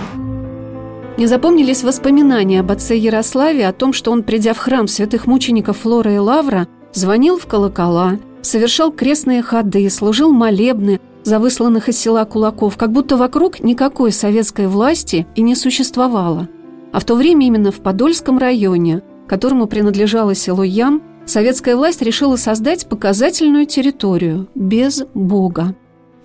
Не 1.16 1.26
запомнились 1.26 1.84
воспоминания 1.84 2.58
об 2.58 2.72
отце 2.72 2.96
Ярославе 2.96 3.68
о 3.68 3.72
том, 3.72 3.92
что 3.92 4.10
он, 4.10 4.24
придя 4.24 4.52
в 4.52 4.58
храм 4.58 4.88
святых 4.88 5.28
мучеников 5.28 5.78
Флора 5.78 6.12
и 6.12 6.18
Лавра, 6.18 6.66
звонил 6.92 7.38
в 7.38 7.46
колокола, 7.46 8.18
совершал 8.42 8.90
крестные 8.90 9.42
ходы, 9.42 9.88
служил 9.90 10.32
молебны 10.32 11.00
за 11.28 11.38
высланных 11.38 11.88
из 11.88 11.98
села 11.98 12.24
кулаков, 12.24 12.76
как 12.76 12.90
будто 12.90 13.16
вокруг 13.16 13.60
никакой 13.60 14.10
советской 14.10 14.66
власти 14.66 15.26
и 15.36 15.42
не 15.42 15.54
существовало. 15.54 16.48
А 16.92 16.98
в 16.98 17.04
то 17.04 17.14
время 17.14 17.46
именно 17.46 17.70
в 17.70 17.80
Подольском 17.80 18.38
районе, 18.38 19.02
которому 19.28 19.66
принадлежало 19.66 20.34
село 20.34 20.64
Ям, 20.64 21.02
советская 21.26 21.76
власть 21.76 22.02
решила 22.02 22.36
создать 22.36 22.88
показательную 22.88 23.66
территорию 23.66 24.48
без 24.54 25.04
Бога. 25.14 25.76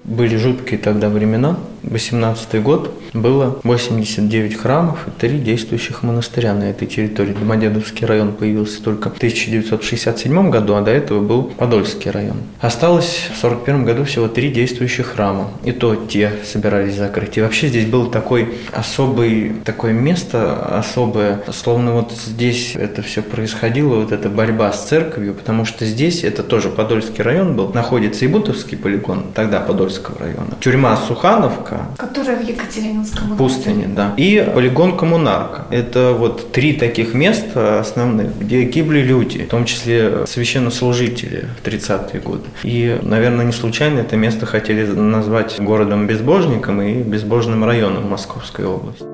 Были 0.04 0.36
жуткие 0.36 0.80
тогда 0.80 1.08
времена, 1.08 1.58
18 1.84 2.62
год, 2.62 2.94
было 3.14 3.60
89 3.64 4.56
храмов 4.56 5.08
и 5.08 5.12
3 5.12 5.40
действующих 5.40 6.04
монастыря 6.04 6.54
на 6.54 6.64
этой 6.64 6.88
территории. 6.88 7.34
Домодедовский 7.34 8.06
район 8.06 8.34
появился 8.34 8.82
только 8.82 9.10
в 9.10 9.18
1967 9.18 10.50
году, 10.50 10.76
а 10.76 10.82
до 10.82 10.92
этого 10.92 11.22
был 11.22 11.44
Подольский 11.44 12.10
район. 12.10 12.38
Осталось 12.60 13.30
в 13.34 13.44
1941 13.44 13.86
году 13.86 14.04
всего 14.06 14.28
3 14.28 14.52
действующих 14.52 15.08
храма, 15.08 15.52
и 15.64 15.72
то 15.72 15.96
те 15.96 16.32
собирались 16.44 16.96
закрыть. 16.96 17.38
И 17.38 17.42
вообще 17.42 17.68
здесь 17.68 17.86
было 17.86 18.10
такой 18.10 18.54
особый, 18.72 19.54
такое 19.64 19.94
место 19.94 20.78
особое, 20.78 21.44
словно 21.54 21.94
вот 21.94 22.12
здесь 22.12 22.76
это 22.76 23.02
все 23.02 23.22
происходило, 23.22 23.96
вот 23.96 24.12
эта 24.12 24.30
борьба 24.30 24.72
с 24.72 24.86
церковью, 24.86 25.34
потому 25.34 25.66
что 25.66 25.86
здесь, 25.86 26.24
это 26.24 26.44
тоже 26.44 26.70
Подольский 26.70 27.24
район 27.24 27.56
был, 27.56 27.72
находится 27.74 28.26
и 28.26 28.28
Бутовский 28.28 28.78
полигон, 28.78 29.26
тогда 29.34 29.60
Подольского 29.98 30.20
района, 30.20 30.58
тюрьма 30.60 30.98
Сухановка. 30.98 31.88
Которая 31.98 32.38
в 32.38 32.48
Екатерининском 32.48 33.38
пустыне, 33.38 33.88
да. 33.88 34.14
И 34.18 34.50
полигон 34.54 34.98
Коммунарка. 34.98 35.66
Это 35.70 36.14
вот 36.18 36.52
три 36.52 36.74
таких 36.74 37.14
места 37.14 37.80
основных, 37.80 38.38
где 38.40 38.64
гибли 38.64 39.00
люди, 39.00 39.40
в 39.44 39.50
том 39.50 39.66
числе 39.66 40.26
священнослужители 40.26 41.48
в 41.62 41.68
30-е 41.68 42.22
годы. 42.22 42.44
И, 42.64 43.00
наверное, 43.02 43.46
не 43.46 43.54
случайно 43.54 44.00
это 44.00 44.16
место 44.16 44.46
хотели 44.46 44.86
назвать 44.86 45.60
городом-безбожником 45.60 46.82
и 46.82 47.02
безбожным 47.02 47.64
районом 47.64 48.10
Московской 48.10 48.66
области. 48.66 49.06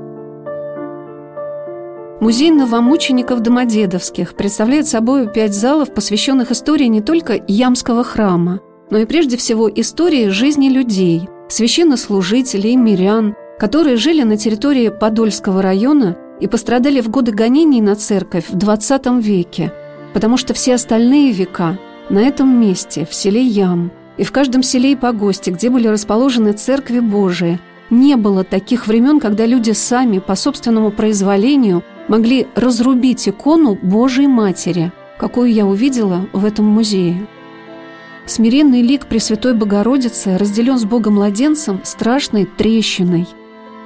Музей 2.22 2.52
новомучеников 2.52 3.42
Домодедовских 3.42 4.36
представляет 4.36 4.88
собой 4.88 5.32
пять 5.32 5.54
залов, 5.54 5.94
посвященных 5.94 6.52
истории 6.52 6.86
не 6.86 7.00
только 7.02 7.40
Ямского 7.48 8.04
храма, 8.04 8.60
но 8.90 8.98
и 8.98 9.06
прежде 9.06 9.38
всего 9.38 9.70
истории 9.70 10.30
жизни 10.30 10.70
людей– 10.70 11.28
священнослужителей, 11.50 12.76
мирян, 12.76 13.36
которые 13.60 13.98
жили 13.98 14.24
на 14.24 14.38
территории 14.38 14.90
Подольского 14.90 15.62
района 15.62 16.18
и 16.40 16.48
пострадали 16.48 17.02
в 17.02 17.10
годы 17.10 17.32
гонений 17.32 17.82
на 17.82 17.96
церковь 17.96 18.46
в 18.50 18.56
XX 18.56 19.22
веке, 19.22 19.74
потому 20.14 20.38
что 20.38 20.54
все 20.54 20.76
остальные 20.76 21.32
века 21.32 21.78
на 22.10 22.20
этом 22.20 22.60
месте, 22.60 23.06
в 23.10 23.14
селе 23.14 23.42
Ям, 23.42 23.92
и 24.18 24.24
в 24.24 24.32
каждом 24.32 24.64
селе 24.64 24.94
и 24.94 24.96
погосте, 24.96 25.52
где 25.52 25.70
были 25.70 25.88
расположены 25.88 26.54
церкви 26.54 27.00
Божии, 27.00 27.60
не 27.90 28.16
было 28.16 28.44
таких 28.44 28.88
времен, 28.88 29.20
когда 29.20 29.46
люди 29.46 29.72
сами 29.72 30.20
по 30.20 30.36
собственному 30.36 30.92
произволению 30.92 31.84
могли 32.08 32.48
разрубить 32.56 33.28
икону 33.28 33.78
Божией 33.82 34.28
Матери, 34.28 34.92
какую 35.18 35.52
я 35.52 35.66
увидела 35.66 36.28
в 36.34 36.46
этом 36.46 36.66
музее. 36.66 37.28
Смиренный 38.30 38.84
лик 38.84 39.08
Пресвятой 39.08 39.56
Богородицы 39.56 40.38
разделен 40.38 40.78
с 40.78 40.86
Богом-младенцем 40.86 41.82
страшной 41.84 42.46
трещиной. 42.46 43.28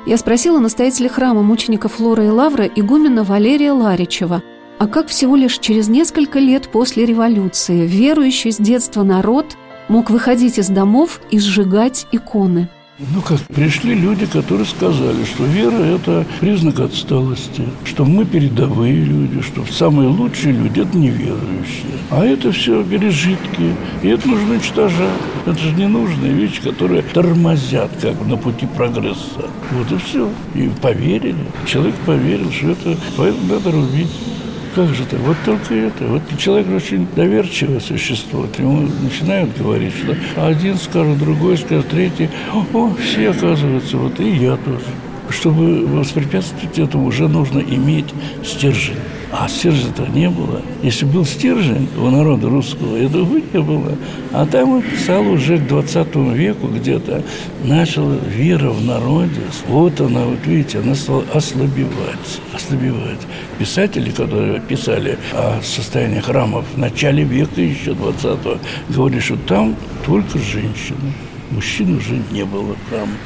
Я 0.05 0.17
спросила 0.17 0.59
настоятеля 0.59 1.07
храма 1.07 1.43
мучеников 1.43 1.93
Флора 1.93 2.25
и 2.25 2.27
Лавра 2.27 2.65
игумена 2.65 3.23
Валерия 3.23 3.71
Ларичева, 3.71 4.43
а 4.79 4.87
как 4.87 5.07
всего 5.07 5.37
лишь 5.37 5.59
через 5.59 5.87
несколько 5.87 6.39
лет 6.39 6.67
после 6.67 7.05
революции 7.05 7.87
верующий 7.87 8.51
с 8.51 8.57
детства 8.57 9.03
народ 9.03 9.55
мог 9.87 10.09
выходить 10.09 10.59
из 10.59 10.67
домов 10.67 11.21
и 11.31 11.39
сжигать 11.39 12.05
иконы– 12.11 12.67
ну 13.11 13.21
как, 13.21 13.39
пришли 13.41 13.95
люди, 13.95 14.25
которые 14.25 14.65
сказали, 14.65 15.23
что 15.25 15.45
вера– 15.45 15.75
это 15.95 16.25
признак 16.39 16.79
отсталости, 16.79 17.63
что 17.85 18.05
мы 18.05 18.25
передовые 18.25 18.93
люди, 18.93 19.41
что 19.41 19.65
самые 19.71 20.09
лучшие 20.09 20.53
люди– 20.53 20.79
это 20.81 20.97
неверующие. 20.97 21.93
А 22.09 22.23
это 22.23 22.51
все 22.51 22.83
пережитки, 22.83 23.75
и 24.01 24.07
это 24.07 24.27
нужно 24.27 24.53
уничтожать. 24.53 25.09
Это 25.45 25.59
же 25.59 25.71
ненужные 25.73 26.33
вещи, 26.33 26.61
которые 26.61 27.01
тормозят 27.01 27.91
как 28.01 28.15
бы 28.15 28.25
на 28.25 28.37
пути 28.37 28.67
прогресса. 28.67 29.49
Вот 29.71 29.91
и 29.91 29.97
все. 29.97 30.29
И 30.55 30.69
поверили. 30.81 31.35
Человек 31.65 31.95
поверил, 32.05 32.51
что 32.51 32.71
это 32.71 32.97
поэтому 33.17 33.53
надо 33.53 33.71
рубить. 33.71 34.11
Как 34.75 34.89
же 34.89 35.05
так? 35.05 35.19
Вот 35.19 35.37
только 35.45 35.75
это. 35.75 36.05
Вот 36.05 36.21
человек 36.37 36.67
очень 36.75 37.07
доверчивое 37.15 37.79
существо. 37.79 38.47
Ему 38.57 38.89
начинают 39.03 39.55
говорить, 39.55 39.93
что 39.93 40.15
один 40.35 40.77
скажет, 40.77 41.19
другой 41.19 41.57
скажет, 41.57 41.89
третий. 41.89 42.29
О, 42.73 42.89
все 42.95 43.29
оказывается, 43.29 43.97
вот 43.97 44.19
и 44.19 44.29
я 44.29 44.57
тоже. 44.57 44.85
Чтобы 45.29 45.85
воспрепятствовать 45.85 46.79
этому, 46.79 47.05
уже 47.05 47.27
нужно 47.27 47.59
иметь 47.59 48.13
стержень. 48.43 48.97
А 49.35 49.47
стержня-то 49.47 50.05
не 50.05 50.29
было. 50.29 50.61
Если 50.83 51.05
был 51.05 51.25
стержень 51.25 51.89
у 51.97 52.11
народа 52.11 52.49
русского, 52.49 52.95
этого 52.97 53.41
не 53.51 53.59
было. 53.59 53.97
А 54.31 54.45
там 54.45 54.75
вот 54.75 54.83
стало 55.01 55.29
уже 55.29 55.57
к 55.57 55.67
20 55.67 56.15
веку 56.35 56.67
где-то 56.67 57.23
начала 57.63 58.13
вера 58.13 58.69
в 58.69 58.85
народе. 58.85 59.41
Вот 59.67 59.99
она, 60.01 60.25
вот 60.25 60.45
видите, 60.45 60.79
она 60.79 60.93
стала 60.93 61.23
ослабевать. 61.33 62.41
Ослабевать. 62.53 63.21
Писатели, 63.57 64.11
которые 64.11 64.59
писали 64.59 65.17
о 65.33 65.59
состоянии 65.63 66.19
храмов 66.19 66.65
в 66.75 66.77
начале 66.77 67.23
века 67.23 67.59
еще 67.59 67.91
20-го, 67.91 68.59
говорили, 68.89 69.19
что 69.19 69.37
там 69.47 69.75
только 70.05 70.37
женщины. 70.37 71.11
Мужчин 71.49 71.97
уже 71.97 72.21
не 72.31 72.45
было 72.45 72.75
в 72.75 72.89
храме. 72.89 73.17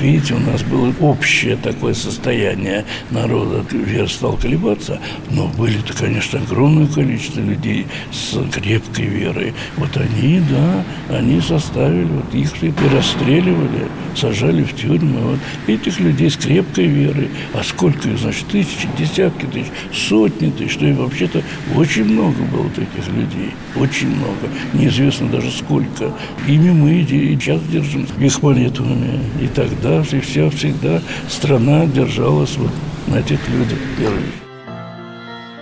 Видите, 0.00 0.34
у 0.34 0.38
нас 0.38 0.62
было 0.62 0.94
общее 1.00 1.56
такое 1.56 1.92
состояние 1.92 2.84
народа. 3.10 3.64
Вера 3.72 4.06
стал 4.06 4.36
колебаться, 4.36 5.00
но 5.30 5.48
были-то, 5.48 5.92
конечно, 5.92 6.38
огромное 6.38 6.86
количество 6.86 7.40
людей 7.40 7.86
с 8.12 8.38
крепкой 8.50 9.06
верой. 9.06 9.54
Вот 9.76 9.96
они, 9.96 10.40
да, 10.48 10.84
они 11.16 11.40
составили, 11.40 12.04
вот 12.04 12.32
их 12.34 12.62
и 12.62 12.72
расстреливали, 12.94 13.88
сажали 14.14 14.62
в 14.62 14.74
тюрьмы. 14.74 15.20
Вот 15.20 15.38
этих 15.66 15.98
людей 15.98 16.30
с 16.30 16.36
крепкой 16.36 16.86
верой. 16.86 17.28
А 17.54 17.64
сколько 17.64 18.08
их, 18.08 18.18
значит, 18.18 18.46
тысячи, 18.48 18.88
десятки 18.96 19.46
тысяч, 19.46 19.70
сотни 19.92 20.50
тысяч, 20.50 20.72
что 20.74 20.86
и 20.86 20.92
вообще-то 20.92 21.42
очень 21.74 22.04
много 22.04 22.40
было 22.52 22.68
таких 22.70 23.08
людей. 23.08 23.50
Очень 23.74 24.14
много. 24.14 24.48
Неизвестно 24.74 25.28
даже 25.28 25.50
сколько. 25.50 26.12
Ими 26.46 26.70
мы 26.70 27.00
и 27.00 27.06
сейчас 27.06 27.60
держим 27.70 28.06
их 28.20 28.42
молитвами. 28.42 29.20
И 29.40 29.46
тогда 29.48 29.87
да, 29.88 30.16
и 30.16 30.20
все 30.20 30.50
всегда 30.50 31.00
страна 31.28 31.86
держалась 31.86 32.56
вот 32.56 32.70
на 33.06 33.16
этих 33.20 33.48
людях 33.48 33.78
верующих. 33.98 34.42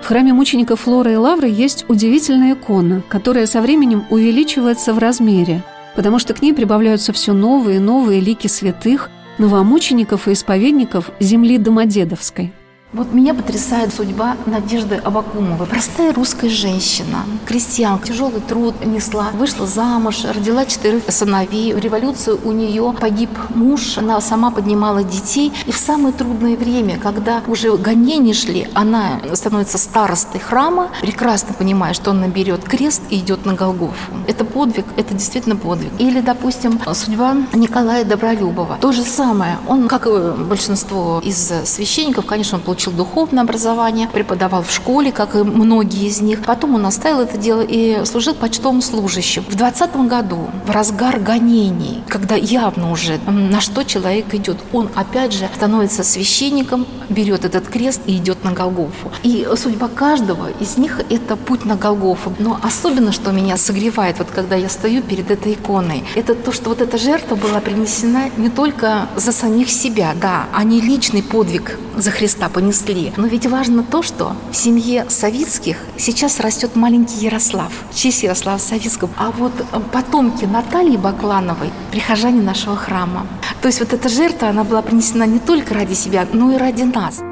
В 0.03 0.07
храме 0.07 0.33
мучеников 0.33 0.83
Флоры 0.83 1.14
и 1.14 1.16
Лавры 1.16 1.49
есть 1.49 1.85
удивительная 1.89 2.55
икона, 2.55 3.03
которая 3.09 3.47
со 3.47 3.61
временем 3.61 4.05
увеличивается 4.11 4.95
в 4.95 4.99
размере, 4.99 5.62
потому 5.97 6.18
что 6.18 6.35
к 6.35 6.43
ней 6.43 6.53
прибавляются 6.53 7.12
все 7.12 7.33
новые 7.33 7.77
и 7.77 7.81
новые 7.81 8.20
лики 8.20 8.47
святых, 8.47 9.11
новомучеников 9.39 10.29
и 10.29 10.33
исповедников 10.33 11.11
земли 11.18 11.59
Домодедовской. 11.59 12.53
Вот 12.93 13.12
меня 13.12 13.34
потрясает 13.34 13.93
судьба 13.93 14.37
Надежды 14.47 14.95
Абакумовой. 14.95 15.66
Простая 15.66 16.14
русская 16.14 16.49
женщина, 16.49 17.24
крестьянка, 17.45 18.07
тяжелый 18.07 18.41
труд 18.41 18.76
несла, 18.87 19.30
вышла 19.34 19.66
замуж, 19.66 20.24
родила 20.24 20.64
четырех 20.64 21.03
сыновей. 21.09 21.74
В 21.74 21.78
революцию 21.78 22.39
у 22.45 22.53
нее 22.53 22.95
погиб 22.99 23.28
муж, 23.51 23.99
она 23.99 24.20
сама 24.20 24.53
поднимала 24.53 25.03
детей. 25.03 25.53
И 25.66 25.72
в 25.72 25.76
самое 25.76 26.14
трудное 26.14 26.57
время, 26.57 26.97
когда 26.97 27.43
уже 27.49 27.76
гонения 27.76 28.32
шли, 28.32 28.68
она 28.72 29.20
становится 29.34 29.78
старостой 29.78 30.41
храма, 30.41 30.91
прекрасно 31.03 31.55
понимая, 31.55 31.93
что 31.93 32.11
он 32.12 32.20
наберет 32.20 32.62
крест 32.62 33.03
и 33.11 33.16
идет 33.16 33.45
на 33.45 33.55
Голгофу. 33.55 34.14
Это 34.28 34.45
подвиг, 34.45 34.87
это 34.97 35.12
действительно 35.12 35.57
подвиг. 35.57 35.91
Или, 35.99 36.20
допустим, 36.20 36.80
судьба 36.95 37.37
Николая 37.53 38.05
Добролюбова. 38.05 38.78
То 38.80 38.93
же 38.93 39.03
самое. 39.03 39.59
Он, 39.66 39.89
как 39.89 40.07
и 40.07 40.30
большинство 40.45 41.20
из 41.22 41.53
священников, 41.64 42.26
конечно, 42.26 42.59
он 42.59 42.62
получил 42.62 42.76
получил 42.77 42.93
духовное 42.93 43.43
образование, 43.43 44.07
преподавал 44.07 44.62
в 44.62 44.70
школе, 44.70 45.11
как 45.11 45.35
и 45.35 45.39
многие 45.39 46.09
из 46.09 46.20
них. 46.20 46.43
Потом 46.45 46.74
он 46.74 46.85
оставил 46.85 47.20
это 47.20 47.39
дело 47.39 47.62
и 47.62 48.05
служил 48.05 48.35
почтовым 48.35 48.83
служащим. 48.83 49.45
В 49.49 49.55
20 49.55 49.97
году, 50.07 50.51
в 50.66 50.70
разгар 50.70 51.18
гонений, 51.18 52.03
когда 52.07 52.35
явно 52.35 52.93
уже 52.93 53.18
на 53.27 53.62
что 53.62 53.83
человек 53.83 54.35
идет, 54.35 54.59
он 54.74 54.91
опять 54.95 55.33
же 55.33 55.49
становится 55.57 56.05
священником, 56.05 56.87
берет 57.09 57.47
этот 57.47 57.66
крест 57.68 58.03
и 58.05 58.18
идет 58.18 58.45
на 58.45 58.53
Голгофу. 58.53 59.11
И 59.22 59.49
судьба 59.57 59.89
каждого 59.89 60.51
из 60.61 60.77
них– 60.77 61.01
это 61.09 61.37
путь 61.37 61.64
на 61.64 61.77
Голгофу. 61.77 62.35
Но 62.39 62.61
особенно, 62.62 63.11
что 63.11 63.33
меня 63.33 63.57
согревает, 63.57 64.18
вот 64.18 64.29
когда 64.35 64.57
я 64.57 64.68
стою 64.68 65.01
перед 65.03 65.31
этой 65.31 65.55
иконой, 65.55 66.05
это 66.14 66.35
то, 66.35 66.53
что 66.53 66.68
вот 66.68 66.83
эта 66.83 66.99
жертва 66.99 67.37
была 67.37 67.61
принесена 67.61 68.29
не 68.37 68.51
только 68.51 69.09
за 69.16 69.33
самих 69.33 69.70
себя, 69.70 70.12
да, 70.20 70.45
а 70.53 70.62
не 70.62 70.83
личный 70.83 71.22
подвиг 71.22 71.79
за 71.97 72.11
Христа 72.11 72.51
понесли. 72.67 73.12
Но 73.17 73.27
ведь 73.27 73.47
важно 73.47 73.83
то, 73.83 74.03
что 74.03 74.33
в 74.51 74.57
семье 74.57 75.07
Савицких 75.09 75.77
сейчас 75.97 76.41
растет 76.41 76.75
маленький 76.75 77.25
Ярослав, 77.25 77.73
в 77.91 77.95
честь 77.95 78.23
Ярослава 78.23 78.59
Савицкого. 78.59 79.11
А 79.17 79.31
вот 79.31 79.53
э, 79.61 79.81
потомки 79.93 80.45
Натальи 80.45 80.97
Баклановой– 80.97 81.71
прихожане 81.93 82.43
нашего 82.43 82.77
храма. 82.77 83.27
То 83.62 83.69
есть 83.69 83.81
вот 83.81 83.93
эта 83.93 84.09
жертва, 84.09 84.49
она 84.49 84.64
была 84.64 84.83
принесена 84.83 85.27
не 85.27 85.39
только 85.39 85.75
ради 85.75 85.95
себя, 85.95 86.27
но 86.33 86.53
и 86.53 86.57
ради 86.57 86.83
нас. 86.83 87.23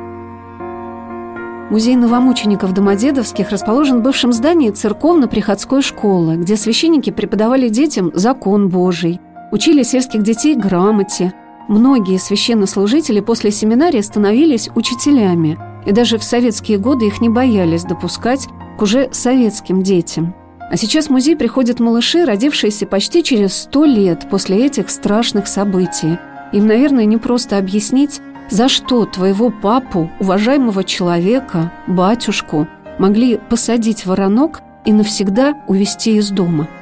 Музей 1.70 1.96
новомучеников 1.96 2.72
Домодедовских 2.72 3.50
расположен 3.50 4.00
в 4.00 4.02
бывшем 4.02 4.32
здании 4.32 4.70
церковно-приходской 4.70 5.82
школы, 5.82 6.36
где 6.36 6.56
священники 6.56 7.10
преподавали 7.10 7.68
детям 7.68 8.12
закон 8.14 8.68
Божий, 8.68 9.20
учили 9.50 9.82
сельских 9.82 10.22
детей 10.22 10.54
грамоте, 10.54 11.32
Многие 11.68 12.18
священнослужители 12.18 13.20
после 13.20 13.50
семинария 13.50 14.02
становились 14.02 14.68
учителями, 14.74 15.58
и 15.86 15.92
даже 15.92 16.18
в 16.18 16.24
советские 16.24 16.78
годы 16.78 17.06
их 17.06 17.20
не 17.20 17.28
боялись 17.28 17.84
допускать 17.84 18.48
к 18.78 18.82
уже 18.82 19.08
советским 19.12 19.82
детям. 19.82 20.34
А 20.70 20.76
сейчас 20.76 21.06
в 21.06 21.10
музей 21.10 21.36
приходят 21.36 21.80
малыши, 21.80 22.24
родившиеся 22.24 22.86
почти 22.86 23.22
через 23.22 23.54
сто 23.54 23.84
лет 23.84 24.28
после 24.30 24.66
этих 24.66 24.90
страшных 24.90 25.46
событий. 25.46 26.18
Им, 26.52 26.66
наверное, 26.66 27.04
не 27.04 27.16
просто 27.16 27.58
объяснить, 27.58 28.20
за 28.50 28.68
что 28.68 29.06
твоего 29.06 29.50
папу, 29.50 30.10
уважаемого 30.20 30.84
человека, 30.84 31.72
батюшку, 31.86 32.66
могли 32.98 33.38
посадить 33.48 34.04
воронок 34.04 34.60
и 34.84 34.92
навсегда 34.92 35.54
увезти 35.66 36.16
из 36.16 36.30
дома– 36.30 36.68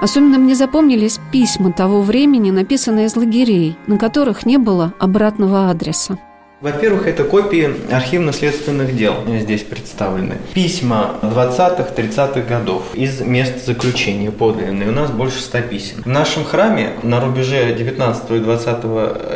Особенно 0.00 0.38
мне 0.38 0.54
запомнились 0.54 1.20
письма 1.30 1.72
того 1.72 2.00
времени, 2.00 2.50
написанные 2.50 3.06
из 3.06 3.16
лагерей, 3.16 3.76
на 3.86 3.98
которых 3.98 4.46
не 4.46 4.56
было 4.56 4.94
обратного 4.98 5.68
адреса. 5.68 6.18
Во-первых, 6.60 7.06
это 7.06 7.24
копии 7.24 7.70
архивно-следственных 7.90 8.94
дел 8.94 9.14
здесь 9.26 9.62
представлены. 9.62 10.36
Письма 10.52 11.14
20-30-х 11.22 12.42
годов 12.42 12.82
из 12.92 13.22
мест 13.22 13.64
заключения 13.64 14.30
подлинные. 14.30 14.90
У 14.90 14.92
нас 14.92 15.10
больше 15.10 15.40
100 15.40 15.62
писем. 15.62 16.02
В 16.02 16.06
нашем 16.06 16.44
храме 16.44 16.90
на 17.02 17.18
рубеже 17.18 17.74
19 17.74 18.30
и 18.32 18.38
20 18.40 18.84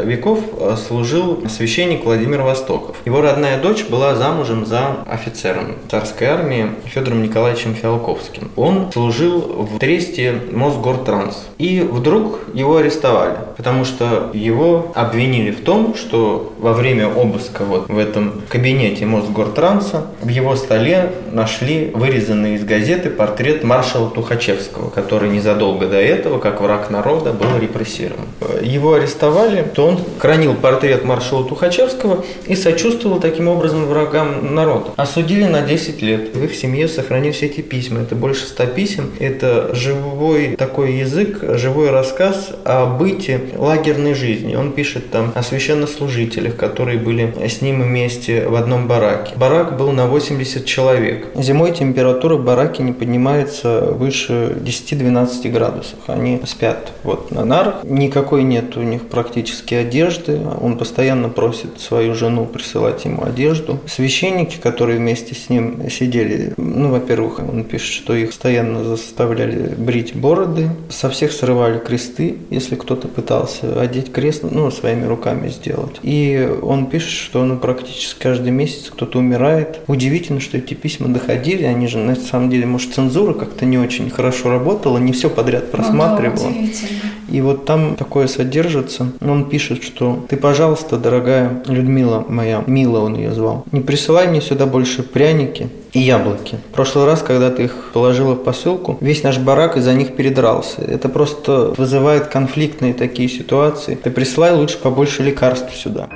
веков 0.04 0.40
э, 0.60 0.76
служил 0.76 1.48
священник 1.48 2.04
Владимир 2.04 2.42
Востоков. 2.42 2.94
Его 3.06 3.22
родная 3.22 3.58
дочь 3.58 3.86
была 3.86 4.14
замужем 4.16 4.66
за 4.66 4.98
офицером 5.06 5.76
царской 5.90 6.26
армии 6.26 6.72
Федором 6.84 7.22
Николаевичем 7.22 7.74
Фиалковским. 7.74 8.50
Он 8.54 8.92
служил 8.92 9.40
в 9.40 9.78
Тресте 9.78 10.42
Мосгортранс. 10.52 11.46
И 11.56 11.80
вдруг 11.80 12.40
его 12.52 12.76
арестовали, 12.76 13.36
потому 13.56 13.86
что 13.86 14.30
его 14.34 14.92
обвинили 14.94 15.52
в 15.52 15.62
том, 15.62 15.94
что 15.94 16.52
во 16.58 16.74
время 16.74 17.13
обыска 17.16 17.64
вот 17.64 17.88
в 17.88 17.98
этом 17.98 18.42
кабинете 18.48 19.06
Мосгортранса 19.06 20.06
в 20.20 20.28
его 20.28 20.56
столе 20.56 21.12
нашли 21.32 21.90
вырезанный 21.94 22.54
из 22.54 22.64
газеты 22.64 23.10
портрет 23.10 23.64
маршала 23.64 24.10
Тухачевского, 24.10 24.90
который 24.90 25.28
незадолго 25.30 25.86
до 25.86 26.00
этого, 26.00 26.38
как 26.38 26.60
враг 26.60 26.90
народа, 26.90 27.32
был 27.32 27.58
репрессирован. 27.60 28.26
Его 28.62 28.94
арестовали, 28.94 29.62
то 29.62 29.86
он 29.86 29.98
хранил 30.18 30.54
портрет 30.54 31.04
маршала 31.04 31.44
Тухачевского 31.44 32.24
и 32.46 32.56
сочувствовал 32.56 33.20
таким 33.20 33.48
образом 33.48 33.86
врагам 33.86 34.54
народа. 34.54 34.90
Осудили 34.96 35.44
на 35.44 35.62
10 35.62 36.02
лет. 36.02 36.34
В 36.34 36.44
их 36.44 36.54
семье 36.54 36.88
сохранили 36.88 37.32
все 37.32 37.46
эти 37.46 37.60
письма. 37.60 38.00
Это 38.00 38.14
больше 38.14 38.46
100 38.46 38.66
писем. 38.66 39.10
Это 39.18 39.74
живой 39.74 40.56
такой 40.56 40.94
язык, 40.94 41.38
живой 41.56 41.90
рассказ 41.90 42.52
о 42.64 42.86
быте 42.86 43.40
лагерной 43.56 44.14
жизни. 44.14 44.54
Он 44.54 44.72
пишет 44.72 45.10
там 45.10 45.32
о 45.34 45.42
священнослужителях, 45.42 46.56
которые 46.56 46.98
были 47.04 47.32
с 47.48 47.60
ним 47.60 47.82
вместе 47.82 48.48
в 48.48 48.54
одном 48.54 48.88
бараке. 48.88 49.34
Барак 49.36 49.76
был 49.76 49.92
на 49.92 50.06
80 50.06 50.64
человек. 50.64 51.28
Зимой 51.34 51.72
температура 51.72 52.36
в 52.36 52.44
бараке 52.44 52.82
не 52.82 52.92
поднимается 52.92 53.82
выше 53.82 54.56
10-12 54.60 55.50
градусов. 55.50 55.98
Они 56.06 56.40
спят 56.46 56.92
вот 57.02 57.30
на 57.30 57.44
нарах. 57.44 57.84
Никакой 57.84 58.42
нет 58.42 58.76
у 58.76 58.82
них 58.82 59.08
практически 59.08 59.74
одежды. 59.74 60.40
Он 60.60 60.78
постоянно 60.78 61.28
просит 61.28 61.80
свою 61.80 62.14
жену 62.14 62.46
присылать 62.46 63.04
ему 63.04 63.24
одежду. 63.24 63.78
Священники, 63.86 64.56
которые 64.56 64.98
вместе 64.98 65.34
с 65.34 65.48
ним 65.50 65.90
сидели, 65.90 66.54
ну, 66.56 66.90
во-первых, 66.90 67.40
он 67.40 67.64
пишет, 67.64 67.92
что 67.92 68.14
их 68.14 68.28
постоянно 68.28 68.84
заставляли 68.84 69.74
брить 69.76 70.14
бороды, 70.14 70.70
со 70.88 71.10
всех 71.10 71.32
срывали 71.32 71.78
кресты, 71.78 72.36
если 72.50 72.74
кто-то 72.74 73.08
пытался 73.08 73.80
одеть 73.80 74.12
крест, 74.12 74.42
ну, 74.42 74.70
своими 74.70 75.06
руками 75.06 75.48
сделать. 75.48 75.96
И 76.02 76.48
он 76.62 76.86
пишет, 76.94 77.10
что 77.10 77.44
ну, 77.44 77.56
практически 77.56 78.22
каждый 78.22 78.52
месяц 78.52 78.88
кто-то 78.88 79.18
умирает. 79.18 79.80
Удивительно, 79.88 80.38
что 80.38 80.58
эти 80.58 80.74
письма 80.74 81.08
доходили, 81.08 81.64
они 81.64 81.88
же 81.88 81.98
на 81.98 82.14
самом 82.14 82.50
деле, 82.50 82.66
может, 82.66 82.94
цензура 82.94 83.34
как-то 83.34 83.64
не 83.64 83.78
очень 83.78 84.10
хорошо 84.10 84.48
работала, 84.48 84.98
не 84.98 85.10
все 85.10 85.28
подряд 85.28 85.72
просматривала. 85.72 86.50
Ну, 86.50 86.68
да, 86.68 87.34
и 87.34 87.40
вот 87.40 87.64
там 87.64 87.96
такое 87.96 88.28
содержится. 88.28 89.08
Он 89.20 89.50
пишет, 89.50 89.82
что 89.82 90.24
ты, 90.28 90.36
пожалуйста, 90.36 90.96
дорогая 90.96 91.64
Людмила 91.66 92.24
моя, 92.28 92.62
Мила 92.68 93.00
он 93.00 93.16
ее 93.16 93.32
звал, 93.32 93.64
не 93.72 93.80
присылай 93.80 94.28
мне 94.28 94.40
сюда 94.40 94.66
больше 94.66 95.02
пряники, 95.02 95.68
и 95.94 96.00
яблоки. 96.00 96.58
В 96.70 96.74
прошлый 96.74 97.06
раз, 97.06 97.22
когда 97.22 97.50
ты 97.50 97.64
их 97.64 97.90
положила 97.92 98.34
в 98.34 98.42
посылку, 98.42 98.98
весь 99.00 99.22
наш 99.22 99.38
барак 99.38 99.76
из-за 99.76 99.94
них 99.94 100.16
передрался. 100.16 100.82
Это 100.82 101.08
просто 101.08 101.72
вызывает 101.76 102.26
конфликтные 102.26 102.94
такие 102.94 103.28
ситуации. 103.28 103.94
Ты 103.94 104.10
присылай 104.10 104.52
лучше 104.52 104.78
побольше 104.78 105.22
лекарств 105.22 105.72
сюда. 105.76 106.08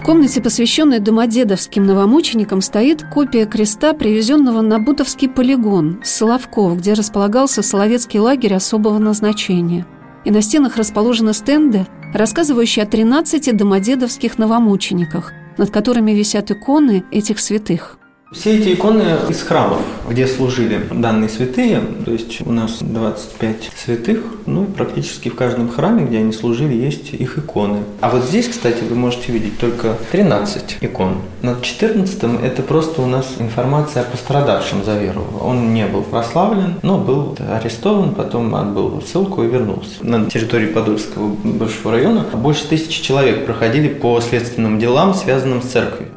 В 0.00 0.02
комнате, 0.02 0.40
посвященной 0.40 0.98
домодедовским 0.98 1.84
новомученикам, 1.84 2.62
стоит 2.62 3.04
копия 3.04 3.44
креста, 3.44 3.92
привезенного 3.92 4.62
на 4.62 4.78
Бутовский 4.78 5.28
полигон 5.28 6.00
Соловков, 6.02 6.78
где 6.78 6.94
располагался 6.94 7.62
Соловецкий 7.62 8.18
лагерь 8.18 8.54
особого 8.54 8.98
назначения. 8.98 9.86
И 10.24 10.30
на 10.30 10.40
стенах 10.40 10.78
расположены 10.78 11.34
стенды, 11.34 11.86
рассказывающие 12.14 12.82
о 12.86 12.88
13 12.88 13.54
домодедовских 13.54 14.38
новомучениках, 14.38 15.34
над 15.58 15.70
которыми 15.70 16.12
висят 16.12 16.50
иконы 16.50 17.04
этих 17.10 17.38
святых. 17.38 17.99
Все 18.32 18.56
эти 18.56 18.74
иконы 18.74 19.02
из 19.28 19.42
храмов, 19.42 19.80
где 20.08 20.24
служили 20.28 20.80
данные 20.92 21.28
святые, 21.28 21.80
то 22.04 22.12
есть 22.12 22.46
у 22.46 22.52
нас 22.52 22.78
25 22.80 23.72
святых, 23.76 24.22
ну 24.46 24.62
и 24.62 24.66
практически 24.66 25.28
в 25.28 25.34
каждом 25.34 25.68
храме, 25.68 26.04
где 26.04 26.18
они 26.18 26.32
служили, 26.32 26.72
есть 26.72 27.12
их 27.12 27.38
иконы. 27.38 27.78
А 28.00 28.08
вот 28.08 28.22
здесь, 28.22 28.46
кстати, 28.46 28.84
вы 28.88 28.94
можете 28.94 29.32
видеть 29.32 29.58
только 29.58 29.96
13 30.12 30.78
икон. 30.80 31.16
Над 31.42 31.62
14 31.62 32.22
это 32.44 32.62
просто 32.62 33.02
у 33.02 33.06
нас 33.06 33.26
информация 33.40 34.02
о 34.02 34.04
пострадавшем 34.04 34.84
за 34.84 34.96
веру. 34.96 35.24
Он 35.40 35.74
не 35.74 35.86
был 35.86 36.02
прославлен, 36.02 36.76
но 36.82 36.98
был 36.98 37.36
арестован, 37.36 38.14
потом 38.14 38.54
отбыл 38.54 39.02
ссылку 39.02 39.42
и 39.42 39.48
вернулся. 39.48 39.96
На 40.02 40.30
территории 40.30 40.66
Подольского 40.66 41.30
бывшего 41.42 41.90
района 41.90 42.24
больше 42.32 42.68
тысячи 42.68 43.02
человек 43.02 43.44
проходили 43.44 43.88
по 43.88 44.20
следственным 44.20 44.78
делам, 44.78 45.14
связанным 45.14 45.62
с 45.62 45.66
церковью. 45.66 46.09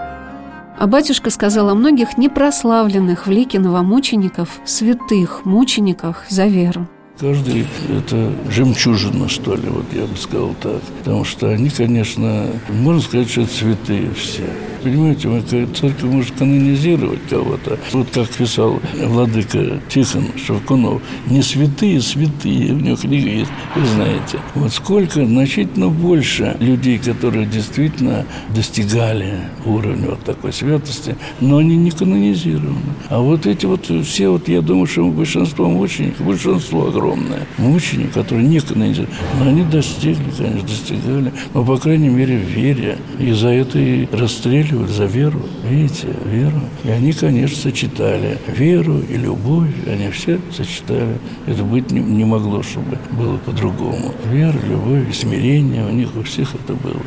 А 0.78 0.88
батюшка 0.88 1.30
сказал 1.30 1.70
о 1.70 1.76
многих 1.76 2.18
непрославленных 2.18 3.28
в 3.28 3.32
лике 3.32 3.60
новомучеников, 3.60 4.60
святых 4.66 5.46
мучениках 5.46 6.26
за 6.30 6.46
веру. 6.48 6.88
Каждый– 7.24 7.66
это 7.90 8.34
жемчужина, 8.50 9.30
что 9.30 9.56
ли, 9.56 9.70
вот 9.70 9.86
я 9.94 10.06
бы 10.06 10.18
сказал 10.18 10.54
так. 10.62 10.82
Потому 11.00 11.24
что 11.24 11.48
они, 11.48 11.70
конечно, 11.70 12.48
можно 12.70 13.02
сказать, 13.02 13.30
что 13.30 13.46
святые 13.46 14.14
все. 14.14 14.44
Понимаете, 14.84 15.30
мы, 15.30 15.42
церковь 15.42 16.04
может 16.04 16.36
канонизировать 16.36 17.22
кого-то. 17.30 17.80
Вот 17.94 18.10
как 18.12 18.28
писал 18.28 18.82
владыка 18.94 19.80
Тихон 19.88 20.26
Шевкунов, 20.36 21.02
не 21.28 21.42
святые, 21.42 22.02
святые, 22.02 22.74
у 22.74 22.80
него 22.80 22.98
книга 22.98 23.30
есть, 23.30 23.52
вы 23.78 23.86
знаете. 23.86 24.40
Вот 24.56 24.74
сколько, 24.74 25.26
значительно 25.26 25.88
больше 25.88 26.58
людей, 26.60 26.98
которые 26.98 27.46
действительно 27.46 28.26
достигали 28.54 29.40
уровня 29.66 30.10
вот 30.10 30.24
такой 30.26 30.52
святости, 30.52 31.16
но 31.40 31.60
они 31.60 31.78
не 31.78 31.92
канонизированы. 31.92 32.76
А 33.08 33.22
вот 33.22 33.46
эти 33.46 33.66
вот 33.66 33.90
все, 34.06 34.28
вот 34.28 34.50
я 34.50 34.62
думаю, 34.62 34.88
что 34.88 35.08
большинство 35.08 35.70
мучеников, 35.70 36.26
большинство 36.26 36.88
огромное, 36.88 37.13
мучеников, 37.58 38.14
которые 38.14 38.48
не 38.48 38.60
канонизированы, 38.60 39.16
но 39.40 39.50
они 39.50 39.64
достигли, 39.64 40.32
конечно, 40.38 40.68
достигали, 40.68 41.32
но, 41.54 41.64
по 41.64 41.78
крайней 41.78 42.10
мере, 42.10 42.38
в 42.38 42.48
вере. 42.48 42.98
И 43.20 43.32
за 43.32 43.50
это 43.50 43.80
и 43.80 44.08
расстреливали, 44.12 44.92
за 44.92 45.06
веру. 45.06 45.42
Видите, 45.68 46.08
веру. 46.26 46.62
И 46.84 46.90
они, 46.90 47.14
конечно, 47.14 47.58
сочетали 47.58 48.38
веру 48.48 49.00
и 49.00 49.18
любовь, 49.18 49.70
они 49.88 50.10
все 50.12 50.40
сочетали. 50.52 51.18
Это 51.46 51.64
быть 51.64 51.92
не, 51.92 52.00
не 52.00 52.26
могло, 52.26 52.64
чтобы 52.64 52.98
было 53.12 53.38
по-другому. 53.38 54.14
Вера, 54.32 54.58
любовь 54.68 55.16
смирение 55.16 55.86
у 55.86 55.92
них 55.92 56.16
у 56.16 56.24
всех 56.24 56.54
это 56.56 56.74
было. 56.74 57.02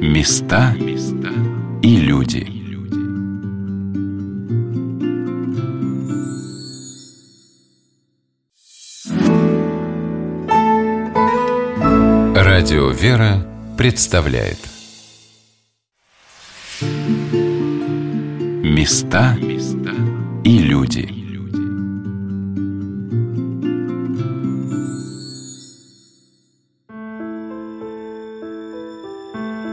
Места 0.00 0.74
и 1.82 1.96
люди. 1.96 2.61
Радио 12.62 12.90
«Вера» 12.90 13.44
представляет 13.76 14.58
Места 18.62 19.36
и 20.44 20.58
люди. 20.58 21.08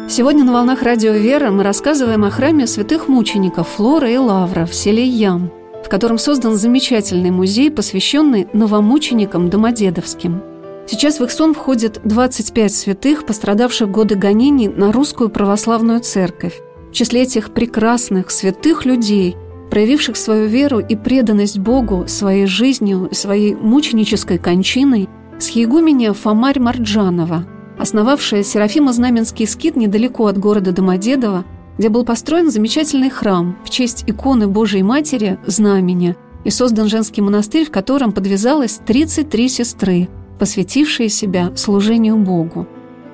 Сегодня 0.09 0.43
на 0.43 0.53
«Волнах 0.53 0.81
Радио 0.81 1.11
Вера» 1.11 1.51
мы 1.51 1.61
рассказываем 1.61 2.23
о 2.23 2.31
храме 2.31 2.65
святых 2.65 3.07
мучеников 3.07 3.67
Флора 3.67 4.09
и 4.09 4.17
Лавра 4.17 4.65
в 4.65 4.73
селе 4.73 5.05
Ям, 5.05 5.51
в 5.85 5.89
котором 5.89 6.17
создан 6.17 6.55
замечательный 6.55 7.29
музей, 7.29 7.69
посвященный 7.69 8.47
новомученикам 8.53 9.51
Домодедовским. 9.51 10.48
Сейчас 10.89 11.19
в 11.19 11.23
их 11.23 11.31
сон 11.31 11.53
входит 11.53 12.01
25 12.03 12.73
святых, 12.73 13.25
пострадавших 13.25 13.89
в 13.89 13.91
годы 13.91 14.15
гонений 14.15 14.67
на 14.67 14.91
русскую 14.91 15.29
православную 15.29 15.99
церковь. 15.99 16.59
В 16.89 16.93
числе 16.93 17.21
этих 17.21 17.51
прекрасных, 17.53 18.31
святых 18.31 18.85
людей, 18.85 19.37
проявивших 19.69 20.17
свою 20.17 20.47
веру 20.47 20.79
и 20.79 20.95
преданность 20.95 21.59
Богу 21.59 22.05
своей 22.07 22.47
жизнью, 22.47 23.09
своей 23.11 23.53
мученической 23.53 24.39
кончиной, 24.39 25.07
схиегуменья 25.37 26.13
Фомарь 26.13 26.59
Марджанова– 26.59 27.45
основавшая 27.79 28.43
Серафимо-Знаменский 28.43 29.47
скит 29.47 29.75
недалеко 29.75 30.27
от 30.27 30.37
города 30.37 30.71
Домодедово, 30.71 31.45
где 31.77 31.89
был 31.89 32.03
построен 32.03 32.51
замечательный 32.51 33.09
храм 33.09 33.57
в 33.63 33.69
честь 33.69 34.03
иконы 34.05 34.47
Божией 34.47 34.83
Матери 34.83 35.39
Знамения 35.45 36.17
и 36.43 36.49
создан 36.49 36.87
женский 36.87 37.21
монастырь, 37.21 37.65
в 37.65 37.71
котором 37.71 38.11
подвязалось 38.11 38.79
33 38.85 39.49
сестры, 39.49 40.09
посвятившие 40.39 41.09
себя 41.09 41.51
служению 41.55 42.17
Богу. 42.17 42.67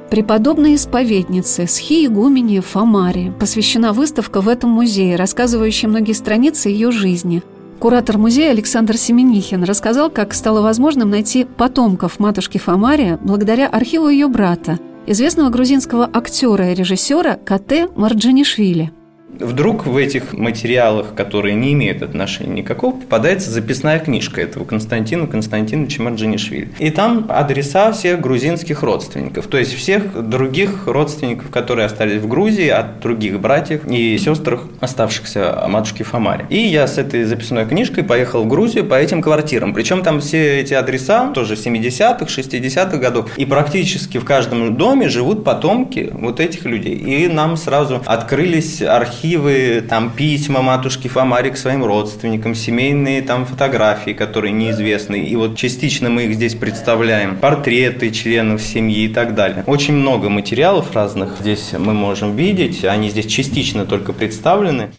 Преподобной 0.10 0.76
исповеднице 0.76 1.68
Схи 1.68 2.06
Игумени 2.06 2.60
Фомари 2.60 3.34
посвящена 3.40 3.92
выставка 3.92 4.40
в 4.40 4.48
этом 4.48 4.70
музее, 4.70 5.16
рассказывающая 5.16 5.90
многие 5.90 6.14
страницы 6.14 6.70
ее 6.70 6.92
жизни– 6.92 7.44
Куратор 7.80 8.18
музея 8.18 8.52
Александр 8.52 8.98
Семенихин 8.98 9.64
рассказал, 9.64 10.10
как 10.10 10.34
стало 10.34 10.62
возможным 10.62 11.10
найти 11.10 11.44
потомков 11.44 12.20
матушки 12.20 12.58
Фомария 12.58 13.20
благодаря 13.22 13.68
архиву 13.68 14.08
ее 14.08 14.28
брата, 14.28 14.80
известного 15.06 15.50
грузинского 15.50 16.10
актера 16.12 16.72
и 16.72 16.76
режиссера 16.76 17.36
Кате 17.36 17.90
Марджанишвили– 17.96 18.92
Вдруг 19.40 19.86
в 19.86 19.98
этих 19.98 20.34
материалах, 20.34 21.14
которые 21.14 21.56
не 21.56 21.74
имеют 21.74 22.02
отношения 22.02 22.62
никакого, 22.62 22.92
попадается 22.92 23.52
записная 23.52 24.00
книжка 24.00 24.42
этого 24.42 24.64
Константина 24.64 25.28
Константиновича 25.28 26.04
Марджинишвили. 26.04 26.70
И 26.80 26.90
там 26.90 27.26
адреса 27.30 27.92
всех 27.92 28.22
грузинских 28.22 28.82
родственников, 28.82 29.48
то 29.48 29.58
есть 29.58 29.74
всех 29.74 30.30
других 30.30 30.88
родственников, 30.88 31.50
которые 31.50 31.86
остались 31.86 32.22
в 32.22 32.28
Грузии 32.28 32.70
от 32.70 33.02
других 33.02 33.40
братьев 33.42 33.82
и 33.88 34.18
сестр, 34.18 34.62
оставшихся 34.80 35.66
матушки 35.68 36.04
Фомари. 36.04 36.46
И 36.50 36.58
я 36.58 36.88
с 36.88 36.98
этой 36.98 37.26
записной 37.26 37.66
книжкой 37.66 38.04
поехал 38.04 38.44
в 38.44 38.48
Грузию 38.48 38.86
по 38.86 38.96
этим 38.96 39.22
квартирам. 39.22 39.74
Причем 39.74 40.02
там 40.02 40.22
все 40.22 40.62
эти 40.62 40.74
адреса 40.74 41.32
тоже 41.34 41.56
70-х, 41.56 42.26
60-х 42.26 42.98
годов. 42.98 43.38
И 43.38 43.46
практически 43.46 44.18
в 44.18 44.26
каждом 44.26 44.76
доме 44.76 45.10
живут 45.10 45.44
потомки 45.44 46.10
вот 46.14 46.40
этих 46.40 46.66
людей. 46.66 46.96
И 46.96 47.28
нам 47.28 47.58
сразу 47.58 48.02
открылись 48.06 48.82
архивы 48.82 49.15
архивы, 49.16 49.84
там 49.88 50.12
письма 50.12 50.62
матушки 50.62 51.08
Фомари 51.08 51.50
к 51.50 51.58
своим 51.58 51.86
родственникам, 51.86 52.54
семейные 52.54 53.22
там 53.22 53.46
фотографии, 53.46 54.12
которые 54.12 54.52
неизвестны. 54.52 55.24
И 55.24 55.36
вот 55.36 55.56
частично 55.56 56.10
мы 56.10 56.26
их 56.26 56.36
здесь 56.36 56.56
представляем. 56.56 57.38
Портреты 57.38 58.12
членов 58.12 58.62
семьи 58.62 59.06
и 59.06 59.08
так 59.08 59.34
далее. 59.36 59.64
Очень 59.68 59.94
много 59.96 60.30
материалов 60.30 60.94
разных 60.94 61.38
здесь 61.40 61.74
мы 61.78 61.94
можем 61.94 62.36
видеть. 62.36 62.84
Они 62.84 63.10
здесь 63.10 63.28
частично 63.28 63.86
только 63.86 64.12
представлены. 64.12 64.90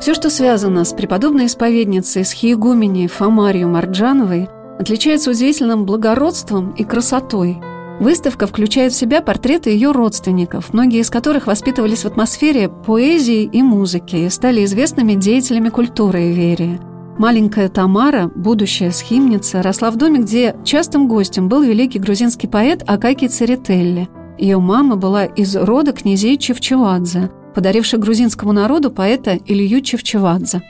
Все, 0.00 0.14
что 0.14 0.30
связано 0.30 0.84
с 0.84 0.92
преподобной 0.92 1.46
исповедницей 1.46 2.24
с 2.24 2.32
Хиегуменей 2.32 3.08
Фомарью 3.08 3.68
Марджановой, 3.68 4.48
отличается 4.78 5.30
удивительным 5.30 5.84
благородством 5.84 6.70
и 6.70 6.84
красотой– 6.84 7.58
Выставка 8.00 8.46
включает 8.46 8.94
в 8.94 8.96
себя 8.96 9.20
портреты 9.20 9.68
ее 9.68 9.92
родственников, 9.92 10.72
многие 10.72 11.00
из 11.00 11.10
которых 11.10 11.46
воспитывались 11.46 12.04
в 12.04 12.06
атмосфере 12.06 12.70
поэзии 12.70 13.42
и 13.42 13.62
музыки 13.62 14.16
и 14.16 14.30
стали 14.30 14.64
известными 14.64 15.12
деятелями 15.12 15.68
культуры 15.68 16.30
и 16.30 16.32
веры. 16.32 16.80
Маленькая 17.18 17.68
Тамара, 17.68 18.30
будущая 18.34 18.90
схимница, 18.90 19.62
росла 19.62 19.90
в 19.90 19.96
доме, 19.96 20.20
где 20.20 20.56
частым 20.64 21.08
гостем 21.08 21.50
был 21.50 21.60
великий 21.60 21.98
грузинский 21.98 22.46
поэт 22.46 22.82
Акаки 22.86 23.28
Церетелли. 23.28 24.08
Ее 24.38 24.58
мама 24.58 24.96
была 24.96 25.26
из 25.26 25.54
рода 25.54 25.92
князей 25.92 26.38
Чевчевадзе, 26.38 27.30
подаривших 27.54 28.00
грузинскому 28.00 28.52
народу 28.52 28.90
поэта 28.90 29.38
Илью 29.44 29.82
Чевчевадзе. 29.82 30.62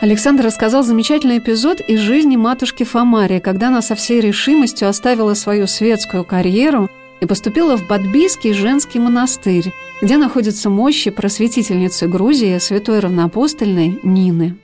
Александр 0.00 0.44
рассказал 0.44 0.82
замечательный 0.82 1.38
эпизод 1.38 1.80
из 1.80 2.00
жизни 2.00 2.36
матушки 2.36 2.82
Фомарии, 2.84 3.38
когда 3.38 3.68
она 3.68 3.80
со 3.80 3.94
всей 3.94 4.20
решимостью 4.20 4.88
оставила 4.88 5.32
свою 5.32 5.66
светскую 5.66 6.22
карьеру 6.22 6.90
и 7.20 7.26
поступила 7.26 7.78
в 7.78 7.88
Бадбийский 7.88 8.52
женский 8.52 8.98
монастырь, 8.98 9.72
где 10.02 10.18
находятся 10.18 10.68
мощи 10.68 11.10
просветительницы 11.10 12.08
Грузии 12.08 12.58
святой 12.58 12.98
равноапостольной 12.98 13.98
Нины. 14.02 14.56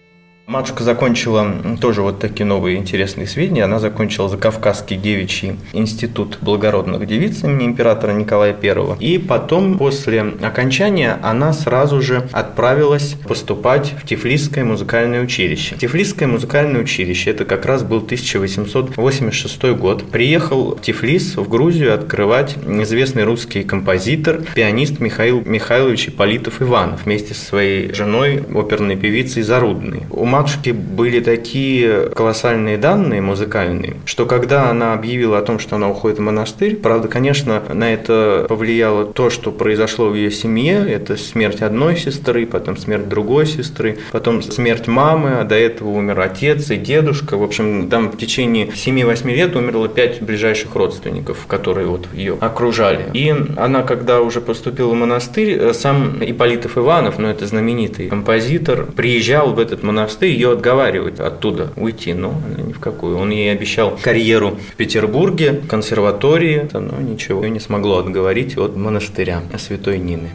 Матушка 0.49 0.83
закончила 0.83 1.47
тоже 1.81 2.03
вот 2.03 2.19
такие 2.19 2.45
новые 2.45 2.77
интересные 2.77 3.29
сведения. 3.29 3.63
Она 3.63 3.79
закончила 3.79 4.29
Закавказский 4.29 4.97
девичий 4.97 5.57
институт 5.73 6.39
благородных 6.41 7.07
девиц 7.07 7.45
имени 7.45 7.67
императора 7.67 8.11
Николая 8.13 8.55
I. 8.61 8.97
И 8.99 9.19
потом, 9.19 9.79
после 9.79 10.21
окончания, 10.43 11.19
она 11.23 11.53
сразу 11.53 12.03
же 12.03 12.29
отправилась 12.33 13.15
поступать 13.27 13.95
в 14.03 14.05
Тифлисское 14.05 14.65
музыкальное 14.65 15.23
училище. 15.23 15.77
Тифлисское 15.81 16.27
музыкальное 16.27 16.81
училище, 16.83 17.31
это 17.31 17.45
как 17.45 17.65
раз 17.65 17.85
был 17.85 17.99
1886 17.99 19.63
год. 19.77 20.11
Приехал 20.11 20.75
в 20.75 20.81
Тифлис, 20.81 21.37
в 21.37 21.49
Грузию, 21.49 21.95
открывать 21.95 22.57
известный 22.67 23.23
русский 23.23 23.63
композитор, 23.63 24.43
пианист 24.55 24.99
Михаил 24.99 25.43
Михайлович 25.45 26.09
Ипполитов 26.09 26.61
Иванов 26.61 27.05
вместе 27.05 27.33
со 27.33 27.45
своей 27.45 27.95
женой, 27.95 28.43
оперной 28.53 28.97
певицей 28.97 29.43
Зарудной. 29.43 30.03
У 30.11 30.32
матушки 30.33 30.71
были 30.71 31.21
такие 31.21 32.09
колоссальные 32.09 32.79
данные 32.79 33.21
музыкальные, 33.21 33.97
что 34.07 34.25
когда 34.25 34.71
она 34.71 34.95
объявила 34.95 35.39
о 35.39 35.43
том, 35.43 35.59
что 35.59 35.77
она 35.77 35.91
уходит 35.91 36.19
в 36.19 36.23
монастырь, 36.23 36.77
правда, 36.77 37.09
конечно, 37.09 37.63
на 37.69 37.93
это 37.93 38.47
повлияло 38.49 39.05
то, 39.05 39.29
что 39.29 39.53
произошло 39.53 40.09
в 40.09 40.15
ее 40.15 40.31
семье, 40.31 40.87
это 40.89 41.19
смерть 41.19 41.61
одной 41.61 41.97
сестры, 41.97 42.47
потом 42.47 42.79
смерть 42.79 43.09
другой 43.09 43.45
сестры, 43.47 43.99
потом 44.11 44.41
смерть 44.43 44.87
мамы, 44.87 45.41
а 45.41 45.45
до 45.45 45.55
этого 45.55 45.91
умер 45.91 46.21
отец 46.21 46.71
и 46.71 46.77
дедушка. 46.77 47.37
В 47.37 47.43
общем, 47.43 47.91
там 47.91 48.11
в 48.11 48.17
течение 48.17 48.69
7-8 48.69 49.35
лет 49.35 49.55
умерло 49.55 49.89
5 49.89 50.23
ближайших 50.23 50.75
родственников, 50.75 51.47
которые 51.47 51.87
вот 51.87 52.09
ее 52.15 52.39
окружали. 52.41 53.05
И 53.13 53.35
она, 53.57 53.83
когда 53.83 54.23
уже 54.23 54.41
поступила 54.41 54.93
в 54.93 54.95
монастырь, 54.95 55.75
сам 55.75 56.25
Иполитов 56.25 56.79
Иванов, 56.79 57.19
ну 57.19 57.29
это 57.29 57.47
знаменитый 57.47 58.09
композитор, 58.09 58.87
приезжал 58.87 59.53
в 59.53 59.59
этот 59.59 59.83
монастырь, 59.83 60.22
ее 60.27 60.53
отговаривать 60.53 61.21
оттуда 61.21 61.73
уйти, 61.77 62.15
но 62.15 62.31
она 62.31 62.63
ни 62.63 62.73
в 62.73 62.81
какую. 62.81 63.19
Он 63.19 63.31
ей 63.31 63.53
обещал 63.53 63.99
карьеру 64.03 64.59
в 64.73 64.77
Петербурге, 64.77 65.63
консерватории, 65.69 66.69
но 66.73 67.01
ничего 67.01 67.47
не 67.47 67.61
смогло 67.61 67.99
отговорить 67.99 68.57
от 68.57 68.77
монастыря 68.77 69.43
Святой 69.59 69.99
Нины. 69.99 70.31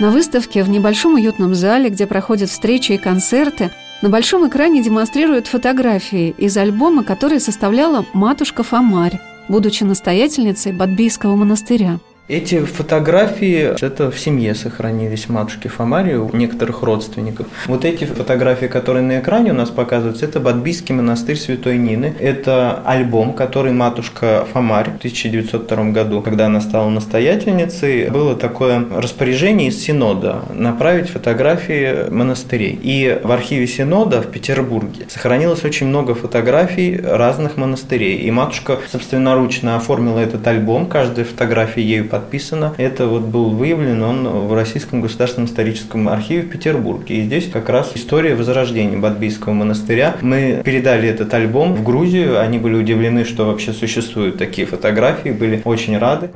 На 0.00 0.10
выставке 0.10 0.62
в 0.62 0.68
небольшом 0.68 1.14
уютном 1.14 1.54
зале, 1.54 1.90
где 1.90 2.06
проходят 2.06 2.50
встречи 2.50 2.92
и 2.92 2.98
концерты, 2.98 3.70
на 4.00 4.08
большом 4.08 4.48
экране 4.48 4.80
демонстрируют 4.80 5.48
фотографии 5.48 6.34
из 6.38 6.56
альбома, 6.56 7.02
который 7.02 7.40
составляла 7.40 8.06
матушка 8.12 8.62
Фомарь, 8.62 9.18
будучи 9.48 9.82
настоятельницей 9.82 10.72
Бадбийского 10.72 11.34
монастыря. 11.34 11.98
Эти 12.28 12.60
фотографии, 12.60 13.74
это 13.82 14.10
в 14.10 14.20
семье 14.20 14.54
сохранились 14.54 15.30
матушки 15.30 15.68
Фомари 15.68 16.16
у 16.16 16.36
некоторых 16.36 16.82
родственников. 16.82 17.46
Вот 17.64 17.86
эти 17.86 18.04
фотографии, 18.04 18.66
которые 18.66 19.02
на 19.02 19.20
экране 19.20 19.52
у 19.52 19.54
нас 19.54 19.70
показываются, 19.70 20.26
это 20.26 20.38
Бадбийский 20.38 20.94
монастырь 20.94 21.36
Святой 21.36 21.78
Нины. 21.78 22.14
Это 22.20 22.82
альбом, 22.84 23.32
который 23.32 23.72
матушка 23.72 24.46
Фомарь 24.52 24.90
в 24.90 24.96
1902 24.98 25.84
году, 25.84 26.20
когда 26.20 26.46
она 26.46 26.60
стала 26.60 26.90
настоятельницей, 26.90 28.10
было 28.10 28.36
такое 28.36 28.84
распоряжение 28.94 29.68
из 29.68 29.82
Синода 29.82 30.42
направить 30.52 31.08
фотографии 31.08 32.10
монастырей. 32.10 32.78
И 32.82 33.18
в 33.24 33.32
архиве 33.32 33.66
Синода 33.66 34.20
в 34.20 34.26
Петербурге 34.26 35.06
сохранилось 35.08 35.64
очень 35.64 35.86
много 35.86 36.14
фотографий 36.14 37.00
разных 37.02 37.56
монастырей. 37.56 38.18
И 38.18 38.30
матушка 38.30 38.78
собственноручно 38.92 39.76
оформила 39.76 40.18
этот 40.18 40.46
альбом, 40.46 40.88
каждая 40.88 41.24
фотография 41.24 41.80
ею 41.80 42.04
подписано. 42.18 42.74
Это 42.76 43.06
вот 43.06 43.22
был 43.22 43.50
выявлен 43.50 44.02
он 44.02 44.28
в 44.28 44.54
Российском 44.54 45.00
государственном 45.00 45.48
историческом 45.48 46.08
архиве 46.08 46.42
в 46.42 46.50
Петербурге. 46.50 47.16
И 47.16 47.22
здесь 47.22 47.48
как 47.50 47.68
раз 47.68 47.92
история 47.94 48.34
возрождения 48.34 48.96
Бадбийского 48.96 49.52
монастыря. 49.52 50.16
Мы 50.20 50.62
передали 50.64 51.08
этот 51.08 51.32
альбом 51.32 51.74
в 51.74 51.84
Грузию. 51.84 52.40
Они 52.40 52.58
были 52.58 52.74
удивлены, 52.74 53.24
что 53.24 53.46
вообще 53.46 53.72
существуют 53.72 54.36
такие 54.36 54.66
фотографии, 54.66 55.30
были 55.30 55.62
очень 55.64 55.96
рады. 55.96 56.30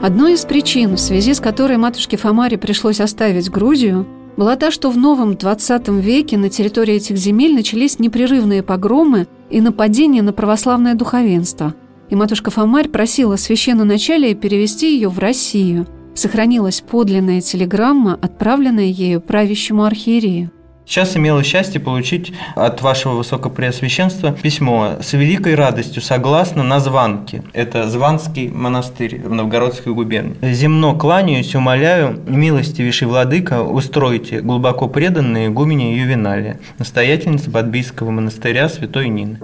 Одной 0.00 0.34
из 0.34 0.44
причин, 0.44 0.94
в 0.94 1.00
связи 1.00 1.34
с 1.34 1.40
которой 1.40 1.76
матушке 1.76 2.16
Фомаре 2.16 2.56
пришлось 2.56 3.00
оставить 3.00 3.50
Грузию, 3.50 4.06
была 4.36 4.56
та, 4.56 4.70
что 4.70 4.90
в 4.90 4.96
новом 4.96 5.36
20 5.36 5.88
веке 5.88 6.38
на 6.38 6.48
территории 6.48 6.94
этих 6.94 7.16
земель 7.16 7.54
начались 7.54 7.98
непрерывные 7.98 8.62
погромы 8.62 9.26
и 9.50 9.60
нападения 9.60 10.22
на 10.22 10.32
православное 10.32 10.94
духовенство– 10.94 11.74
и 12.10 12.16
матушка 12.16 12.50
Фомарь 12.50 12.88
просила 12.88 13.36
священноначалия 13.36 14.34
перевести 14.34 14.94
ее 14.94 15.08
в 15.08 15.18
Россию. 15.18 15.86
Сохранилась 16.14 16.80
подлинная 16.80 17.40
телеграмма, 17.40 18.18
отправленная 18.20 18.86
ею 18.86 19.20
правящему 19.20 19.84
архиерею. 19.84 20.50
Сейчас 20.84 21.16
имела 21.16 21.44
счастье 21.44 21.80
получить 21.80 22.32
от 22.56 22.82
вашего 22.82 23.12
высокопреосвященства 23.12 24.32
письмо 24.32 24.96
с 25.00 25.12
великой 25.12 25.54
радостью, 25.54 26.02
согласно 26.02 26.64
на 26.64 26.80
Званке. 26.80 27.44
Это 27.52 27.88
Званский 27.88 28.48
монастырь 28.48 29.22
в 29.22 29.32
Новгородской 29.32 29.94
губернии. 29.94 30.34
Земно 30.42 30.96
кланяюсь, 30.96 31.54
умоляю, 31.54 32.20
милостивейший 32.26 33.06
владыка, 33.06 33.62
устройте 33.62 34.40
глубоко 34.40 34.88
преданные 34.88 35.46
игумене 35.46 35.96
Ювеналия, 35.96 36.58
настоятельница 36.80 37.50
Бадбийского 37.50 38.10
монастыря 38.10 38.68
Святой 38.68 39.10
Нины. 39.10 39.38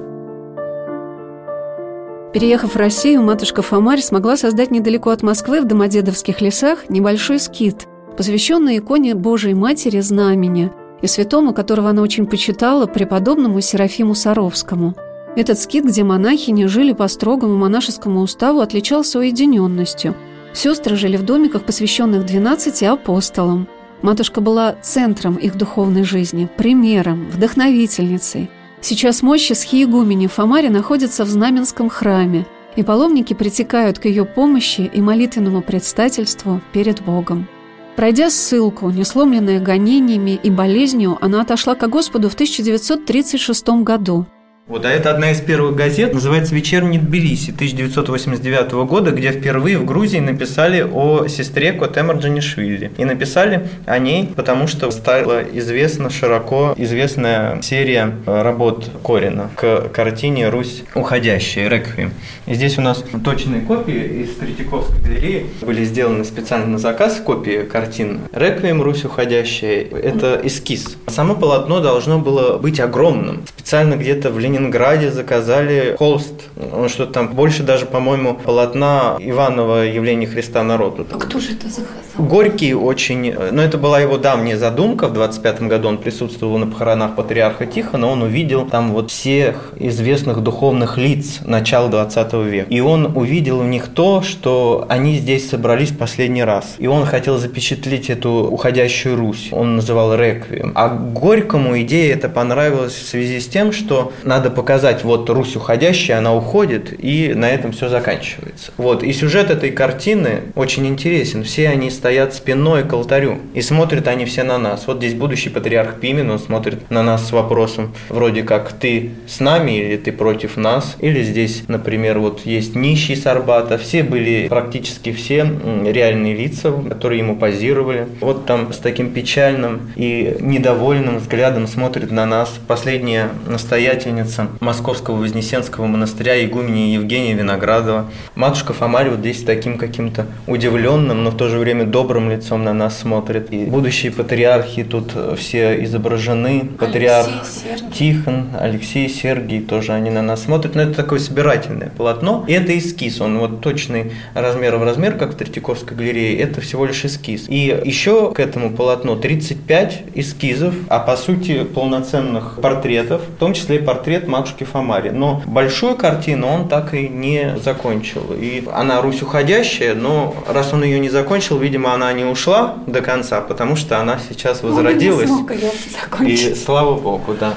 Переехав 2.37 2.75
в 2.75 2.77
Россию, 2.77 3.23
матушка 3.23 3.63
Фомарь 3.63 4.03
смогла 4.03 4.37
создать 4.37 4.71
недалеко 4.71 5.09
от 5.09 5.23
Москвы 5.23 5.63
в 5.63 5.65
Домодедовских 5.65 6.43
лесах 6.43 6.91
небольшой 6.91 7.39
скит, 7.39 7.87
посвященный 8.15 8.77
иконе 8.77 9.15
Божией 9.15 9.55
Матери 9.55 10.01
Знамени 10.01 10.71
и 11.01 11.07
святому, 11.07 11.55
которого 11.55 11.89
она 11.89 12.03
очень 12.03 12.27
почитала, 12.27 12.85
преподобному 12.85 13.63
Серафиму 13.63 14.15
Саровскому. 14.15 14.95
Этот 15.35 15.59
скит, 15.59 15.87
где 15.87 16.05
монахини 16.05 16.67
жили 16.67 16.93
по 16.93 17.09
строгому 17.09 17.57
монашескому 17.57 18.21
уставу, 18.21 18.61
отличался 18.61 19.19
уединенностью. 19.19 20.15
Сестры 20.53 20.97
жили 20.97 21.17
в 21.17 21.23
домиках, 21.23 21.65
посвященных 21.65 22.27
12 22.27 22.83
апостолам. 22.83 23.67
Матушка 24.03 24.43
была 24.43 24.75
центром 24.83 25.37
их 25.37 25.57
духовной 25.57 26.05
жизни, 26.05 26.51
примером, 26.59 27.31
вдохновительницей– 27.31 28.51
Сейчас 28.89 29.21
мощи 29.21 29.53
схиегумени 29.53 30.29
Фомари 30.29 30.69
находятся 30.69 31.25
в 31.25 31.29
Знаменском 31.29 31.89
храме, 31.89 32.47
и 32.77 32.85
паломники 32.85 33.35
притекают 33.35 33.99
к 33.99 34.05
ее 34.05 34.25
помощи 34.25 34.83
и 34.83 35.01
молитвенному 35.01 35.61
предстательству 35.61 36.61
перед 36.73 37.03
Богом. 37.03 37.49
Пройдя 37.97 38.31
ссылку, 38.31 38.89
несломленная 38.91 39.59
гонениями 39.59 40.39
и 40.41 40.51
болезнью, 40.51 41.19
она 41.21 41.41
отошла 41.41 41.75
к 41.75 41.89
Господу 41.89 42.31
в 42.31 42.35
1936 42.35 43.83
году– 43.83 44.25
вот, 44.69 44.85
а 44.85 44.91
это 44.91 45.13
одна 45.13 45.31
из 45.31 45.41
первых 45.41 45.77
газет, 45.77 46.13
называется 46.13 46.53
«Вечерний 46.53 46.99
Тбилиси» 46.99 47.53
1989 47.53 48.73
года, 48.89 49.13
где 49.13 49.31
впервые 49.31 49.79
в 49.79 49.85
Грузии 49.85 50.19
написали 50.19 50.83
о 50.83 51.29
сестре 51.29 51.73
Котемар 51.73 52.17
Джанишвили. 52.17 52.91
И 52.99 53.05
написали 53.05 53.69
о 53.87 54.01
ней, 54.01 54.29
потому 54.35 54.67
что 54.67 54.91
стала 54.91 55.41
известна 55.41 56.11
широко 56.11 56.75
известная 56.77 57.63
серия 57.63 58.13
работ 58.27 58.91
Корина 59.05 59.51
к 59.55 59.89
картине 59.93 60.49
«Русь 60.49 60.83
уходящая» 60.97 61.69
«Реквием». 61.69 62.13
И 62.47 62.55
здесь 62.55 62.77
у 62.77 62.81
нас 62.81 63.05
точные 63.25 63.61
копии 63.61 64.23
из 64.25 64.35
Третьяковской 64.35 65.01
галереи 65.01 65.47
были 65.61 65.85
сделаны 65.85 66.25
специально 66.25 66.67
на 66.67 66.79
заказ 66.79 67.23
копии 67.25 67.63
картин 67.63 68.23
«Реквием. 68.33 68.83
Русь 68.83 69.05
уходящая». 69.05 69.85
Это 69.85 70.41
эскиз. 70.43 70.97
Само 71.07 71.37
полотно 71.37 71.79
должно 71.79 72.19
было 72.19 72.59
быть 72.59 72.81
огромным. 72.81 73.45
Специально 73.57 73.95
где-то 73.95 74.31
в 74.31 74.41
Ленинграде 74.41 74.56
Ленинграде 74.57 75.11
заказали 75.11 75.97
холст. 75.99 76.35
Он 76.73 76.89
что-то 76.89 77.13
там 77.13 77.29
больше 77.35 77.63
даже, 77.63 77.87
по-моему, 77.87 78.35
полотна 78.35 79.17
Иванова 79.19 79.85
«Явление 79.85 80.29
Христа 80.29 80.63
народу». 80.63 81.07
А 81.13 81.19
кто 81.19 81.39
же 81.39 81.53
это 81.53 81.69
заказал? 81.69 81.97
Горький 82.19 82.75
очень... 82.75 83.35
Но 83.53 83.63
это 83.63 83.77
была 83.77 84.01
его 84.01 84.17
давняя 84.17 84.57
задумка. 84.57 85.09
В 85.09 85.13
25 85.13 85.63
году 85.63 85.89
он 85.89 85.99
присутствовал 85.99 86.59
на 86.59 86.67
похоронах 86.67 87.15
патриарха 87.15 87.67
Тихона. 87.67 88.07
Он 88.07 88.23
увидел 88.23 88.67
там 88.67 88.93
вот 88.93 89.11
всех 89.11 89.73
известных 89.77 90.41
духовных 90.41 90.97
лиц 90.97 91.41
начала 91.45 91.89
20 91.89 92.33
века. 92.35 92.67
И 92.71 92.81
он 92.81 93.17
увидел 93.17 93.61
в 93.61 93.67
них 93.67 93.89
то, 93.89 94.23
что 94.23 94.87
они 94.89 95.19
здесь 95.19 95.51
собрались 95.51 95.91
последний 95.91 96.45
раз. 96.45 96.77
И 96.79 96.87
он 96.87 97.05
хотел 97.05 97.39
запечатлеть 97.39 98.09
эту 98.09 98.31
уходящую 98.31 99.17
Русь. 99.17 99.49
Он 99.53 99.77
называл 99.77 100.15
реквием. 100.15 100.73
А 100.75 100.89
Горькому 100.89 101.81
идея 101.83 102.15
это 102.15 102.29
понравилась 102.29 102.95
в 102.95 103.07
связи 103.07 103.41
с 103.41 103.47
тем, 103.47 103.73
что 103.73 104.13
надо 104.25 104.46
надо 104.47 104.55
показать, 104.55 105.03
вот 105.03 105.29
Русь 105.29 105.57
уходящая, 105.57 106.19
она 106.19 106.35
уходит, 106.35 106.95
и 106.99 107.35
на 107.35 107.51
этом 107.51 107.73
все 107.73 107.89
заканчивается. 107.89 108.71
Вот, 108.77 109.03
и 109.03 109.13
сюжет 109.13 109.51
этой 109.51 109.71
картины 109.71 110.43
очень 110.55 110.87
интересен. 110.87 111.43
Все 111.43 111.69
они 111.69 111.91
стоят 111.91 112.35
спиной 112.35 112.85
к 112.85 112.93
алтарю, 112.93 113.39
и 113.55 113.61
смотрят 113.61 114.07
они 114.09 114.25
все 114.25 114.45
на 114.45 114.59
нас. 114.59 114.87
Вот 114.87 114.99
здесь 114.99 115.15
будущий 115.15 115.51
патриарх 115.51 115.99
Пимен, 116.01 116.31
он 116.31 116.39
смотрит 116.39 116.91
на 116.91 117.03
нас 117.03 117.29
с 117.29 117.33
вопросом, 117.33 117.93
вроде 118.09 118.43
как, 118.43 118.73
ты 118.73 119.11
с 119.27 119.41
нами 119.41 119.79
или 119.79 119.97
ты 119.97 120.13
против 120.13 120.57
нас? 120.57 120.97
Или 121.01 121.23
здесь, 121.23 121.65
например, 121.67 122.19
вот 122.21 122.47
есть 122.47 122.77
нищий 122.77 123.17
Сарбата, 123.17 123.79
все 123.79 124.03
были, 124.03 124.47
практически 124.49 125.13
все 125.13 125.45
реальные 125.85 126.35
лица, 126.37 126.73
которые 126.89 127.19
ему 127.19 127.37
позировали. 127.37 128.07
Вот 128.21 128.47
там 128.47 128.73
с 128.73 128.79
таким 128.79 129.11
печальным 129.11 129.91
и 129.97 130.37
недовольным 130.41 131.19
взглядом 131.19 131.67
смотрит 131.67 132.13
на 132.13 132.27
нас 132.27 132.53
последняя 132.69 133.31
настоятельница 133.47 134.36
настоятельница 134.37 134.49
Московского 134.61 135.17
Вознесенского 135.17 135.87
монастыря 135.87 136.45
игумени 136.45 136.93
Евгения 136.93 137.35
Виноградова. 137.35 138.11
Матушка 138.35 138.73
Фомарь 138.73 139.11
вот 139.11 139.21
здесь 139.21 139.43
таким 139.43 139.79
каким-то 139.79 140.27
удивленным, 140.47 141.25
но 141.25 141.31
в 141.31 141.37
то 141.37 141.49
же 141.49 141.59
время 141.59 141.85
добрым 141.85 142.31
лицом 142.31 142.65
на 142.65 142.73
нас 142.73 142.99
смотрит. 142.99 143.53
И 143.53 143.65
будущие 143.65 144.13
патриархи 144.13 144.85
тут 144.85 145.13
все 145.39 145.83
изображены. 145.85 146.69
Патриарх 146.79 147.29
Алексей, 147.29 147.91
Тихон, 147.93 148.49
Алексей, 148.59 149.09
Сергий 149.09 149.61
тоже 149.61 149.93
они 149.93 150.11
на 150.11 150.23
нас 150.23 150.45
смотрят. 150.45 150.75
Но 150.75 150.83
это 150.83 150.95
такое 150.95 151.19
собирательное 151.19 151.91
полотно. 151.97 152.45
И 152.47 152.53
это 152.53 152.77
эскиз, 152.77 153.21
он 153.21 153.39
вот 153.39 153.61
точный 153.61 154.13
размер 154.35 154.77
в 154.77 154.83
размер, 154.83 155.17
как 155.17 155.33
в 155.33 155.37
Третьяковской 155.37 155.97
галерее. 155.97 156.39
Это 156.39 156.61
всего 156.61 156.85
лишь 156.85 157.05
эскиз. 157.05 157.47
И 157.49 157.81
еще 157.85 158.33
к 158.33 158.41
этому 158.41 158.71
полотну 158.71 159.17
35 159.17 160.03
эскизов, 160.15 160.75
а 160.89 160.99
по 160.99 161.17
сути 161.17 161.65
полноценных 161.65 162.59
портретов, 162.61 163.23
в 163.23 163.39
том 163.39 163.55
числе 163.55 163.77
и 163.77 163.79
портрет 163.79 164.26
матушки 164.29 164.65
Фомари. 164.65 165.11
Но 165.11 165.43
большую 165.47 165.97
картину 165.97 166.47
он 166.47 166.69
так 166.69 166.95
и 166.95 167.09
не 167.09 167.57
закончил. 167.63 168.33
И 168.33 168.65
она 168.73 169.01
Русь 169.03 169.23
уходящая, 169.23 169.95
но 169.95 170.35
раз 170.47 170.73
он 170.73 170.85
ее 170.85 170.99
не 170.99 171.09
закончил, 171.09 171.59
видимо, 171.59 171.95
она 171.95 172.13
не 172.13 172.25
ушла 172.25 172.77
до 172.87 173.01
конца, 173.01 173.41
потому 173.41 173.77
что 173.77 174.01
она 174.01 174.19
сейчас 174.29 174.63
возродилась. 174.63 175.31
Он 175.31 175.47
не 175.49 175.57
смог 175.97 176.21
ее 176.21 176.51
и 176.51 176.55
слава 176.55 176.99
богу, 176.99 177.35
да. 177.39 177.55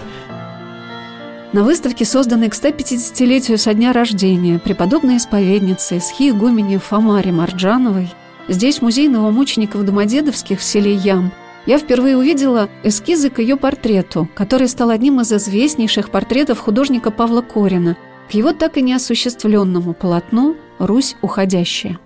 На 1.52 1.64
выставке, 1.64 2.06
созданной 2.06 2.50
к 2.50 2.54
150-летию 2.54 3.58
со 3.58 3.74
дня 3.74 3.92
рождения 3.92 4.60
преподобной 4.60 5.18
исповедницы 5.18 6.00
Схи 6.00 6.30
игумени 6.30 6.78
Фомари 6.78 7.32
Марджановой, 7.32 8.10
здесь 8.48 8.84
музей 8.84 9.08
новомучеников 9.08 9.84
Домодедовских 9.84 10.60
в 10.60 10.64
селе 10.64 10.94
Ям 10.94 11.32
я 11.66 11.78
впервые 11.78 12.18
увидела 12.18 12.70
эскизы 12.84 13.30
к 13.30 13.40
ее 13.40 13.56
портрету, 13.58 14.28
который 14.36 14.68
стал 14.68 14.90
одним 14.90 15.22
из 15.22 15.32
известнейших 15.32 16.10
портретов 16.10 16.60
художника 16.60 17.12
Павла 17.12 17.42
Корина, 17.42 17.98
к 18.30 18.34
его 18.34 18.54
так 18.54 18.78
и 18.78 18.82
неосуществленному 18.82 19.94
полотну 19.94 20.56
«Русь 20.78 21.16
уходящая». 21.22 22.00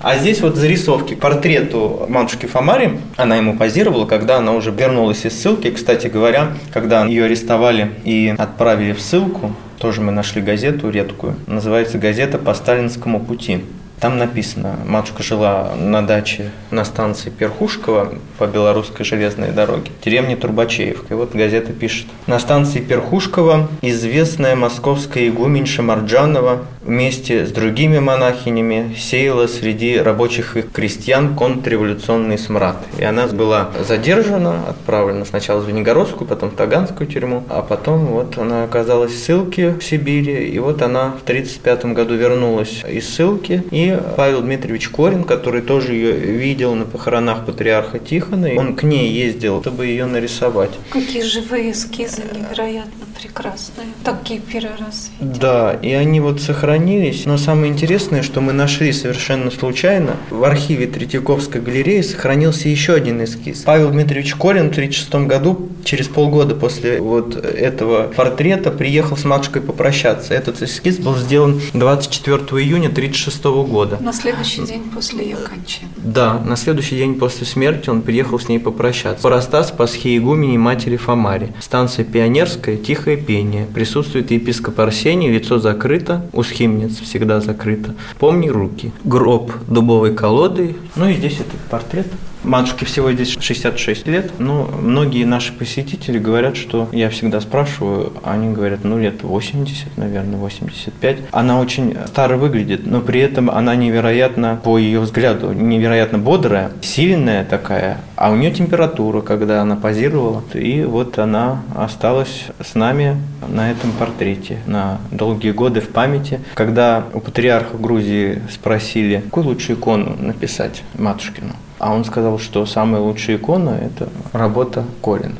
А 0.00 0.16
здесь 0.16 0.40
вот 0.40 0.56
зарисовки 0.56 1.14
портрету 1.14 2.06
матушки 2.08 2.46
Фомари. 2.46 2.98
Она 3.16 3.36
ему 3.36 3.56
позировала, 3.56 4.06
когда 4.06 4.38
она 4.38 4.52
уже 4.52 4.70
вернулась 4.70 5.24
из 5.24 5.40
ссылки. 5.40 5.70
Кстати 5.70 6.06
говоря, 6.06 6.52
когда 6.72 7.04
ее 7.04 7.24
арестовали 7.24 7.92
и 8.04 8.34
отправили 8.36 8.92
в 8.92 9.00
ссылку, 9.00 9.52
тоже 9.78 10.00
мы 10.00 10.12
нашли 10.12 10.40
газету 10.40 10.90
редкую. 10.90 11.36
Называется 11.46 11.98
«Газета 11.98 12.38
по 12.38 12.54
сталинскому 12.54 13.20
пути». 13.20 13.60
Там 14.02 14.18
написано, 14.18 14.74
матушка 14.84 15.22
жила 15.22 15.74
на 15.78 16.04
даче 16.04 16.50
на 16.72 16.84
станции 16.84 17.30
Перхушкова 17.30 18.12
по 18.36 18.48
белорусской 18.48 19.06
железной 19.06 19.52
дороге, 19.52 19.92
деревне 20.04 20.34
Турбачеевка. 20.34 21.14
И 21.14 21.16
вот 21.16 21.36
газета 21.36 21.72
пишет. 21.72 22.06
На 22.26 22.40
станции 22.40 22.80
Перхушкова 22.80 23.68
известная 23.80 24.56
московская 24.56 25.28
игуменьша 25.28 25.82
Марджанова 25.82 26.64
вместе 26.84 27.46
с 27.46 27.52
другими 27.52 28.00
монахинями 28.00 28.96
сеяла 28.98 29.46
среди 29.46 29.98
рабочих 29.98 30.56
и 30.56 30.62
крестьян 30.62 31.36
контрреволюционный 31.36 32.38
смрад. 32.38 32.78
И 32.98 33.04
она 33.04 33.28
была 33.28 33.70
задержана, 33.86 34.68
отправлена 34.68 35.24
сначала 35.24 35.60
в 35.60 35.64
Звенигородскую, 35.64 36.26
потом 36.26 36.50
в 36.50 36.54
Таганскую 36.54 37.06
тюрьму, 37.06 37.44
а 37.48 37.62
потом 37.62 38.06
вот 38.06 38.36
она 38.36 38.64
оказалась 38.64 39.12
в 39.12 39.18
ссылке 39.18 39.74
в 39.74 39.84
Сибири, 39.84 40.48
и 40.48 40.58
вот 40.58 40.82
она 40.82 41.12
в 41.20 41.22
1935 41.22 41.84
году 41.94 42.16
вернулась 42.16 42.82
из 42.88 43.08
ссылки, 43.08 43.62
и 43.70 43.91
Павел 44.16 44.42
Дмитриевич 44.42 44.88
Корин, 44.88 45.24
который 45.24 45.62
тоже 45.62 45.94
ее 45.94 46.12
видел 46.12 46.74
на 46.74 46.84
похоронах 46.84 47.44
патриарха 47.44 47.98
Тихона. 47.98 48.50
Он 48.56 48.74
к 48.74 48.82
ней 48.82 49.10
ездил, 49.10 49.60
чтобы 49.60 49.86
ее 49.86 50.06
нарисовать. 50.06 50.70
Какие 50.90 51.22
живые 51.22 51.72
эскизы 51.72 52.22
невероятно 52.32 53.06
прекрасные. 53.20 53.88
Такие 54.04 54.40
первый 54.40 54.76
раз 54.78 55.10
видел. 55.20 55.40
Да, 55.40 55.78
и 55.80 55.92
они 55.92 56.20
вот 56.20 56.40
сохранились. 56.40 57.24
Но 57.26 57.36
самое 57.36 57.72
интересное, 57.72 58.22
что 58.22 58.40
мы 58.40 58.52
нашли 58.52 58.92
совершенно 58.92 59.50
случайно, 59.50 60.16
в 60.30 60.42
архиве 60.44 60.86
Третьяковской 60.86 61.60
галереи 61.60 62.00
сохранился 62.00 62.68
еще 62.68 62.94
один 62.94 63.22
эскиз. 63.22 63.62
Павел 63.62 63.90
Дмитриевич 63.90 64.34
Корин 64.34 64.68
в 64.68 64.72
1936 64.72 65.26
году, 65.26 65.68
через 65.84 66.08
полгода 66.08 66.54
после 66.54 67.00
вот 67.00 67.36
этого 67.36 68.04
портрета, 68.14 68.70
приехал 68.70 69.16
с 69.16 69.24
матушкой 69.24 69.62
попрощаться. 69.62 70.34
Этот 70.34 70.62
эскиз 70.62 70.98
был 70.98 71.16
сделан 71.16 71.60
24 71.74 72.36
июня 72.62 72.88
1936 72.88 73.44
года. 73.44 73.81
На 74.00 74.12
следующий 74.12 74.62
день 74.62 74.90
после 74.94 75.24
ее 75.24 75.36
кончины. 75.36 75.90
Да, 75.96 76.38
на 76.38 76.56
следующий 76.56 76.96
день 76.96 77.14
после 77.14 77.46
смерти 77.46 77.90
он 77.90 78.02
приехал 78.02 78.38
с 78.38 78.48
ней 78.48 78.58
попрощаться. 78.58 79.22
Парастас 79.22 79.70
Пасхи 79.70 80.16
игумени 80.16 80.56
матери 80.58 80.96
Фомари. 80.96 81.52
Станция 81.60 82.04
Пионерская, 82.04 82.76
тихое 82.76 83.16
пение. 83.16 83.66
Присутствует 83.66 84.30
епископ 84.30 84.80
Арсений, 84.80 85.30
лицо 85.30 85.58
закрыто, 85.58 86.26
у 86.32 86.42
схимниц 86.42 87.00
всегда 87.00 87.40
закрыто. 87.40 87.94
Помни 88.18 88.48
руки. 88.48 88.92
Гроб 89.04 89.52
дубовой 89.68 90.14
колодой. 90.14 90.76
Ну 90.96 91.08
и 91.08 91.14
здесь 91.14 91.34
этот 91.34 91.60
портрет. 91.70 92.06
Матушке 92.44 92.86
всего 92.86 93.12
здесь 93.12 93.36
66 93.38 94.08
лет, 94.08 94.32
но 94.38 94.64
многие 94.64 95.24
наши 95.24 95.52
посетители 95.52 96.18
говорят, 96.18 96.56
что 96.56 96.88
я 96.92 97.08
всегда 97.08 97.40
спрашиваю, 97.40 98.12
они 98.24 98.52
говорят, 98.52 98.80
ну 98.82 98.98
лет 98.98 99.22
80, 99.22 99.96
наверное, 99.96 100.38
85. 100.38 101.18
Она 101.30 101.60
очень 101.60 101.96
старо 102.06 102.36
выглядит, 102.36 102.84
но 102.84 103.00
при 103.00 103.20
этом 103.20 103.48
она 103.48 103.76
невероятно, 103.76 104.60
по 104.62 104.76
ее 104.76 105.00
взгляду, 105.00 105.52
невероятно 105.52 106.18
бодрая, 106.18 106.72
сильная 106.80 107.44
такая, 107.44 108.00
а 108.16 108.32
у 108.32 108.36
нее 108.36 108.50
температура, 108.50 109.20
когда 109.20 109.62
она 109.62 109.76
позировала, 109.76 110.42
и 110.52 110.82
вот 110.82 111.18
она 111.18 111.62
осталась 111.76 112.46
с 112.60 112.74
нами 112.74 113.16
на 113.48 113.70
этом 113.70 113.92
портрете 113.92 114.58
на 114.66 115.00
долгие 115.10 115.52
годы 115.52 115.80
в 115.80 115.88
памяти. 115.88 116.40
Когда 116.54 117.04
у 117.14 117.20
патриарха 117.20 117.76
Грузии 117.76 118.42
спросили, 118.50 119.20
какую 119.20 119.46
лучшую 119.46 119.78
икону 119.78 120.16
написать 120.18 120.82
матушкину, 120.94 121.54
а 121.82 121.92
он 121.92 122.04
сказал, 122.04 122.38
что 122.38 122.64
самая 122.64 123.02
лучшая 123.02 123.36
икона– 123.36 123.70
это 123.82 124.08
работа 124.32 124.84
Корин. 125.02 125.36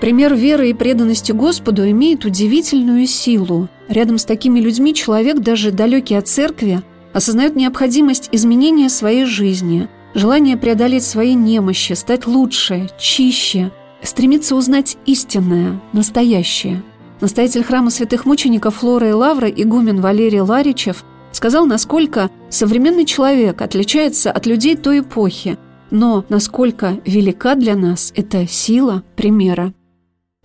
Пример 0.00 0.34
веры 0.34 0.70
и 0.70 0.74
преданности 0.74 1.30
Господу 1.30 1.88
имеет 1.88 2.24
удивительную 2.24 3.06
силу. 3.06 3.68
Рядом 3.88 4.18
с 4.18 4.24
такими 4.24 4.58
людьми 4.58 4.92
человек, 4.92 5.38
даже 5.38 5.70
далекий 5.70 6.16
от 6.16 6.26
церкви, 6.26 6.82
осознает 7.12 7.54
необходимость 7.54 8.28
изменения 8.32 8.88
своей 8.88 9.24
жизни, 9.24 9.88
желание 10.14 10.56
преодолеть 10.56 11.04
свои 11.04 11.34
немощи, 11.34 11.92
стать 11.92 12.26
лучше, 12.26 12.90
чище, 12.98 13.70
стремится 14.02 14.56
узнать 14.56 14.96
истинное, 15.06 15.80
настоящее. 15.92 16.82
Настоятель 17.20 17.62
храма 17.62 17.90
святых 17.90 18.26
мучеников 18.26 18.76
Флора 18.76 19.10
и 19.10 19.12
Лавра, 19.12 19.48
игумен 19.48 20.00
Валерий 20.00 20.40
Ларичев, 20.40 21.04
сказал, 21.32 21.66
насколько 21.66 22.30
современный 22.48 23.04
человек 23.04 23.62
отличается 23.62 24.30
от 24.30 24.46
людей 24.46 24.76
той 24.76 25.00
эпохи, 25.00 25.58
но 25.90 26.24
насколько 26.28 26.98
велика 27.04 27.54
для 27.54 27.76
нас 27.76 28.12
эта 28.16 28.46
сила 28.46 29.02
примера. 29.16 29.72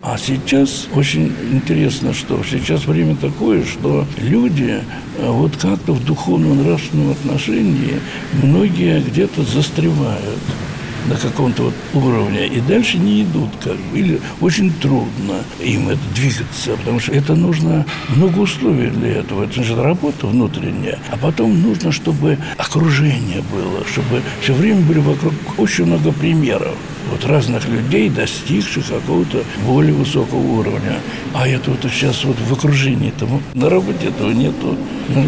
А 0.02 0.18
сейчас 0.18 0.88
очень 0.94 1.34
интересно, 1.52 2.14
что 2.14 2.44
сейчас 2.44 2.86
время 2.86 3.16
такое, 3.16 3.64
что 3.64 4.06
люди 4.18 4.84
э, 5.18 5.30
вот 5.30 5.56
как-то 5.56 5.94
в 5.94 6.06
духовно-нравственном 6.06 7.12
отношении 7.12 8.02
многие 8.44 9.02
где-то 9.02 9.44
застревают 9.44 10.40
на 11.06 11.16
каком-то 11.16 11.64
вот 11.64 11.74
уровне 11.94 12.48
и 12.48 12.60
дальше 12.62 12.98
не 12.98 13.24
идут 13.24 13.50
как 13.64 13.76
бы. 13.76 14.00
Или 14.00 14.22
очень 14.42 14.72
трудно 14.74 15.44
им 15.60 15.90
это 15.90 16.00
двигаться, 16.16 16.76
потому 16.78 17.00
что 17.00 17.12
это 17.12 17.36
нужно 17.36 17.86
много 18.10 18.40
условий 18.40 18.90
для 18.90 19.20
этого. 19.20 19.44
Это 19.44 19.64
же 19.64 19.82
работа 19.82 20.28
внутренняя. 20.28 21.00
А 21.12 21.18
потом 21.18 21.62
нужно, 21.62 21.92
чтобы 21.92 22.38
окружение 22.58 23.44
было, 23.52 23.86
чтобы 23.86 24.22
все 24.42 24.54
время 24.54 24.82
были 24.82 25.00
вокруг 25.00 25.34
очень 25.58 25.86
много 25.86 26.12
примеров 26.12 26.76
вот 27.12 27.26
разных 27.26 27.68
людей, 27.68 28.10
достигших 28.10 28.88
какого-то 28.88 29.44
более 29.66 29.94
высокого 29.94 30.40
уровня. 30.40 31.00
А 31.34 31.48
это 31.48 31.72
вот 31.72 31.80
сейчас 31.92 32.24
вот 32.24 32.38
в 32.38 32.54
окружении 32.54 33.12
тому 33.18 33.42
на 33.54 33.70
работе 33.70 34.08
этого 34.08 34.32
нету. 34.32 34.76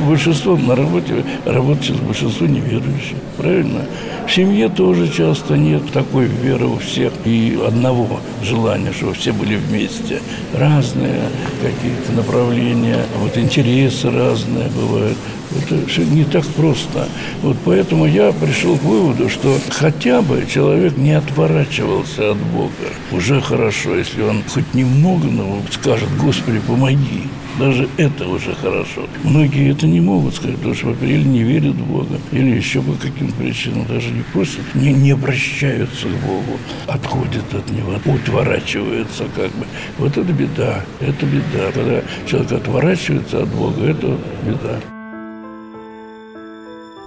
Большинство 0.07 0.57
на 0.57 0.75
работе 0.75 1.23
работает 1.45 1.85
сейчас 1.85 1.97
большинство 1.97 2.47
неверующих. 2.47 3.17
Правильно? 3.37 3.85
В 4.27 4.33
семье 4.33 4.67
тоже 4.69 5.07
часто 5.09 5.55
нет 5.55 5.83
такой 5.93 6.25
веры 6.25 6.65
у 6.65 6.77
всех 6.77 7.13
и 7.23 7.57
одного 7.65 8.19
желания, 8.43 8.91
чтобы 8.91 9.13
все 9.13 9.31
были 9.31 9.55
вместе. 9.55 10.21
Разные 10.53 11.21
какие-то 11.61 12.11
направления, 12.13 13.05
вот 13.19 13.37
интересы 13.37 14.09
разные 14.09 14.69
бывают. 14.69 15.17
Это 15.57 15.87
все 15.87 16.03
не 16.03 16.23
так 16.23 16.45
просто. 16.45 17.07
Вот 17.41 17.57
поэтому 17.65 18.05
я 18.05 18.31
пришел 18.31 18.77
к 18.77 18.83
выводу, 18.83 19.29
что 19.29 19.57
хотя 19.69 20.21
бы 20.21 20.45
человек 20.51 20.97
не 20.97 21.13
отворачивался 21.13 22.31
от 22.31 22.37
Бога. 22.37 22.71
Уже 23.11 23.41
хорошо, 23.41 23.95
если 23.95 24.21
он 24.21 24.43
хоть 24.47 24.73
немного 24.73 25.27
но 25.27 25.61
скажет, 25.71 26.09
Господи, 26.17 26.59
помоги. 26.59 27.23
Даже 27.59 27.89
это 27.97 28.27
уже 28.27 28.53
хорошо. 28.53 29.07
Многие 29.23 29.71
это 29.71 29.87
не 29.87 29.99
могут 29.99 30.35
сказать, 30.35 30.57
потому 30.57 30.75
что, 30.75 30.87
во-первых, 30.87 31.09
или 31.09 31.23
не 31.23 31.43
верят 31.43 31.73
в 31.73 31.85
Бога, 31.85 32.19
или 32.31 32.55
еще 32.55 32.81
по 32.83 32.93
каким 32.93 33.31
причинам 33.31 33.85
даже 33.87 34.11
не 34.11 34.21
просят, 34.21 34.61
не, 34.75 34.93
не 34.93 35.11
обращаются 35.11 36.07
к 36.07 36.27
Богу, 36.27 36.59
отходят 36.85 37.51
от 37.53 37.69
Него, 37.71 37.93
утворачиваются 38.05 39.23
как 39.35 39.51
бы. 39.53 39.65
Вот 39.97 40.17
это 40.17 40.31
беда, 40.31 40.85
это 40.99 41.25
беда. 41.25 41.71
Когда 41.73 42.03
человек 42.27 42.51
отворачивается 42.51 43.41
от 43.41 43.49
Бога, 43.49 43.85
это 43.85 44.17
беда. 44.45 44.96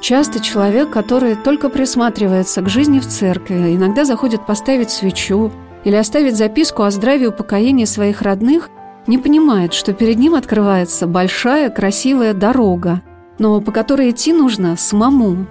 Часто 0.01 0.41
человек, 0.41 0.91
который 0.91 1.35
только 1.35 1.69
присматривается 1.69 2.63
к 2.63 2.71
жизни 2.71 3.01
в 3.01 3.07
церкви, 3.07 3.77
иногда 3.77 4.07
заходит 4.07 4.47
поставить 4.47 4.91
свечу 4.91 5.53
или 5.85 5.95
оставить 5.95 6.37
записку 6.37 6.85
о 6.85 6.91
здравии 6.91 7.25
и 7.25 7.29
упокоении 7.29 7.85
своих 7.85 8.23
родных, 8.23 8.71
не 9.07 9.19
понимает, 9.19 9.75
что 9.75 9.93
перед 9.93 10.19
ним 10.19 10.35
открывается 10.35 11.07
большая 11.07 11.69
красивая 11.69 12.33
дорога, 12.33 13.03
но 13.39 13.61
по 13.61 13.73
которой 13.73 14.11
идти 14.11 14.33
нужно 14.33 14.77
самому. 14.77 15.47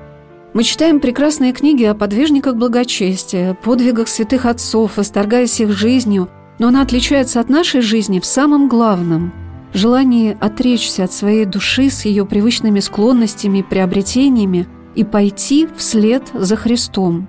Мы 0.53 0.63
читаем 0.63 0.99
прекрасные 0.99 1.53
книги 1.53 1.83
о 1.83 1.93
подвижниках 1.93 2.55
благочестия, 2.55 3.53
подвигах 3.53 4.07
святых 4.07 4.47
отцов, 4.47 4.97
восторгаясь 4.97 5.59
их 5.59 5.69
жизнью, 5.71 6.27
но 6.57 6.69
она 6.69 6.81
отличается 6.81 7.39
от 7.39 7.49
нашей 7.49 7.81
жизни 7.81 8.19
в 8.19 8.25
самом 8.25 8.67
главном– 8.67 9.31
желание 9.73 10.37
отречься 10.39 11.03
от 11.03 11.11
своей 11.11 11.45
души 11.45 11.89
с 11.89 12.05
ее 12.05 12.25
привычными 12.25 12.79
склонностями 12.79 13.59
и 13.59 13.63
приобретениями 13.63 14.67
и 14.95 15.03
пойти 15.03 15.67
вслед 15.77 16.29
за 16.33 16.55
Христом. 16.55 17.27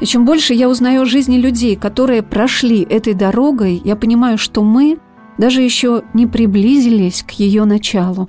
И 0.00 0.06
чем 0.06 0.24
больше 0.24 0.54
я 0.54 0.68
узнаю 0.68 1.02
о 1.02 1.06
жизни 1.06 1.36
людей, 1.36 1.76
которые 1.76 2.22
прошли 2.22 2.82
этой 2.82 3.14
дорогой, 3.14 3.80
я 3.84 3.96
понимаю, 3.96 4.38
что 4.38 4.62
мы 4.62 4.98
даже 5.36 5.62
еще 5.62 6.02
не 6.14 6.26
приблизились 6.26 7.22
к 7.22 7.32
ее 7.32 7.64
началу. 7.64 8.28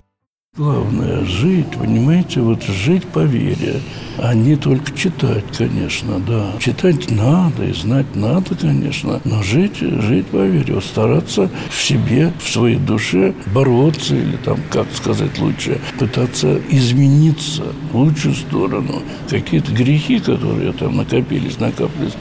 Главное– 0.58 1.24
жить, 1.26 1.78
понимаете, 1.80 2.42
вот 2.42 2.62
жить 2.64 3.06
по 3.06 3.20
вере, 3.20 3.80
а 4.18 4.34
не 4.34 4.58
только 4.58 4.92
читать, 4.92 5.46
конечно, 5.58 6.20
да. 6.20 6.52
Читать 6.60 7.10
надо 7.10 7.68
и 7.68 7.72
знать 7.72 8.14
надо, 8.16 8.54
конечно, 8.56 9.22
но 9.24 9.42
жить, 9.44 9.78
жить 9.78 10.28
по 10.28 10.46
вере, 10.46 10.74
вот 10.74 10.84
стараться 10.84 11.50
в 11.70 11.82
себе, 11.82 12.34
в 12.44 12.50
своей 12.52 12.76
душе 12.76 13.34
бороться 13.56 14.14
или 14.14 14.36
там, 14.44 14.58
как 14.70 14.88
сказать 14.94 15.40
лучше, 15.40 15.80
пытаться 15.98 16.60
измениться 16.70 17.64
в 17.94 17.96
лучшую 17.96 18.36
сторону. 18.36 19.04
Какие-то 19.30 19.72
грехи, 19.72 20.20
которые 20.20 20.74
там 20.74 20.98
накопились, 20.98 21.62
накапливались, 21.62 22.18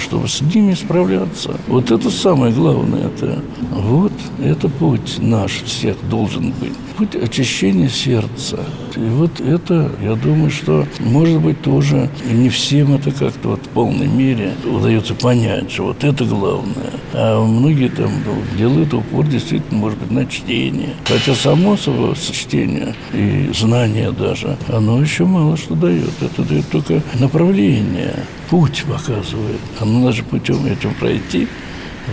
чтобы 0.00 0.26
с 0.26 0.40
ними 0.40 0.74
справляться. 0.74 1.54
Вот 1.68 1.92
это 1.92 2.10
самое 2.10 2.52
главное. 2.52 3.06
Это, 3.06 3.40
вот 3.70 4.12
это 4.42 4.68
путь 4.68 5.18
наш 5.18 5.52
всех 5.62 5.96
должен 6.10 6.52
быть. 6.60 6.72
Путь 6.96 7.14
очищения 7.14 7.67
очищение 7.68 7.88
сердца. 7.88 8.60
И 8.96 9.00
вот 9.00 9.40
это, 9.40 9.90
я 10.02 10.14
думаю, 10.14 10.50
что, 10.50 10.86
может 11.00 11.40
быть, 11.40 11.60
тоже 11.62 12.10
не 12.30 12.48
всем 12.48 12.94
это 12.94 13.10
как-то 13.10 13.50
вот 13.50 13.60
в 13.60 13.68
полной 13.68 14.06
мере 14.06 14.54
удается 14.64 15.14
понять, 15.14 15.70
что 15.70 15.84
вот 15.84 16.02
это 16.04 16.24
главное. 16.24 16.92
А 17.12 17.44
многие 17.44 17.88
там 17.88 18.10
ну, 18.24 18.56
делают 18.56 18.94
упор 18.94 19.26
действительно, 19.26 19.78
может 19.78 19.98
быть, 19.98 20.10
на 20.10 20.26
чтение. 20.26 20.94
Хотя 21.06 21.34
само 21.34 21.76
собой 21.76 22.14
чтение 22.16 22.94
и 23.12 23.50
знание 23.54 24.10
даже, 24.12 24.56
оно 24.68 25.00
еще 25.00 25.24
мало 25.24 25.56
что 25.56 25.74
дает. 25.74 26.10
Это 26.20 26.42
дает 26.42 26.68
только 26.68 27.02
направление, 27.20 28.14
путь 28.50 28.84
показывает. 28.84 29.60
А 29.80 29.84
надо 29.84 30.12
же 30.12 30.22
путем 30.24 30.66
этим 30.66 30.94
пройти. 30.94 31.46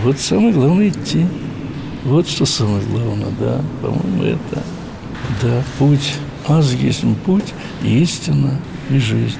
Вот 0.02 0.18
самое 0.18 0.52
главное 0.52 0.88
идти. 0.88 1.26
Вот 2.04 2.28
что 2.28 2.46
самое 2.46 2.82
главное, 2.86 3.32
да, 3.40 3.60
по-моему, 3.82 4.22
это. 4.22 4.75
Да, 5.42 5.62
путь, 5.78 6.14
аз 6.48 6.72
есть 6.72 7.04
путь, 7.24 7.52
истина 7.82 8.58
и 8.90 8.98
жизнь. 8.98 9.38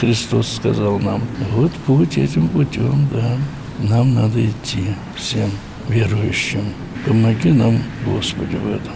Христос 0.00 0.48
сказал 0.48 0.98
нам, 0.98 1.22
вот 1.52 1.72
путь 1.86 2.18
этим 2.18 2.48
путем, 2.48 3.08
да, 3.12 3.36
нам 3.78 4.14
надо 4.14 4.44
идти 4.44 4.84
всем 5.16 5.50
верующим. 5.88 6.64
Помоги 7.06 7.50
нам, 7.50 7.78
Господи, 8.04 8.56
в 8.56 8.68
этом. 8.68 8.92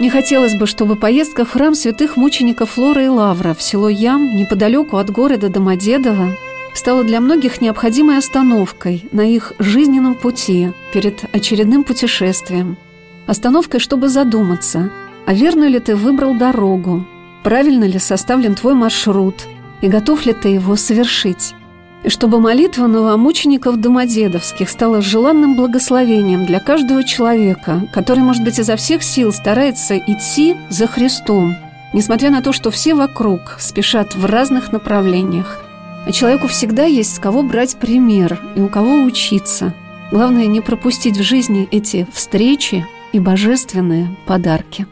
Не 0.00 0.10
хотелось 0.10 0.54
бы, 0.54 0.66
чтобы 0.66 0.96
поездка 0.96 1.44
в 1.44 1.50
храм 1.50 1.74
святых 1.74 2.16
мучеников 2.16 2.70
Флора 2.70 3.04
и 3.04 3.08
Лавра 3.08 3.54
в 3.54 3.62
село 3.62 3.88
Ям, 3.88 4.36
неподалеку 4.36 4.96
от 4.96 5.10
города 5.10 5.48
Домодедово, 5.48 6.36
стала 6.74 7.04
для 7.04 7.20
многих 7.20 7.60
необходимой 7.60 8.18
остановкой 8.18 9.04
на 9.12 9.22
их 9.22 9.52
жизненном 9.58 10.16
пути 10.16 10.72
перед 10.92 11.24
очередным 11.32 11.84
путешествием– 11.84 12.76
Остановкой, 13.26 13.80
чтобы 13.80 14.08
задуматься, 14.08 14.90
а 15.26 15.32
верно 15.32 15.64
ли 15.64 15.80
ты 15.80 15.96
выбрал 15.96 16.34
дорогу, 16.34 17.06
правильно 17.42 17.84
ли 17.84 17.98
составлен 17.98 18.54
твой 18.54 18.74
маршрут 18.74 19.46
и 19.80 19.88
готов 19.88 20.26
ли 20.26 20.32
ты 20.32 20.48
его 20.48 20.76
совершить. 20.76 21.54
И 22.02 22.10
чтобы 22.10 22.38
молитва 22.38 22.86
новомучеников 22.86 23.78
Домодедовских 23.78 24.68
стала 24.68 25.00
желанным 25.00 25.56
благословением 25.56 26.44
для 26.44 26.60
каждого 26.60 27.02
человека, 27.02 27.88
который, 27.94 28.22
может 28.22 28.44
быть, 28.44 28.58
изо 28.58 28.76
всех 28.76 29.02
сил 29.02 29.32
старается 29.32 29.96
идти 29.96 30.54
за 30.68 30.86
Христом, 30.86 31.56
несмотря 31.94 32.30
на 32.30 32.42
то, 32.42 32.52
что 32.52 32.70
все 32.70 32.94
вокруг 32.94 33.56
спешат 33.58 34.14
в 34.14 34.26
разных 34.26 34.70
направлениях. 34.70 35.64
А 36.06 36.12
человеку 36.12 36.46
всегда 36.46 36.84
есть 36.84 37.14
с 37.14 37.18
кого 37.18 37.42
брать 37.42 37.76
пример 37.76 38.38
и 38.54 38.60
у 38.60 38.68
кого 38.68 39.02
учиться. 39.04 39.72
Главное 40.10 40.46
не 40.46 40.60
пропустить 40.60 41.16
в 41.16 41.22
жизни 41.22 41.66
эти 41.70 42.06
встречи, 42.12 42.86
и 43.14 43.20
божественные 43.20 44.16
подарки. 44.26 44.86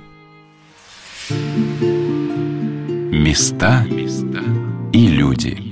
Места 3.11 3.85
и 4.93 5.07
люди. 5.09 5.72